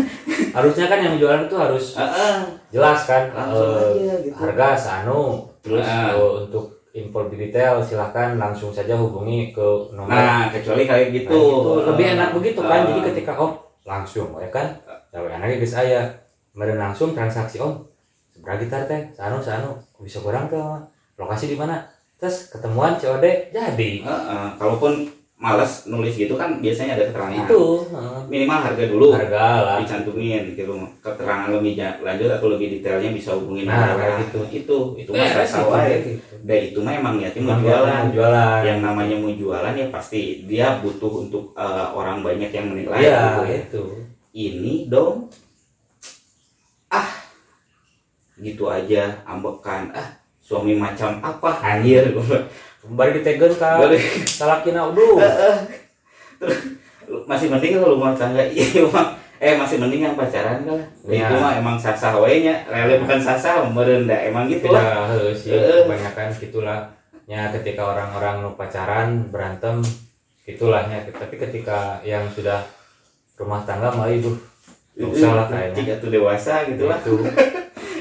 Harusnya 0.57 0.87
kan 0.87 1.01
yang 1.01 1.17
jualan 1.17 1.49
tuh 1.49 1.59
harus 1.59 1.97
Heeh. 1.97 2.37
jelas 2.71 3.01
kan 3.05 3.33
langsung 3.33 3.73
eh, 3.73 3.83
aja 3.99 4.15
gitu. 4.23 4.35
harga 4.37 4.69
sanu. 4.77 5.49
Terus 5.61 5.83
Ah. 5.83 6.15
eh, 6.15 6.47
untuk 6.47 6.65
info 6.93 7.25
lebih 7.25 7.49
detail 7.49 7.81
silahkan 7.81 8.37
langsung 8.37 8.71
saja 8.71 8.95
hubungi 8.95 9.51
ke 9.51 9.67
nomor. 9.91 10.07
Nah 10.07 10.53
kecuali 10.53 10.85
kayak 10.85 11.09
Nah, 11.09 11.15
gitu. 11.17 11.35
Gitu. 11.35 11.73
lebih 11.89 12.07
enak 12.15 12.29
begitu 12.37 12.61
kan. 12.63 12.81
Jadi 12.87 13.01
ketika 13.11 13.33
om 13.35 13.51
langsung 13.83 14.35
ya 14.39 14.49
kan? 14.51 14.79
Ya 15.13 15.19
enaknya 15.21 15.61
guys 15.61 15.75
saya 15.75 16.01
kemarin 16.53 16.79
langsung 16.79 17.15
transaksi 17.15 17.59
om. 17.59 17.83
Seberapa 18.33 18.63
gitar 18.65 18.89
teh? 18.89 19.13
Sanu 19.13 19.39
sanu 19.45 19.77
bisa 20.01 20.19
kurang 20.19 20.49
ke 20.49 20.61
lokasi 21.21 21.53
di 21.53 21.57
mana? 21.57 21.85
Terus 22.17 22.49
ketemuan 22.49 22.97
COD 22.97 23.51
jadi. 23.51 23.91
Heeh, 24.03 24.47
kalaupun 24.57 25.11
males 25.43 25.91
nulis 25.91 26.15
gitu 26.15 26.39
kan 26.39 26.63
biasanya 26.63 26.95
ada 26.95 27.11
keterangan. 27.11 27.43
Itu 27.51 27.83
minimal 28.31 28.59
harga 28.63 28.85
dulu 28.87 29.11
harga 29.11 29.43
lah. 29.67 29.77
dicantumin 29.83 30.55
gitu. 30.55 30.71
Keterangan 31.03 31.51
lebih 31.51 31.75
lanjut 31.99 32.31
atau 32.31 32.47
lebih 32.55 32.79
detailnya 32.79 33.11
bisa 33.11 33.35
hubungin 33.35 33.67
Nah, 33.67 33.99
WA. 33.99 34.23
gitu. 34.23 34.41
itu 34.55 34.77
itu 35.03 35.11
mah 35.11 35.27
Beres 35.27 35.51
rasa 35.51 35.83
gitu. 35.99 36.35
dan 36.47 36.59
itu 36.63 36.79
mah 36.79 36.95
emang 36.95 37.15
niatnya 37.19 37.43
mau 37.43 37.59
jualan. 37.59 38.03
jualan. 38.15 38.61
Yang 38.63 38.79
namanya 38.81 39.17
mau 39.19 39.33
jualan 39.35 39.75
ya 39.75 39.87
pasti 39.91 40.47
dia 40.47 40.79
butuh 40.79 41.27
untuk 41.27 41.51
eh, 41.59 41.87
orang 41.91 42.23
banyak 42.23 42.51
yang 42.55 42.67
menilai 42.71 43.03
iya 43.03 43.19
gitu 43.35 43.43
ya. 43.43 43.59
itu. 43.67 43.83
Ini 44.31 44.75
dong. 44.87 45.27
Ah 46.87 47.11
gitu 48.39 48.71
aja 48.71 49.27
ambekan. 49.27 49.91
Ah 49.91 50.09
suami 50.39 50.79
macam 50.79 51.19
apa? 51.19 51.51
Anjir 51.59 52.15
kembali 52.83 53.11
ditegen 53.23 53.53
kan 53.57 53.79
Balik. 53.79 54.03
salakina 54.27 54.91
udah 54.91 55.55
masih 57.31 57.47
mending 57.53 57.79
kalau 57.79 57.95
rumah 57.95 58.13
tangga? 58.19 58.43
Iya 58.51 58.83
emang 58.83 59.09
eh 59.43 59.55
masih 59.59 59.79
mending 59.79 60.03
yang 60.07 60.15
pacaran 60.19 60.63
kan 60.67 60.79
Iya. 61.07 61.27
itu 61.31 61.35
mah 61.39 61.53
emang 61.59 61.77
sah-sah 61.79 62.15
wae 62.19 62.43
nya 62.47 62.63
lele 62.67 63.03
bukan 63.03 63.19
sah-sah 63.19 63.67
merendah 63.71 64.19
emang 64.27 64.47
gitu 64.51 64.71
lah. 64.71 65.11
harus 65.11 65.35
sih. 65.35 65.55
Eh. 65.55 65.87
kebanyakan 65.87 66.31
gitulah. 66.35 66.81
Ya 67.31 67.51
ketika 67.55 67.87
orang-orang 67.87 68.43
nu 68.43 68.51
pacaran 68.59 69.31
berantem 69.31 69.79
gitulah 70.43 70.83
ya. 70.87 71.03
Tapi 71.07 71.39
ketika 71.39 72.03
yang 72.03 72.27
sudah 72.31 72.63
rumah 73.39 73.63
tangga 73.63 73.95
mah 73.95 74.11
ibu 74.11 74.31
usah 74.99 75.35
lah 75.39 75.47
kayaknya. 75.51 75.99
tuh 76.03 76.11
dewasa 76.11 76.67
gitu. 76.67 76.87
Lah 76.87 76.99
itu 77.07 77.15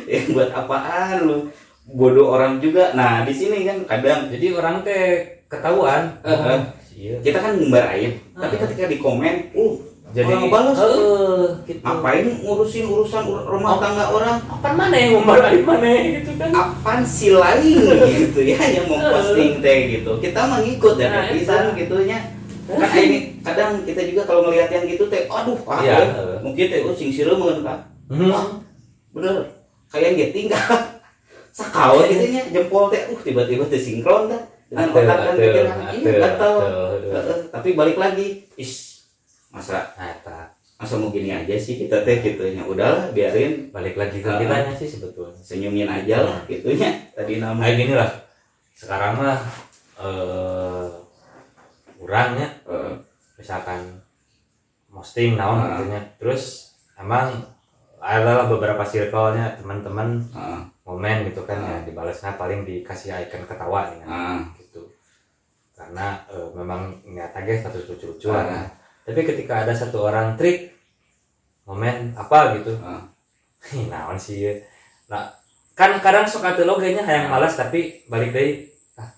ya 0.10 0.20
buat 0.34 0.50
apaan 0.52 1.26
lu 1.26 1.38
bodoh 1.86 2.32
orang 2.32 2.58
juga. 2.58 2.94
Nah 2.94 3.22
di 3.22 3.32
sini 3.32 3.64
kan 3.64 3.78
kadang 3.86 4.28
jadi 4.28 4.54
orang 4.54 4.82
teh 4.82 5.04
ketahuan. 5.46 6.14
Eh, 6.22 6.32
eh. 6.32 6.60
iya. 6.94 7.16
Kita 7.20 7.40
kan 7.40 7.52
ngumbar 7.56 7.90
aib 7.92 8.14
tapi 8.32 8.56
Ah. 8.56 8.60
ketika 8.62 8.84
di 8.86 8.98
komen 8.98 9.36
uh 9.52 9.74
jadi 10.12 10.28
orang 10.28 10.52
balas. 10.52 10.76
Heeh, 10.76 11.44
gitu. 11.64 11.80
Ngapain 11.80 12.28
ngurusin 12.38 12.84
urusan 12.84 13.24
ur- 13.26 13.48
rumah 13.48 13.80
tangga 13.80 14.12
orang? 14.12 14.44
Apaan 14.44 14.76
mana 14.76 14.92
yang 14.94 15.16
ngumbar 15.16 15.40
aib 15.48 15.64
mana 15.64 15.88
gitu 16.20 16.32
kan? 16.36 16.52
Apaan 16.52 17.00
si 17.02 17.32
lain 17.32 17.80
gitu 18.04 18.40
ya 18.44 18.60
yang 18.76 18.86
mau 18.86 19.00
posting 19.00 19.64
teh 19.64 19.78
gitu. 19.90 20.12
Kita 20.20 20.40
mah 20.46 20.60
ngikut 20.60 20.96
ya 20.96 21.08
Nah, 21.08 21.22
netizen 21.26 21.64
eta. 21.66 21.80
gitu 21.80 21.96
nya 22.04 22.20
kan 22.72 22.88
ini 22.94 23.20
kadang 23.48 23.84
kita 23.84 24.00
juga 24.06 24.22
kalau 24.24 24.48
ngelihat 24.48 24.68
yang 24.70 24.84
gitu 24.86 25.04
teh 25.08 25.28
aduh 25.28 25.60
ah 25.66 25.80
ya, 25.80 25.98
mungkin 26.40 26.68
teh 26.68 26.80
oh 26.82 26.92
sing 26.92 27.08
sireumeun 27.10 27.64
kan 27.64 27.80
Hmm. 28.08 28.60
bener. 29.12 29.48
Kayak 29.88 30.16
getting 30.18 30.48
kan 30.52 31.00
sakau 31.52 32.00
gitu 32.08 32.26
nya 32.32 32.42
jempol 32.50 32.88
teh 32.88 33.12
uh 33.12 33.20
tiba-tiba 33.20 33.64
teh 33.68 33.80
sinkron 33.80 34.32
dah. 34.32 34.42
Dengan 34.72 34.88
otak 34.96 35.36
atel, 35.36 35.68
pikiran 35.92 36.24
atel. 36.32 36.54
Heeh, 37.12 37.38
tapi 37.52 37.76
balik 37.76 38.00
lagi. 38.00 38.48
Is 38.56 39.04
masa 39.52 39.84
Nah, 40.00 40.08
eta. 40.08 40.56
masa 40.80 40.96
mau 40.98 41.12
gini 41.12 41.28
aja 41.30 41.52
sih 41.60 41.76
kita 41.76 42.08
teh 42.08 42.24
gitu 42.24 42.42
nya. 42.56 42.64
Udahlah 42.64 43.12
biarin. 43.12 43.68
Balik 43.70 44.00
lagi 44.00 44.24
ke 44.24 44.32
Ah. 44.32 44.40
kitanya 44.40 44.72
sih 44.72 44.88
sebetulnya. 44.88 45.36
Senyumin 45.44 45.92
aja 45.92 46.24
lah 46.24 46.40
gitunya 46.48 46.88
tadi 47.12 47.44
nama. 47.44 47.60
Kayak 47.60 47.76
gini 47.84 47.94
lah. 48.00 48.10
Sekarang 48.72 49.20
mah 49.20 49.38
eh 50.00 50.88
kurangnya 52.00 52.48
misalkan 53.36 54.00
posting 54.88 55.36
naon 55.36 55.62
Ah. 55.62 55.84
gitunya 55.84 56.02
terus 56.16 56.74
emang 56.96 57.44
adalah 58.00 58.48
beberapa 58.48 58.82
circle-nya 58.82 59.60
teman-teman. 59.60 60.24
Momen 60.84 61.30
gitu 61.30 61.42
kan 61.44 61.58
Ah. 61.58 61.68
ya 61.72 61.86
dibalasnya 61.86 62.36
paling 62.36 62.62
dikasih 62.62 63.14
icon 63.20 63.46
ketawa 63.46 63.92
Ah. 64.02 64.42
gitu 64.56 64.82
karena 65.72 66.22
eh, 66.28 66.50
memang 66.52 66.82
nggak 67.04 67.30
tagih 67.32 67.58
status 67.58 67.86
lucu-lucuan 67.88 68.44
Ah. 68.44 68.68
tapi 69.02 69.22
ketika 69.24 69.62
ada 69.62 69.72
satu 69.72 70.04
orang 70.04 70.34
trik 70.36 70.74
momen 71.64 72.14
apa 72.14 72.58
gitu 72.58 72.74
Ah. 72.80 73.06
Naon 73.92 74.18
sih 74.18 74.42
ya. 74.42 74.54
nah 75.06 75.30
kan 75.72 75.98
kadang 76.00 76.26
suka 76.26 76.52
atuh 76.52 76.66
logenya 76.66 77.02
Ah. 77.02 77.14
yang 77.16 77.28
malas 77.30 77.54
tapi 77.54 78.02
balik 78.06 78.32
dari 78.32 78.66
ah, 78.96 79.10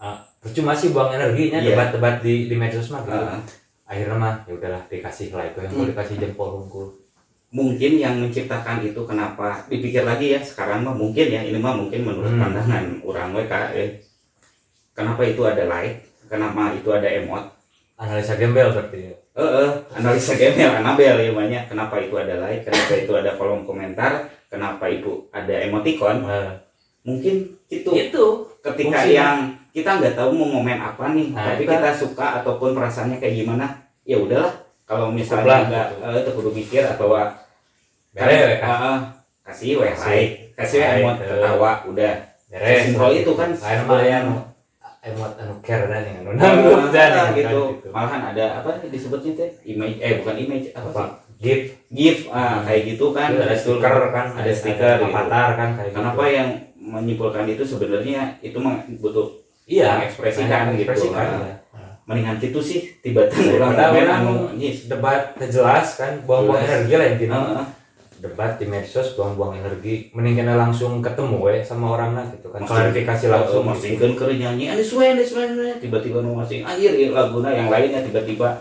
ah, 0.00 0.16
percuma 0.38 0.72
sih 0.72 0.90
buang 0.90 1.12
energinya 1.12 1.58
Iya. 1.58 1.72
debat-debat 1.72 2.20
di 2.20 2.48
di 2.48 2.54
medsos 2.54 2.88
mah 2.88 3.02
gitu 3.02 3.12
Ah. 3.14 3.40
akhirnya 3.84 4.16
mah 4.16 4.34
ya 4.42 4.52
udahlah 4.52 4.82
dikasih 4.86 5.28
like 5.30 5.52
yang 5.54 5.68
mau 5.70 5.84
Hmm. 5.84 5.92
dikasih 5.92 6.16
jempol 6.16 6.48
hungkul 6.58 6.88
mungkin 7.54 8.02
yang 8.02 8.18
menciptakan 8.18 8.82
itu 8.82 8.98
kenapa 9.06 9.62
dipikir 9.70 10.02
lagi 10.02 10.34
ya? 10.34 10.40
Sekarang 10.42 10.82
mah 10.82 10.90
mungkin 10.92 11.30
ya 11.30 11.40
ini 11.40 11.54
mah 11.62 11.78
mungkin 11.78 12.02
menurut 12.02 12.34
Hmm. 12.34 12.42
pandangan 12.42 12.84
orang 13.06 13.30
WK 13.30 13.54
eh. 13.78 13.90
kenapa 14.90 15.22
itu 15.22 15.42
ada 15.46 15.64
like? 15.70 16.02
Kenapa 16.26 16.74
itu 16.74 16.90
ada 16.90 17.06
emot? 17.06 17.44
Analisa 17.94 18.34
gembel 18.34 18.74
berarti 18.74 18.98
ya. 19.06 19.14
eh 19.34 19.50
eh, 19.62 19.70
analisa 19.94 20.34
gembel 20.34 20.70
Anabel 20.82 21.14
ya 21.22 21.30
banyak. 21.30 21.62
Kenapa 21.70 21.94
itu 22.02 22.14
ada 22.18 22.34
like? 22.42 22.66
Kenapa 22.66 22.92
itu 22.98 23.12
ada 23.14 23.30
kolom 23.38 23.62
komentar? 23.62 24.12
Kenapa 24.50 24.90
itu 24.90 25.30
ada 25.30 25.54
emoticon? 25.62 26.26
Eh, 26.26 26.50
mungkin 27.06 27.34
itu. 27.70 27.90
Itu. 27.94 28.26
Ketika 28.58 28.98
fungsinya. 28.98 29.14
yang 29.14 29.36
kita 29.70 29.90
nggak 30.02 30.14
tahu 30.18 30.30
mau 30.34 30.46
ngomen 30.58 30.78
apa 30.80 31.10
nih 31.12 31.34
Nah, 31.34 31.54
tapi 31.54 31.66
kita 31.66 31.90
suka 31.94 32.42
ataupun 32.42 32.74
perasaannya 32.74 33.18
kayak 33.22 33.46
gimana 33.46 33.66
ya 34.02 34.18
udahlah. 34.18 34.54
Kalau 34.86 35.14
misalnya 35.14 35.70
nggak 35.70 35.86
eh, 36.02 36.32
kudu 36.34 36.50
mikir 36.50 36.82
atau 36.82 37.14
Bere, 38.14 38.36
we, 38.46 38.54
kan? 38.62 38.70
Ah, 38.70 38.78
ah, 38.78 38.98
kasih 39.42 39.82
weh 39.82 39.90
like 39.90 40.54
kasih. 40.54 40.78
Weh 40.86 41.02
emot 41.02 41.18
ketawa 41.18 41.82
udah. 41.90 42.14
Beres. 42.46 42.78
Sesimpel 42.86 43.10
itu 43.26 43.32
kan. 43.34 43.50
Lain 43.50 43.80
mah 43.90 44.02
yang 44.06 44.26
emot 45.02 45.32
anu 45.34 45.54
care 45.58 45.84
dan 45.90 46.02
yang 46.06 46.22
nanggup 46.38 46.94
dan 46.94 47.10
nah, 47.10 47.26
kan, 47.26 47.34
gitu. 47.34 47.62
Malahan 47.90 48.22
ada 48.30 48.62
apa 48.62 48.78
disebutnya 48.86 49.34
teh? 49.34 49.50
Image 49.66 49.98
eh 49.98 50.22
bukan 50.22 50.36
image 50.38 50.70
apa, 50.78 50.88
apa 50.94 51.02
gift 51.42 51.74
GIF. 51.90 52.18
Ah 52.30 52.62
kayak 52.62 52.94
gitu 52.94 53.10
kan 53.10 53.34
Itu 53.34 53.42
ada 53.42 53.56
stiker 53.58 53.96
kan 54.14 54.26
ada 54.30 54.52
stiker 54.54 54.94
gitu. 55.02 55.10
avatar 55.10 55.48
kan 55.58 55.68
kayak 55.74 55.90
Kenapa 55.90 56.22
gitu. 56.22 56.36
yang 56.38 56.48
menyimpulkan 56.78 57.44
itu 57.50 57.66
sebenarnya 57.66 58.38
itu 58.46 58.58
butuh 59.02 59.26
iya 59.66 59.98
mengekspresikan 59.98 60.70
gitu. 60.78 60.94
ya. 60.94 61.56
mendingan 62.04 62.36
gitu 62.36 62.60
sih 62.60 62.94
tiba-tiba 63.00 63.58
orang 63.58 63.74
orang 63.74 64.10
anu 64.22 64.34
debat 64.62 65.34
jelas. 65.50 65.98
kan 65.98 66.22
buang-buang 66.22 66.62
energi 66.62 66.94
lah 66.94 67.08
intinya. 67.10 67.64
Debat 68.24 68.56
di 68.56 68.64
medsos 68.64 69.12
buang-buang 69.12 69.60
energi. 69.60 70.08
Mendingan 70.16 70.56
langsung 70.56 71.04
ketemu 71.04 71.36
we 71.44 71.60
sama 71.60 71.92
orangnya 71.92 72.24
gitu 72.32 72.48
kan. 72.48 72.64
Masih- 72.64 72.72
klarifikasi 72.72 73.24
langsung 73.28 73.62
masih 73.68 73.90
gitu. 73.94 74.00
kan 74.00 74.12
keur 74.16 74.30
nyanyi. 74.32 74.72
Anu 74.72 74.80
suwe 74.80 75.12
anu 75.12 75.20
suwe 75.20 75.44
tiba-tiba 75.76 76.24
nu 76.24 76.32
masih 76.40 76.64
anjir 76.64 76.96
ieu 76.96 77.12
laguna 77.12 77.52
yang 77.52 77.68
lainnya 77.68 78.00
tiba-tiba 78.00 78.56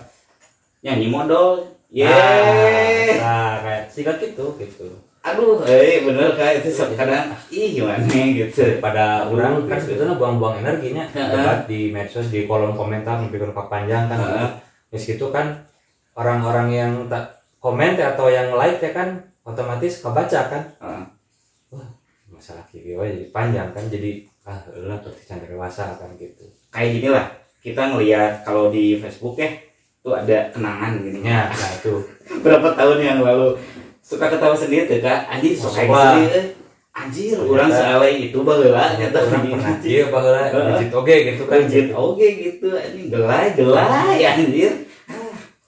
nyanyi 0.84 1.08
modal 1.08 1.64
ye. 1.88 2.04
Nah, 2.04 3.16
nah, 3.24 3.54
kayak 3.64 3.84
sikat 3.88 4.20
gitu 4.20 4.60
gitu. 4.60 4.92
Aduh 5.24 5.64
eh 5.64 6.04
bener 6.04 6.36
kayak 6.36 6.68
itu 6.68 6.76
kadang 7.00 7.32
ih 7.48 7.80
gimana 7.80 8.04
gitu. 8.12 8.84
Pada 8.84 9.24
orang 9.32 9.64
kan 9.72 9.80
gitu. 9.80 9.96
sebetulnya 9.96 10.20
buang-buang 10.20 10.60
energinya. 10.60 11.08
Debat 11.16 11.64
di 11.64 11.96
medsos 11.96 12.28
di 12.28 12.44
kolom 12.44 12.76
komentar 12.76 13.24
mungkin 13.24 13.56
panjang 13.56 14.12
kan. 14.12 14.20
Heeh. 14.20 14.50
di 14.94 15.02
situ 15.02 15.34
kan 15.34 15.66
orang-orang 16.14 16.70
yang 16.70 16.94
tak 17.10 17.42
komen 17.58 17.98
atau 17.98 18.30
yang 18.30 18.54
like 18.54 18.78
ya 18.78 18.94
kan 18.94 19.33
otomatis 19.44 20.00
kebaca 20.00 20.40
kan 20.48 20.64
Heeh. 20.80 21.06
masalah 22.32 22.64
kiri 22.72 22.96
wae 22.96 23.12
jadi 23.12 23.28
panjang 23.30 23.70
kan 23.76 23.86
jadi 23.92 24.24
ah 24.44 24.60
lah 24.76 25.00
berarti 25.00 25.24
cantik 25.24 25.52
dewasa 25.52 25.96
kan 25.96 26.12
gitu 26.20 26.44
kayak 26.72 27.00
gini 27.00 27.08
lah 27.12 27.28
kita 27.64 27.96
ngelihat 27.96 28.44
kalau 28.44 28.68
di 28.68 29.00
Facebook 29.00 29.40
ya 29.40 29.48
tuh 30.04 30.12
ada 30.16 30.52
kenangan 30.52 31.00
gini 31.00 31.24
ya 31.24 31.48
nah 31.48 31.72
itu 31.76 31.94
berapa 32.44 32.76
tahun 32.76 33.00
yang 33.00 33.20
lalu 33.24 33.56
suka 34.04 34.28
ketawa 34.28 34.52
sendiri 34.56 34.88
tuh 34.88 35.00
kak 35.00 35.32
anjir 35.32 35.56
kayak 35.56 35.88
Wah. 35.88 36.04
sendiri 36.20 36.32
eh. 36.36 36.48
anjir 36.92 37.36
orang 37.40 37.72
sealai 37.72 38.14
itu 38.28 38.38
baheula 38.44 39.00
nyata 39.00 39.20
orang 39.24 39.44
pernah 39.48 39.76
bahwa 40.12 40.32
Heeh. 40.44 40.64
legit 40.76 40.92
oke 40.92 41.16
gitu 41.16 41.44
kan 41.48 41.58
Legit 41.64 41.88
oke 41.96 42.28
gitu 42.28 42.68
anjing 42.76 43.08
gelai 43.08 43.48
gelai 43.56 44.18
anjir 44.24 44.72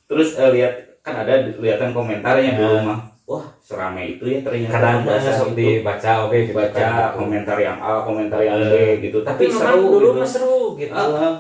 terus 0.06 0.36
eh, 0.36 0.50
lihat 0.52 0.74
kan 1.00 1.16
ada 1.24 1.34
lihatan 1.60 1.96
komentarnya 1.96 2.60
dulu 2.60 2.76
Nah. 2.76 2.84
mah 2.84 3.00
wah 3.26 3.46
serame 3.58 4.18
itu 4.18 4.24
ya 4.30 4.40
ternyata. 4.46 4.74
Kadang 4.78 4.98
bahasa 5.02 5.30
sok 5.34 5.58
dibaca 5.58 6.12
oke 6.30 6.38
gitu 6.46 6.54
baca 6.54 6.78
kan, 6.78 6.94
gitu. 6.94 7.18
komentar 7.18 7.58
yang 7.58 7.78
A 7.82 8.06
komentar 8.06 8.40
yang 8.46 8.58
B 8.62 8.74
gitu. 9.02 9.18
Tapi 9.26 9.50
tapi 9.50 9.54
memang 9.54 9.62
seru 9.66 9.84
dulu 9.90 10.08
gitu. 10.14 10.20
mah 10.22 10.30
seru 10.30 10.58
gitu. 10.78 10.94
Ah, 10.94 11.34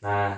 nah 0.00 0.30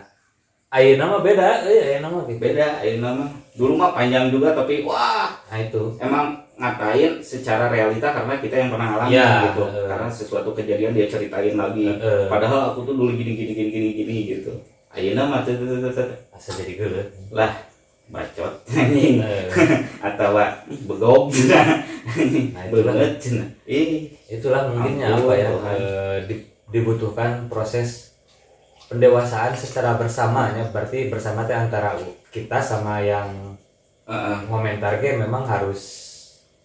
ayeuna 0.72 1.04
mah 1.12 1.20
beda 1.20 1.48
eh 1.68 1.80
ayeuna 1.92 2.08
mah 2.08 2.22
gitu. 2.24 2.40
Beda 2.40 2.68
ini 2.80 2.98
nama 3.04 3.24
dulu 3.52 3.72
mah 3.76 3.92
panjang 3.92 4.32
juga 4.32 4.56
tapi 4.56 4.80
wah. 4.88 5.28
Nah 5.52 5.58
itu. 5.60 5.82
Emang 6.00 6.40
ngatain 6.56 7.20
secara 7.20 7.68
realita 7.68 8.08
karena 8.12 8.38
kita 8.40 8.54
yang 8.54 8.70
pernah 8.70 8.86
ngalamin 8.94 9.12
Iya, 9.18 9.30
gitu. 9.50 9.64
eh. 9.66 9.86
karena 9.88 10.06
sesuatu 10.08 10.50
kejadian 10.54 10.94
dia 10.94 11.10
ceritain 11.10 11.56
lagi. 11.58 11.90
Heeh. 11.90 12.30
padahal 12.30 12.70
aku 12.72 12.86
tuh 12.86 12.94
dulu 12.96 13.12
gini 13.12 13.34
gini 13.36 13.52
gini 13.52 13.70
gini 13.72 13.88
gini 13.92 14.16
gitu. 14.36 14.52
Ayeuna 14.92 15.24
mah 15.24 15.40
tuh 15.44 15.56
tuh, 15.56 15.80
tuh, 15.80 15.88
tuh, 15.88 16.08
jadi 16.52 16.72
geuleuh 16.76 17.06
lah 17.32 17.71
bacot. 18.08 18.52
Anjing 18.68 19.20
Eh, 19.20 19.46
atau 20.08 20.34
ih, 20.34 20.50
begog 20.84 21.30
Nah, 22.52 22.64
ih 23.64 23.88
itulah 24.26 24.68
mungkinnya 24.68 25.12
apa 25.12 25.32
ya 25.32 25.48
eh, 25.70 26.16
di- 26.26 26.46
dibutuhkan 26.68 27.46
proses 27.46 28.16
pendewasaan 28.88 29.54
secara 29.54 29.94
bersamanya. 29.94 30.66
Berarti 30.68 31.06
bersama 31.06 31.44
teh 31.44 31.54
antara 31.54 31.94
kita 32.28 32.58
sama 32.58 33.00
yang 33.00 33.28
komentar 34.44 34.98
ge 34.98 35.14
memang 35.14 35.46
harus 35.46 36.10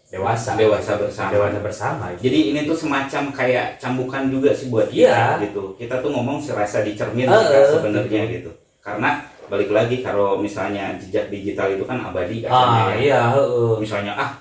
dewasa. 0.08 0.56
Dewasa 0.56 0.96
bersama. 0.98 1.30
dewasa 1.30 1.60
bersama 1.60 2.04
gitu. 2.16 2.28
jadi 2.28 2.40
ini 2.50 2.60
tuh 2.64 2.76
semacam 2.76 3.24
kayak 3.30 3.76
cambukan 3.78 4.24
juga 4.28 4.56
sih 4.56 4.72
buat 4.72 4.88
Iya. 4.88 5.36
kita 5.38 5.44
gitu. 5.46 5.64
Kita 5.76 5.96
tuh 6.00 6.12
ngomong 6.12 6.40
serasa 6.40 6.82
dicermin 6.82 7.28
Eh, 7.28 7.36
eh, 7.36 7.68
sebenarnya 7.68 8.22
gitu. 8.32 8.52
Karena 8.80 9.27
balik 9.48 9.72
lagi 9.72 10.00
kalau 10.00 10.38
misalnya 10.38 10.96
jejak 10.96 11.28
digital 11.28 11.72
itu 11.72 11.84
kan 11.84 12.00
abadi 12.02 12.44
ah 12.44 12.52
katanya 12.52 12.84
ya. 12.84 12.96
iya 13.00 13.20
heeh. 13.32 13.72
Misalnya 13.80 14.14
ah 14.14 14.32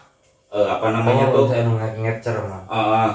eh, 0.50 0.66
apa 0.66 0.86
namanya 0.90 1.30
oh, 1.30 1.42
tuh? 1.42 1.46
saya 1.48 1.62
nge- 1.64 1.96
ngecer 2.02 2.36
mah 2.42 2.62
eh, 2.66 3.10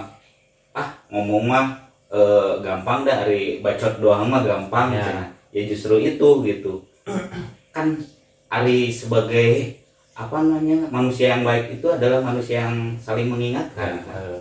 ah 0.74 0.88
ngomong 1.12 1.44
mah 1.46 1.66
eh, 2.08 2.52
gampang 2.60 3.04
dah 3.04 3.24
hari 3.24 3.60
bacot 3.60 4.00
doang 4.00 4.28
mah 4.28 4.42
gampang 4.42 4.96
Ya. 4.96 5.28
ya 5.52 5.62
justru 5.66 6.00
itu 6.00 6.28
gitu. 6.44 6.80
Kan 7.76 8.00
Ari 8.48 8.92
sebagai 8.92 9.80
apa 10.12 10.44
namanya 10.44 10.92
manusia 10.92 11.32
yang 11.32 11.44
baik 11.44 11.80
itu 11.80 11.88
adalah 11.88 12.20
manusia 12.20 12.68
yang 12.68 12.96
saling 12.96 13.28
mengingatkan 13.28 14.04
Eh, 14.06 14.38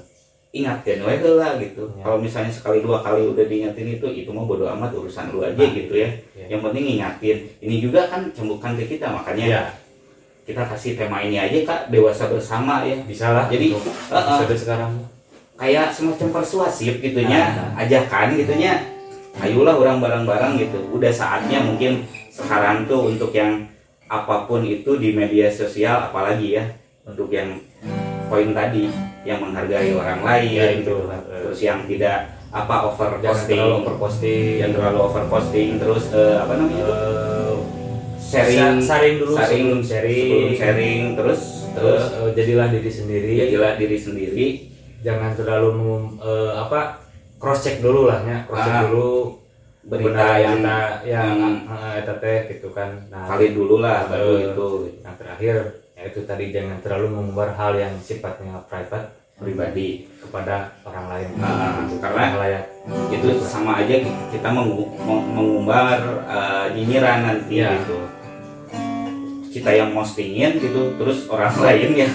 ingatkan 0.50 0.98
we 1.00 1.14
heula 1.14 1.54
gitu 1.56 1.86
Ya. 1.94 2.02
kalau 2.02 2.18
misalnya 2.18 2.50
sekali 2.50 2.82
dua 2.82 2.98
kali 2.98 3.22
udah 3.24 3.44
diingatin 3.44 3.86
itu 3.92 4.06
itu 4.08 4.28
mah 4.28 4.42
bodo 4.42 4.66
amat 4.68 4.90
urusan 4.90 5.30
lu 5.30 5.40
aja 5.40 5.54
Nah, 5.54 5.70
gitu 5.70 5.94
ya 5.94 6.10
ya. 6.34 6.46
yang 6.48 6.60
penting 6.60 6.98
ingatin 6.98 7.38
ini 7.58 7.78
juga 7.78 8.06
kan 8.06 8.26
cembukan 8.30 8.74
ke 8.74 8.84
kita 8.88 9.06
makanya 9.08 9.44
ya 9.46 9.62
kita 10.42 10.66
kasih 10.66 10.98
tema 10.98 11.22
ini 11.22 11.38
aja 11.38 11.54
kak 11.62 11.80
dewasa 11.88 12.26
bersama 12.26 12.82
ya 12.82 12.98
bisa 13.04 13.30
lah 13.30 13.46
Jadi, 13.46 13.70
eh. 13.70 13.78
episode 14.10 14.58
sekarang 14.58 14.92
kayak 15.54 15.94
semacam 15.94 16.28
persuasif 16.34 16.98
gitunya 16.98 17.40
Nah. 17.70 17.78
ajakan 17.78 18.34
gitunya 18.34 18.72
ayolah 19.38 19.76
orang 19.76 19.98
bareng-bareng 19.98 20.58
gitu 20.58 20.78
udah 20.90 21.08
saatnya 21.08 21.62
mungkin 21.62 22.02
sekarang 22.28 22.84
tuh 22.84 23.06
untuk 23.08 23.30
yang 23.30 23.70
apa 24.06 24.42
pun 24.44 24.66
itu 24.66 24.98
di 24.98 25.14
media 25.14 25.46
sosial 25.46 26.10
apalagi 26.10 26.58
ya 26.58 26.66
untuk 27.06 27.30
yang 27.30 27.54
poin 28.30 28.48
tadi 28.50 28.86
yang 29.20 29.42
menghargai 29.42 29.90
orang 29.92 30.22
lain 30.22 30.48
Ya, 30.48 30.64
itu. 30.72 30.86
gitu. 30.86 30.94
kan. 31.04 31.20
terus 31.26 31.58
yang 31.60 31.82
tidak 31.84 32.16
apa 32.48 32.76
over 32.84 33.10
jangan 33.16 33.26
posting. 33.36 33.58
terlalu 33.58 33.74
overposting. 33.76 34.54
Yang 34.56 34.72
terlalu 34.72 34.98
over 35.00 35.24
posting 35.26 35.68
terus 35.76 36.04
eh, 36.10 36.36
apa 36.36 36.52
namanya 36.54 36.84
tuh 36.84 36.96
Eh, 36.96 37.54
sharing. 38.20 38.78
saring 38.80 39.14
dulu 39.18 39.32
sharing 39.34 39.50
sebelum 39.60 39.80
sharing 39.82 40.22
sebelum 40.24 40.52
sharing. 40.56 41.00
terus 41.14 41.40
terus 41.70 42.02
eh, 42.12 42.30
jadilah 42.32 42.66
diri 42.68 42.90
sendiri. 42.90 43.30
jadilah 43.36 43.72
diri 43.76 43.98
sendiri. 43.98 44.46
Jangan 45.00 45.32
terlalu 45.34 45.68
mengum- 45.72 46.14
eh, 46.16 46.52
apa 46.56 46.80
cross 47.36 47.60
check 47.60 47.78
dulu 47.80 48.06
lah 48.06 48.22
ya. 48.22 48.38
Cross 48.44 48.60
check 48.60 48.72
Ah. 48.72 48.82
dulu 48.84 49.10
berita 49.82 50.06
benar 50.06 50.36
yang 50.36 50.56
berita 50.56 50.78
yang 51.02 51.28
yang 51.32 51.38
eh, 51.66 52.00
eta 52.00 52.14
teh 52.16 52.38
gitu 52.48 52.68
kan. 52.70 52.90
Nah 53.08 53.24
valid 53.26 53.52
dulu 53.52 53.78
lah 53.78 54.06
baru 54.06 54.30
itu. 54.44 54.68
yang 55.00 55.14
terakhir 55.16 55.56
yaitu 56.00 56.24
tadi 56.24 56.48
jangan 56.48 56.80
terlalu 56.80 57.12
mengumbar 57.12 57.52
hal 57.52 57.76
yang 57.76 57.92
sifatnya 58.00 58.64
private 58.64 59.12
pribadi 59.36 60.04
kepada 60.16 60.68
orang 60.82 61.06
lain. 61.08 61.28
Ah, 61.38 61.80
Gitu, 61.82 61.96
karena- 61.96 62.16
orang 62.28 62.36
layak 62.38 62.64
itu 63.10 63.28
sama 63.40 63.72
aja 63.78 63.96
kita 64.28 64.48
mengu- 64.48 64.92
meng- 64.98 65.28
mengumbar 65.30 65.96
eh, 66.26 66.66
nyinyiran 66.74 67.18
nanti 67.22 67.60
Iya. 67.60 67.72
gitu. 67.78 67.98
Kita 69.50 69.70
yang 69.70 69.90
postingin 69.90 70.56
gitu 70.56 70.94
terus 70.94 71.26
orang 71.26 71.52
lain 71.64 71.90
yang 71.94 72.12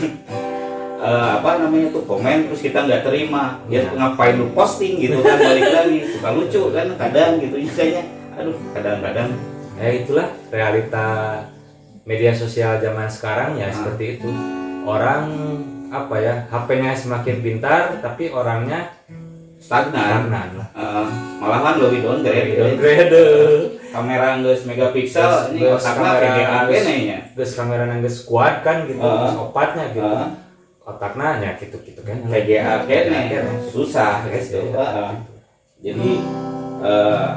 eh, 0.96 1.30
apa 1.36 1.62
namanya 1.62 1.90
tuh 1.92 2.06
komen 2.06 2.46
terus 2.48 2.62
kita 2.62 2.86
nggak 2.86 3.04
terima. 3.04 3.58
Ya 3.68 3.82
Iya. 3.82 3.94
ngapain 3.94 4.38
lu 4.38 4.50
posting 4.52 4.98
gitu 5.00 5.22
kan 5.22 5.38
balik 5.38 5.66
lagi 5.68 5.98
suka 6.10 6.30
lucu 6.32 6.62
kan 6.72 6.88
kadang 6.96 7.38
gitu 7.38 7.56
kayaknya. 7.70 8.04
Aduh 8.38 8.58
kadang-kadang. 8.72 9.30
Ya 9.76 9.90
itulah 9.92 10.30
realita 10.50 11.08
media 12.06 12.32
sosial 12.32 12.78
zaman 12.78 13.10
sekarang 13.10 13.58
ya 13.58 13.68
Ah. 13.68 13.74
seperti 13.74 14.18
itu 14.18 14.30
orang 14.86 15.26
apa 15.90 16.16
ya 16.18 16.34
HP-nya 16.48 16.94
semakin 16.94 17.42
pintar 17.42 17.98
tapi 18.00 18.30
orangnya 18.30 18.94
stagnan 19.58 20.30
stagnan 20.30 20.50
lah 20.56 20.68
Eh, 20.76 21.06
malahan 21.40 21.76
lebih 21.80 22.00
downgrade 22.04 22.52
downgrade 22.54 23.24
kamera 23.96 24.28
nggak 24.38 24.60
megapiksel 24.64 25.32
ini 25.50 25.62
otaknya 25.66 26.12
kamera 26.12 26.68
gini 26.68 27.00
ya 27.08 27.20
kamera 27.56 27.84
nangis 27.88 28.22
kuat 28.24 28.62
kan 28.62 28.86
gitu, 28.86 29.00
Ah. 29.00 29.24
terus 29.24 29.38
opatnya 29.42 29.86
gitu, 29.90 30.06
Ah. 30.06 30.30
otaknya 30.86 31.30
ya 31.40 31.52
gitu 31.58 31.78
gitu 31.82 32.02
kan. 32.04 32.18
VGA 32.28 32.86
kene. 32.86 33.22
susah 33.66 34.22
gitu 34.28 34.62
Heeh. 34.70 35.12
jadi 35.82 36.10
eh, 36.84 37.30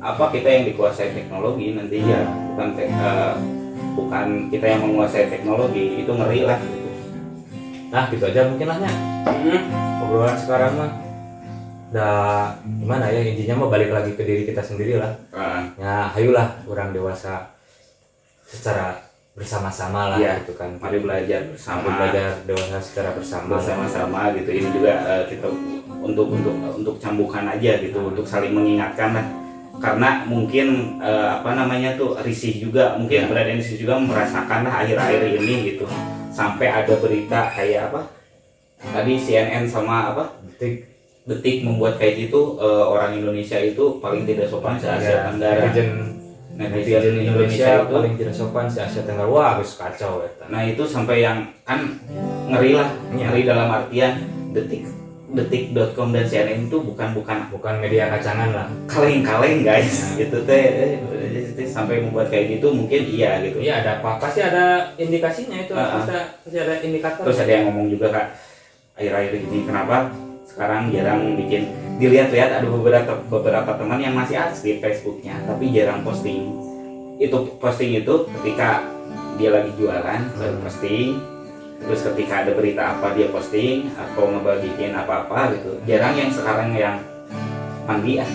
apa 0.00 0.24
kita 0.28 0.48
yang 0.50 0.64
dikuasai 0.66 1.14
teknologi 1.14 1.72
nantinya 1.72 2.20
bukan 2.52 2.68
te- 2.74 2.90
eh, 2.90 3.34
bukan 3.92 4.26
kita 4.48 4.66
yang 4.66 4.80
menguasai 4.84 5.28
teknologi 5.28 6.02
itu 6.02 6.10
ngeri 6.10 6.44
lah 6.44 6.58
gitu. 6.58 6.88
Nah 7.90 8.04
gitu 8.06 8.24
aja 8.24 8.40
mungkin 8.46 8.66
lah 8.66 8.78
ya. 8.78 8.92
obrolan 10.00 10.36
sekarang 10.36 10.72
mah. 10.74 10.90
Udah 11.90 12.54
gimana 12.78 13.10
ya 13.10 13.20
intinya 13.20 13.66
mah 13.66 13.68
balik 13.68 13.90
lagi 13.90 14.14
ke 14.14 14.22
diri 14.22 14.42
kita 14.46 14.62
sendiri 14.62 14.96
lah. 14.96 15.10
Eh, 15.34 15.60
Ya 15.80 16.06
ayolah 16.12 16.62
orang 16.64 16.90
dewasa 16.90 17.50
secara 18.42 18.94
bersama-sama 19.30 20.14
lah 20.14 20.18
Iya. 20.18 20.42
gitu 20.42 20.54
kan. 20.54 20.74
mari 20.76 20.98
belajar 20.98 21.46
bersama 21.46 21.86
belajar 21.88 22.42
dewasa 22.44 22.78
secara 22.78 23.10
bersama. 23.14 23.56
bersama-sama 23.56 24.34
gitu 24.34 24.50
ini 24.50 24.68
juga 24.70 24.92
eh, 25.06 25.22
kita 25.30 25.46
untuk 26.00 26.26
untuk 26.30 26.54
untuk 26.74 26.94
cambukan 26.98 27.46
aja 27.48 27.78
gitu 27.78 27.98
untuk 28.02 28.26
saling 28.26 28.50
mengingatkan 28.50 29.14
lah 29.14 29.26
karena 29.80 30.22
mungkin 30.24 30.66
eh, 31.00 31.28
apa 31.32 31.50
namanya 31.52 31.96
tuh 31.96 32.14
risih 32.20 32.60
juga 32.60 32.94
mungkin 32.94 33.24
Ya. 33.24 33.26
berada 33.26 33.50
di 33.50 33.58
situ 33.58 33.84
juga 33.84 33.96
merasakan 33.96 34.60
lah 34.62 34.84
akhir-akhir 34.84 35.20
ini 35.36 35.54
gitu. 35.72 35.84
Sampai 36.30 36.68
ada 36.68 36.94
berita 36.94 37.50
kayak 37.50 37.90
apa? 37.90 38.00
Tadi 38.80 39.12
CNN 39.16 39.64
sama 39.64 40.12
apa? 40.12 40.24
Detik. 40.46 40.86
Detik 41.20 41.62
membuat 41.62 41.96
kayak 41.96 42.28
gitu 42.28 42.56
eh, 42.56 42.84
orang 42.86 43.14
Indonesia 43.14 43.56
itu 43.56 43.98
paling 43.98 44.24
tidak 44.24 44.46
sopan 44.46 44.76
se 44.76 44.86
Asia 44.86 45.10
Ya, 45.10 45.20
Tenggara. 45.28 45.68
netizen 45.68 45.88
Indonesia 46.60 46.98
Indonesia 47.24 47.68
itu 47.78 47.88
paling 47.90 48.14
tidak 48.16 48.34
sopan 48.34 48.66
se 48.66 48.78
Asia 48.80 49.00
Tenggara. 49.00 49.28
Wah 49.28 49.56
harus 49.56 49.74
kacau 49.74 50.20
eta. 50.20 50.44
Nah 50.46 50.60
itu 50.62 50.84
sampai 50.84 51.20
yang 51.20 51.48
kan 51.62 51.88
ngeri 52.48 52.72
lah, 52.74 52.88
Iya. 53.10 53.26
ngeri 53.26 53.42
dalam 53.44 53.68
artian 53.70 54.12
detik 54.50 54.84
detik.com 55.30 56.10
dan 56.10 56.26
CNN 56.26 56.66
itu 56.66 56.78
bukan 56.82 57.14
bukan 57.14 57.38
bukan 57.48 57.74
media 57.78 58.10
kacangan 58.10 58.50
lah. 58.50 58.66
kaleng-kaleng 58.84 59.62
guys, 59.62 59.90
gitu 60.20 60.42
teh. 60.42 60.64
Eh, 60.66 60.92
eh, 61.54 61.68
sampai 61.70 62.02
membuat 62.02 62.26
kayak 62.28 62.58
gitu 62.58 62.74
mungkin 62.74 63.06
iya 63.06 63.38
gitu. 63.40 63.62
iya 63.62 63.78
ada 63.78 64.02
apa 64.02 64.18
pasti 64.18 64.42
ada 64.42 64.90
indikasinya 64.96 65.60
itu. 65.60 65.72
Ah. 65.72 66.02
pasti, 66.02 66.12
pasti 66.42 66.58
ada 66.58 66.74
indikator. 66.82 67.22
Terus 67.28 67.38
ada 67.40 67.52
yang 67.52 67.64
ngomong 67.70 67.86
juga 67.88 68.06
kak 68.10 68.26
akhir-akhir 68.98 69.32
ini 69.38 69.58
kenapa 69.64 69.96
sekarang 70.44 70.90
jarang 70.90 71.38
bikin? 71.38 71.70
Dilihat-lihat 72.00 72.50
ada 72.58 72.66
beberapa 72.66 73.12
beberapa 73.28 73.70
teman 73.76 74.00
yang 74.00 74.16
masih 74.16 74.40
aktif 74.40 74.80
Facebooknya 74.82 75.36
tapi 75.46 75.70
jarang 75.70 76.02
posting. 76.02 76.48
Itu 77.20 77.54
posting 77.60 77.92
itu 77.94 78.14
ketika 78.40 78.82
dia 79.36 79.52
lagi 79.52 79.70
jualan 79.78 80.20
baru 80.34 80.56
Hmm. 80.58 80.64
posting 80.64 81.08
terus 81.80 82.00
ketika 82.06 82.44
ada 82.44 82.52
berita 82.52 82.94
apa 82.96 83.16
dia 83.16 83.32
posting 83.32 83.90
atau 83.96 84.30
ngebagiin 84.30 84.92
apa-apa 84.94 85.56
gitu. 85.56 85.80
Jarang 85.88 86.14
yang 86.14 86.30
sekarang 86.30 86.70
yang 86.76 86.96
mandian. 87.88 88.28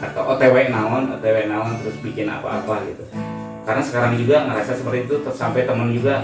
Atau 0.00 0.22
otw 0.36 0.56
naon 0.70 1.12
otw 1.12 1.36
naon 1.48 1.76
terus 1.82 1.96
bikin 2.00 2.30
apa-apa 2.30 2.86
gitu. 2.88 3.04
Karena 3.66 3.82
sekarang 3.82 4.14
juga 4.14 4.46
ngerasa 4.46 4.78
seperti 4.78 5.10
itu 5.10 5.14
terus 5.26 5.36
sampai 5.36 5.66
temen 5.66 5.90
juga 5.90 6.22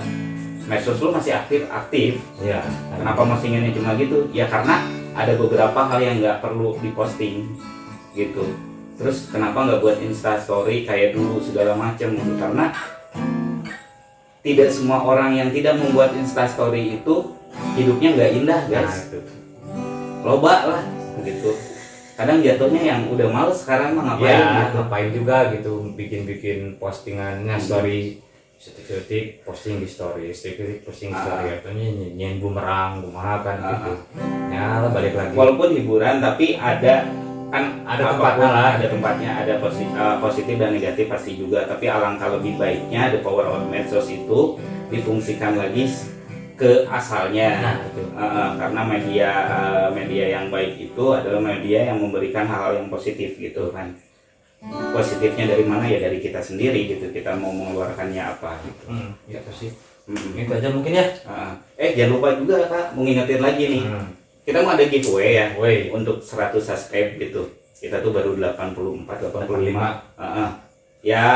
medsos 0.70 1.02
lu 1.02 1.10
masih 1.10 1.34
aktif 1.34 1.66
aktif. 1.68 2.22
Iya. 2.38 2.62
Kenapa 2.94 3.26
postingannya 3.26 3.74
cuma 3.74 3.98
gitu? 3.98 4.30
Ya 4.30 4.46
karena 4.46 4.86
ada 5.12 5.34
beberapa 5.36 5.80
hal 5.90 6.00
yang 6.00 6.16
nggak 6.22 6.38
perlu 6.40 6.78
diposting 6.80 7.50
gitu. 8.14 8.46
Terus 8.96 9.28
kenapa 9.32 9.66
nggak 9.66 9.80
buat 9.82 9.98
insta 9.98 10.38
story 10.38 10.86
kayak 10.86 11.16
dulu 11.16 11.42
segala 11.42 11.74
macam 11.74 12.14
gitu? 12.14 12.32
Karena 12.38 12.70
tidak 14.42 14.68
semua 14.68 14.98
orang 15.00 15.34
yang 15.34 15.48
tidak 15.50 15.78
membuat 15.78 16.12
insta 16.12 16.44
story 16.44 16.98
itu 16.98 17.30
hidupnya 17.74 18.08
nggak 18.12 18.30
indah 18.36 18.60
nah, 18.66 18.82
guys. 18.82 18.96
loba 20.22 20.54
lah 20.68 20.82
gitu. 21.22 21.54
Kadang 22.12 22.44
jatuhnya 22.44 22.82
yang 22.84 23.00
udah 23.08 23.26
males 23.26 23.58
sekarang 23.58 23.96
mah 23.96 24.14
ngapain 24.14 24.28
ya 24.28 24.38
gitu? 24.38 24.74
ngapain 24.76 25.08
juga 25.10 25.36
gitu 25.50 25.72
bikin-bikin 25.96 26.76
postingannya 26.76 27.56
Hmm. 27.56 27.62
story 27.62 28.20
setik-setik 28.62 29.42
posting 29.42 29.82
di 29.82 29.88
story 29.90 30.30
setik-setik 30.30 30.86
posting 30.86 31.10
di 31.10 31.18
Ah. 31.18 31.24
story 31.24 31.44
katanya 31.58 31.86
nyanyiin 31.98 32.38
bumerang 32.38 33.02
kumaha 33.02 33.42
kan 33.42 33.56
Ah, 33.58 33.70
gitu. 33.72 33.92
Ya 34.52 34.86
balik 34.86 35.14
lagi. 35.16 35.34
Walaupun 35.34 35.68
hiburan 35.74 36.22
tapi 36.22 36.54
ada 36.54 37.08
kan 37.52 37.84
Ada 37.84 38.16
tempatnya 38.16 38.48
lah. 38.48 38.70
ada 38.80 38.86
tempatnya 38.88 39.30
ada 39.44 39.54
positif, 39.60 39.92
positif 40.24 40.54
dan 40.56 40.72
negatif 40.72 41.06
pasti 41.12 41.36
juga. 41.36 41.68
Tapi 41.68 41.84
alangkah 41.84 42.32
lebih 42.32 42.56
baiknya 42.56 43.12
the 43.12 43.20
power 43.20 43.44
of 43.44 43.68
medsos 43.68 44.08
itu 44.08 44.56
difungsikan 44.88 45.60
lagi 45.60 45.92
ke 46.56 46.88
asalnya. 46.88 47.48
Nah 47.60 47.76
Uh, 48.12 48.54
karena 48.60 48.84
media 48.84 49.28
uh, 49.48 49.88
media 49.88 50.36
yang 50.36 50.52
baik 50.52 50.76
itu 50.76 51.04
adalah 51.16 51.40
media 51.40 51.90
yang 51.90 51.98
memberikan 51.98 52.44
hal-hal 52.44 52.76
yang 52.76 52.92
positif 52.92 53.40
gitu 53.40 53.72
kan. 53.72 53.88
Positifnya 54.92 55.48
dari 55.48 55.64
mana? 55.64 55.88
Ya 55.88 55.96
dari 55.96 56.20
kita 56.20 56.38
sendiri 56.44 56.92
gitu 56.92 57.08
kita 57.08 57.34
mau 57.40 57.50
mengeluarkannya 57.50 58.20
apa 58.20 58.60
gitu. 58.68 58.84
Hmm, 58.92 59.16
itu 59.26 59.52
sih. 59.56 59.70
Mm. 60.06 60.44
itu 60.44 60.52
aja 60.52 60.68
mungkin 60.70 60.92
ya. 60.92 61.06
Uh, 61.24 61.56
eh 61.80 61.96
jangan 61.96 62.20
lupa 62.20 62.28
juga 62.36 62.68
kak 62.68 62.86
mau 62.92 63.02
ngingetin 63.02 63.40
lagi 63.40 63.64
nih. 63.64 63.82
Hmm. 63.88 64.21
Kita 64.42 64.58
mau 64.60 64.74
ada 64.74 64.84
giveaway 64.84 65.38
ya. 65.38 65.46
Woi, 65.54 65.90
untuk 65.90 66.18
100 66.18 66.58
subscribe 66.58 67.14
gitu. 67.18 67.42
Kita 67.78 67.98
tuh 67.98 68.14
baru 68.14 68.38
84 68.38 69.06
85 69.34 69.74
85 69.74 70.22
Heeh. 70.22 70.50
ya 71.02 71.26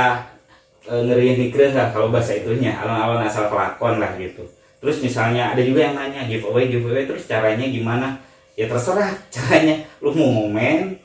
eh, 0.87 1.03
ngeri 1.03 1.35
mikir 1.35 1.75
lah 1.75 1.91
kalau 1.91 2.15
bahasa 2.15 2.39
itunya 2.39 2.71
alon-alon 2.79 3.27
asal 3.27 3.51
kelakon 3.51 3.99
lah 3.99 4.15
gitu. 4.15 4.47
Terus 4.79 5.03
misalnya 5.03 5.51
ada 5.51 5.63
juga 5.63 5.91
yang 5.91 5.99
nanya 5.99 6.23
giveaway 6.31 6.71
giveaway 6.71 7.03
terus 7.07 7.27
caranya 7.27 7.67
gimana? 7.67 8.23
Ya 8.55 8.71
terserah 8.71 9.11
caranya. 9.35 9.83
Lu 9.99 10.15
mau 10.15 10.31
ngomen 10.47 11.03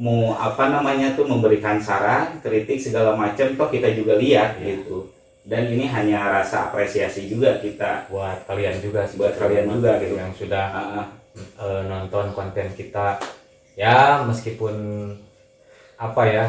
mau 0.00 0.32
apa 0.32 0.72
namanya 0.72 1.12
tuh 1.12 1.28
memberikan 1.28 1.76
saran 1.76 2.40
kritik 2.40 2.80
segala 2.80 3.12
macam 3.12 3.44
toh 3.52 3.68
kita 3.68 3.92
juga 3.92 4.16
lihat 4.16 4.56
Ya. 4.56 4.72
gitu 4.72 5.04
dan 5.44 5.68
ini 5.68 5.84
hanya 5.86 6.32
rasa 6.32 6.68
apresiasi 6.68 7.28
juga 7.28 7.60
kita 7.60 8.08
buat 8.08 8.44
kalian 8.44 8.80
juga 8.80 9.04
sih 9.04 9.20
Buat 9.20 9.36
kalian 9.36 9.68
juga, 9.68 10.00
gitu. 10.00 10.16
yang 10.16 10.32
sudah 10.32 10.66
Heeh. 10.72 11.04
eh, 11.60 11.82
nonton 11.84 12.32
konten 12.32 12.72
kita 12.72 13.20
ya 13.74 14.24
meskipun 14.24 14.74
apa 15.96 16.22
ya 16.24 16.46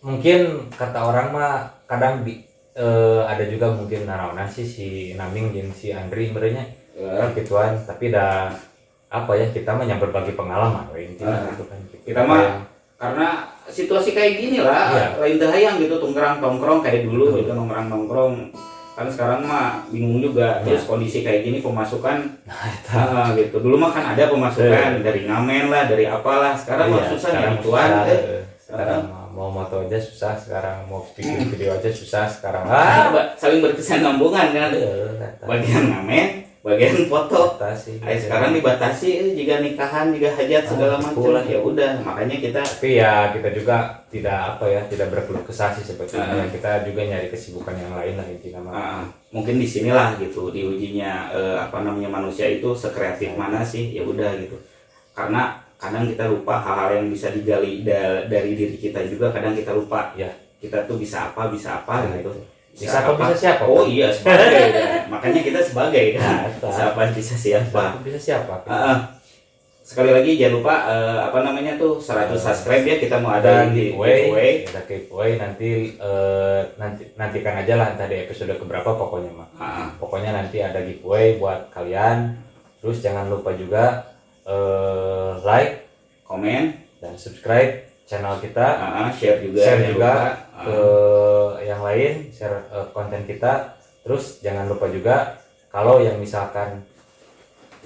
mungkin 0.00 0.70
kata 0.70 0.98
orang 1.00 1.28
mah 1.32 1.54
kadang 1.84 2.22
di 2.22 2.44
eh, 2.74 3.22
ada 3.24 3.42
juga 3.44 3.72
mungkin 3.72 4.06
naraonan 4.06 4.46
sih 4.46 4.62
si 4.62 4.86
Naming 5.12 5.50
dan 5.50 5.68
si 5.72 5.90
Andri 5.90 6.30
merenya 6.30 6.64
Eh, 6.98 7.26
gituan 7.32 7.78
tapi 7.86 8.10
dah 8.10 8.50
apa 9.06 9.32
ya 9.32 9.46
kita 9.48 9.70
mah 9.70 9.86
yang 9.86 10.02
berbagi 10.02 10.34
pengalaman 10.34 10.82
intinya 10.92 11.30
Ah. 11.30 11.54
gitu 11.54 11.62
kan 11.64 11.78
Kita 12.02 12.20
mah 12.26 12.42
karena 12.98 13.28
situasi 13.64 14.10
kayak 14.10 14.32
gini 14.36 14.58
lah 14.58 14.90
Iya. 14.90 15.06
lain 15.16 15.36
dahayang 15.38 15.76
gitu 15.78 15.96
tongkrong 15.96 16.42
tongkrong 16.42 16.80
kayak 16.82 17.06
dulu 17.06 17.30
Betul. 17.30 17.38
gitu 17.40 17.50
nongkrong 17.54 17.86
nongkrong 17.86 18.34
kan 18.92 19.06
sekarang 19.06 19.46
mah 19.46 19.86
bingung 19.88 20.18
juga 20.18 20.58
Iya. 20.58 20.64
terus 20.66 20.82
kondisi 20.82 21.22
kayak 21.22 21.46
gini 21.46 21.62
pemasukan 21.62 22.26
nah, 22.42 22.66
ah, 23.22 23.30
gitu 23.32 23.62
dulu 23.62 23.78
mah 23.78 23.94
kan 23.94 24.04
ada 24.12 24.26
pemasukan 24.26 24.98
Iya. 24.98 25.04
dari 25.06 25.20
ngamen 25.24 25.70
lah 25.70 25.86
dari 25.86 26.04
apalah 26.04 26.58
sekarang 26.58 26.90
mah 26.90 26.98
Iya, 26.98 27.10
susah 27.14 27.30
sekarang 27.30 27.56
susah, 27.62 27.86
eh. 28.10 28.42
sekarang 28.58 29.02
mau 29.30 29.46
moto 29.48 29.86
aja 29.86 29.94
susah 29.94 30.34
sekarang 30.34 30.90
mau 30.90 31.06
bikin 31.14 31.46
video 31.46 31.78
aja 31.78 31.86
susah 31.86 32.26
sekarang 32.26 32.66
Ah, 32.66 33.14
saling 33.38 33.62
berkesinambungan 33.62 34.50
kan 34.50 34.74
eh, 34.74 35.14
eta. 35.14 35.46
bagian 35.46 35.84
ngamen 35.86 36.47
bagian 36.60 37.06
foto 37.06 37.54
Eta 37.54 37.70
sih. 37.72 37.96
Eh, 37.98 38.18
sekarang 38.18 38.50
dibatasi 38.52 39.08
jika 39.32 39.58
nikahan 39.58 40.10
jika 40.10 40.30
hajat 40.32 40.62
segala 40.66 40.94
Ah, 40.94 41.00
macam 41.00 41.14
betul 41.16 41.32
lah. 41.32 41.44
ya 41.44 41.58
udah 41.60 41.90
makanya 42.02 42.36
kita 42.36 42.60
tapi 42.60 42.88
ya 42.94 43.30
kita 43.30 43.48
juga 43.52 43.76
tidak 44.06 44.36
apa 44.50 44.64
ya 44.66 44.80
tidak 44.84 45.08
berkeluh 45.08 45.42
kesah 45.42 45.70
sih 45.70 45.84
sebetulnya 45.84 46.26
Ah. 46.36 46.48
kita 46.48 46.70
juga 46.82 47.00
nyari 47.04 47.28
kesibukan 47.28 47.74
yang 47.74 47.92
lain 47.92 48.14
lah 48.14 48.26
intinya 48.26 48.60
Ah, 48.68 49.02
mungkin 49.28 49.56
di 49.56 49.66
sinilah 49.66 50.18
gitu 50.18 50.50
diujinya 50.50 51.30
eh, 51.30 51.56
apa 51.56 51.80
namanya 51.80 52.10
manusia 52.12 52.46
itu 52.46 52.70
sekreatif 52.72 53.32
mana 53.32 53.62
sih 53.62 53.90
ya 53.90 54.02
udah 54.02 54.34
gitu 54.36 54.58
karena 55.12 55.58
kadang 55.76 56.06
kita 56.06 56.26
lupa 56.26 56.58
hal-hal 56.58 56.90
yang 56.96 57.08
bisa 57.08 57.30
digali 57.30 57.82
da- 57.82 58.26
dari 58.26 58.54
diri 58.54 58.74
kita 58.76 59.06
juga 59.06 59.30
kadang 59.30 59.54
kita 59.54 59.70
lupa 59.70 60.10
Ya. 60.14 60.26
kita 60.58 60.82
tuh 60.84 60.98
bisa 60.98 61.30
apa 61.30 61.46
bisa 61.48 61.78
apa 61.78 62.02
Nah, 62.02 62.18
gitu 62.18 62.28
itu. 62.28 62.42
Bisa 62.78 62.96
apa 63.00 63.12
bisa 63.16 63.34
siapa? 63.36 63.62
Oh 63.64 63.82
iya 63.82 64.08
sebagai. 64.08 64.64
Ya. 64.70 64.86
makanya 65.12 65.40
kita 65.42 65.60
sebagai. 65.60 66.04
Kan 66.14 66.22
Nah, 66.22 66.38
eta. 66.46 66.68
bisa 66.68 66.82
apa 66.88 67.00
bisa 67.10 67.34
siapa? 67.34 67.82
Bisa- 67.98 68.22
siapa? 68.22 68.54
Ah, 68.64 68.74
ah. 68.88 68.98
sekali 69.80 70.12
lagi 70.12 70.36
jangan 70.36 70.54
lupa 70.54 70.74
eh, 70.86 71.18
apa 71.22 71.38
namanya 71.40 71.72
tuh 71.74 71.96
100 71.96 72.36
subscribe 72.36 72.84
ya. 72.84 72.96
Kita 72.98 73.18
mau 73.18 73.32
ada 73.32 73.66
giveaway, 73.68 74.16
giveaway. 74.22 74.50
Ada 74.64 74.80
giveaway 74.84 75.30
nanti 75.36 75.70
eh, 75.94 76.60
nanti 76.76 77.02
nantikan 77.14 77.54
aja 77.58 77.74
lah 77.74 77.88
tadi 77.94 78.20
episode 78.20 78.52
keberapa 78.54 78.90
pokoknya 78.92 79.32
mah 79.32 79.48
Ah, 79.56 79.64
ah. 79.64 79.88
pokoknya 79.96 80.30
nanti 80.32 80.60
ada 80.60 80.78
giveaway 80.78 81.36
buat 81.36 81.68
kalian. 81.68 82.36
Terus 82.78 83.00
jangan 83.00 83.26
lupa 83.26 83.50
juga 83.52 84.06
eh, 84.44 85.32
like 85.42 85.88
komen. 86.22 86.86
dan 86.98 87.14
subscribe 87.14 87.78
channel 88.04 88.36
kita. 88.38 88.66
Ah, 88.76 89.06
share 89.08 89.38
juga 89.38 89.62
Share 89.62 89.82
juga. 89.86 89.94
lupa. 89.94 90.47
Ke 90.58 90.80
yang 91.62 91.80
lain 91.86 92.34
share 92.34 92.66
eh, 92.74 92.86
konten 92.90 93.22
kita. 93.24 93.78
Terus 94.02 94.40
jangan 94.42 94.66
lupa 94.66 94.90
juga 94.90 95.38
kalau 95.70 96.00
yang 96.02 96.18
misalkan 96.18 96.82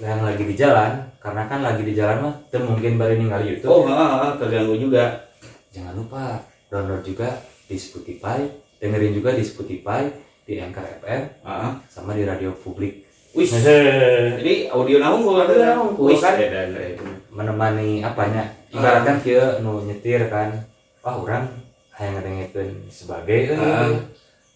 yang 0.01 0.25
lagi 0.25 0.41
di 0.41 0.55
jalan 0.57 1.05
karena 1.21 1.45
kan 1.45 1.59
lagi 1.61 1.85
di 1.85 1.93
jalan 1.93 2.17
mah 2.19 2.35
itu 2.49 2.57
mungkin 2.65 2.97
baru 2.97 3.13
ninggal 3.15 3.41
YouTube 3.45 3.69
oh 3.69 3.85
ah, 3.87 4.29
ah, 4.29 4.31
keganggu 4.39 4.75
juga. 4.79 5.29
Jangan 5.73 5.93
lupa 5.93 6.41
download 6.69 7.05
juga 7.05 7.29
di 7.69 7.77
Spotify 7.77 8.63
dengerin 8.83 9.15
juga 9.15 9.31
di 9.31 9.43
Spotify 9.47 10.11
di 10.43 10.59
Anchor 10.59 10.83
FM 10.99 11.21
Ah, 11.47 11.79
sama 11.87 12.11
di 12.11 12.27
radio 12.27 12.51
publik. 12.51 13.07
Wih, 13.33 13.49
jadi 13.49 14.69
audio 14.69 15.01
naung 15.01 15.25
Audio 15.25 15.57
naung, 15.57 15.97
Wih, 15.97 16.21
kan? 16.21 16.37
edan, 16.37 16.69
edan. 16.77 17.17
menemani 17.33 18.05
apanya? 18.05 18.45
Ibaratkan 18.69 19.25
kia 19.25 19.57
nu 19.63 19.81
nyetir 19.87 20.29
kan. 20.29 20.53
Wah 21.01 21.17
orang 21.17 21.49
hayang 21.93 22.13
ngedengekeun 22.17 22.69
sebagai 22.89 23.53
euy 23.53 23.93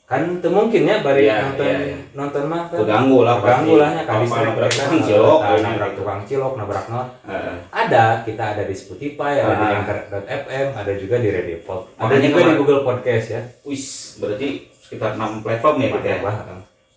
kan 0.08 0.24
itu 0.24 0.48
mungkin 0.48 0.88
ya 0.88 1.04
bari 1.04 1.28
Iya, 1.28 1.52
nonton 1.52 1.68
iya, 1.68 1.80
iya. 1.84 1.98
nonton 2.16 2.44
mah 2.48 2.72
kan 2.72 2.80
Terganggu 2.80 3.20
lah 3.28 3.36
terganggu 3.38 3.76
lah 3.76 3.90
ya 3.92 4.04
kan 4.08 4.24
nabrak 4.24 4.48
mereka, 4.56 4.72
tukang 4.88 5.04
cilok 5.04 5.40
nabrak 5.60 5.92
tukang 6.00 6.22
cilok 6.24 6.54
nabrak 6.56 6.86
Heeh. 6.88 7.56
ada 7.76 8.04
kita 8.24 8.44
ada 8.56 8.64
di 8.64 8.72
Spotify 8.72 9.44
ada 9.44 9.52
di 9.52 9.66
Ah. 9.68 9.72
Anchor.fm 9.84 10.68
ada 10.74 10.92
juga 10.96 11.16
di 11.20 11.28
Radio 11.28 11.58
Pop 11.62 11.92
ada 12.00 12.16
juga 12.16 12.40
di 12.40 12.54
Google 12.56 12.82
Podcast 12.82 13.28
ya 13.30 13.42
Wis, 13.68 14.16
berarti 14.18 14.48
sekitar 14.80 15.20
6 15.20 15.44
platform 15.44 15.76
ya 15.84 15.88
gitu 15.92 16.08
ya. 16.08 16.20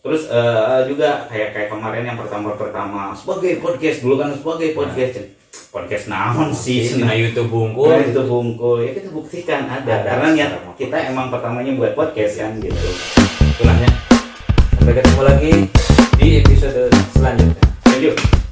Terus 0.01 0.23
eh, 0.31 0.81
juga 0.87 1.27
kayak 1.27 1.49
kayak 1.51 1.69
kemarin 1.69 2.07
yang 2.07 2.17
pertama-pertama 2.17 3.11
sebagai 3.13 3.59
podcast 3.59 4.01
dulu 4.01 4.15
kan 4.17 4.31
sebagai 4.33 4.71
podcast 4.73 5.19
podcast 5.71 6.11
naon 6.11 6.51
sih 6.51 6.99
nah 6.99 7.15
YouTube 7.15 7.51
bungkul. 7.51 7.91
Nah, 7.91 8.03
YouTube 8.03 8.31
bungkul. 8.31 8.87
Ya 8.87 8.91
kita 8.95 9.09
buktikan 9.15 9.67
ada, 9.67 9.87
nah, 9.87 9.99
karena 10.03 10.27
niat 10.35 10.51
kita 10.75 10.97
emang 11.11 11.31
pertamanya 11.31 11.75
buat 11.79 11.93
podcast 11.95 12.43
kan 12.43 12.59
gitu. 12.59 12.89
Itulahnya 13.57 13.89
sampai 14.79 14.95
ketemu 14.99 15.23
lagi 15.23 15.53
di 16.19 16.29
episode 16.43 16.91
selanjutnya. 17.15 17.65
Lanjut 17.91 18.50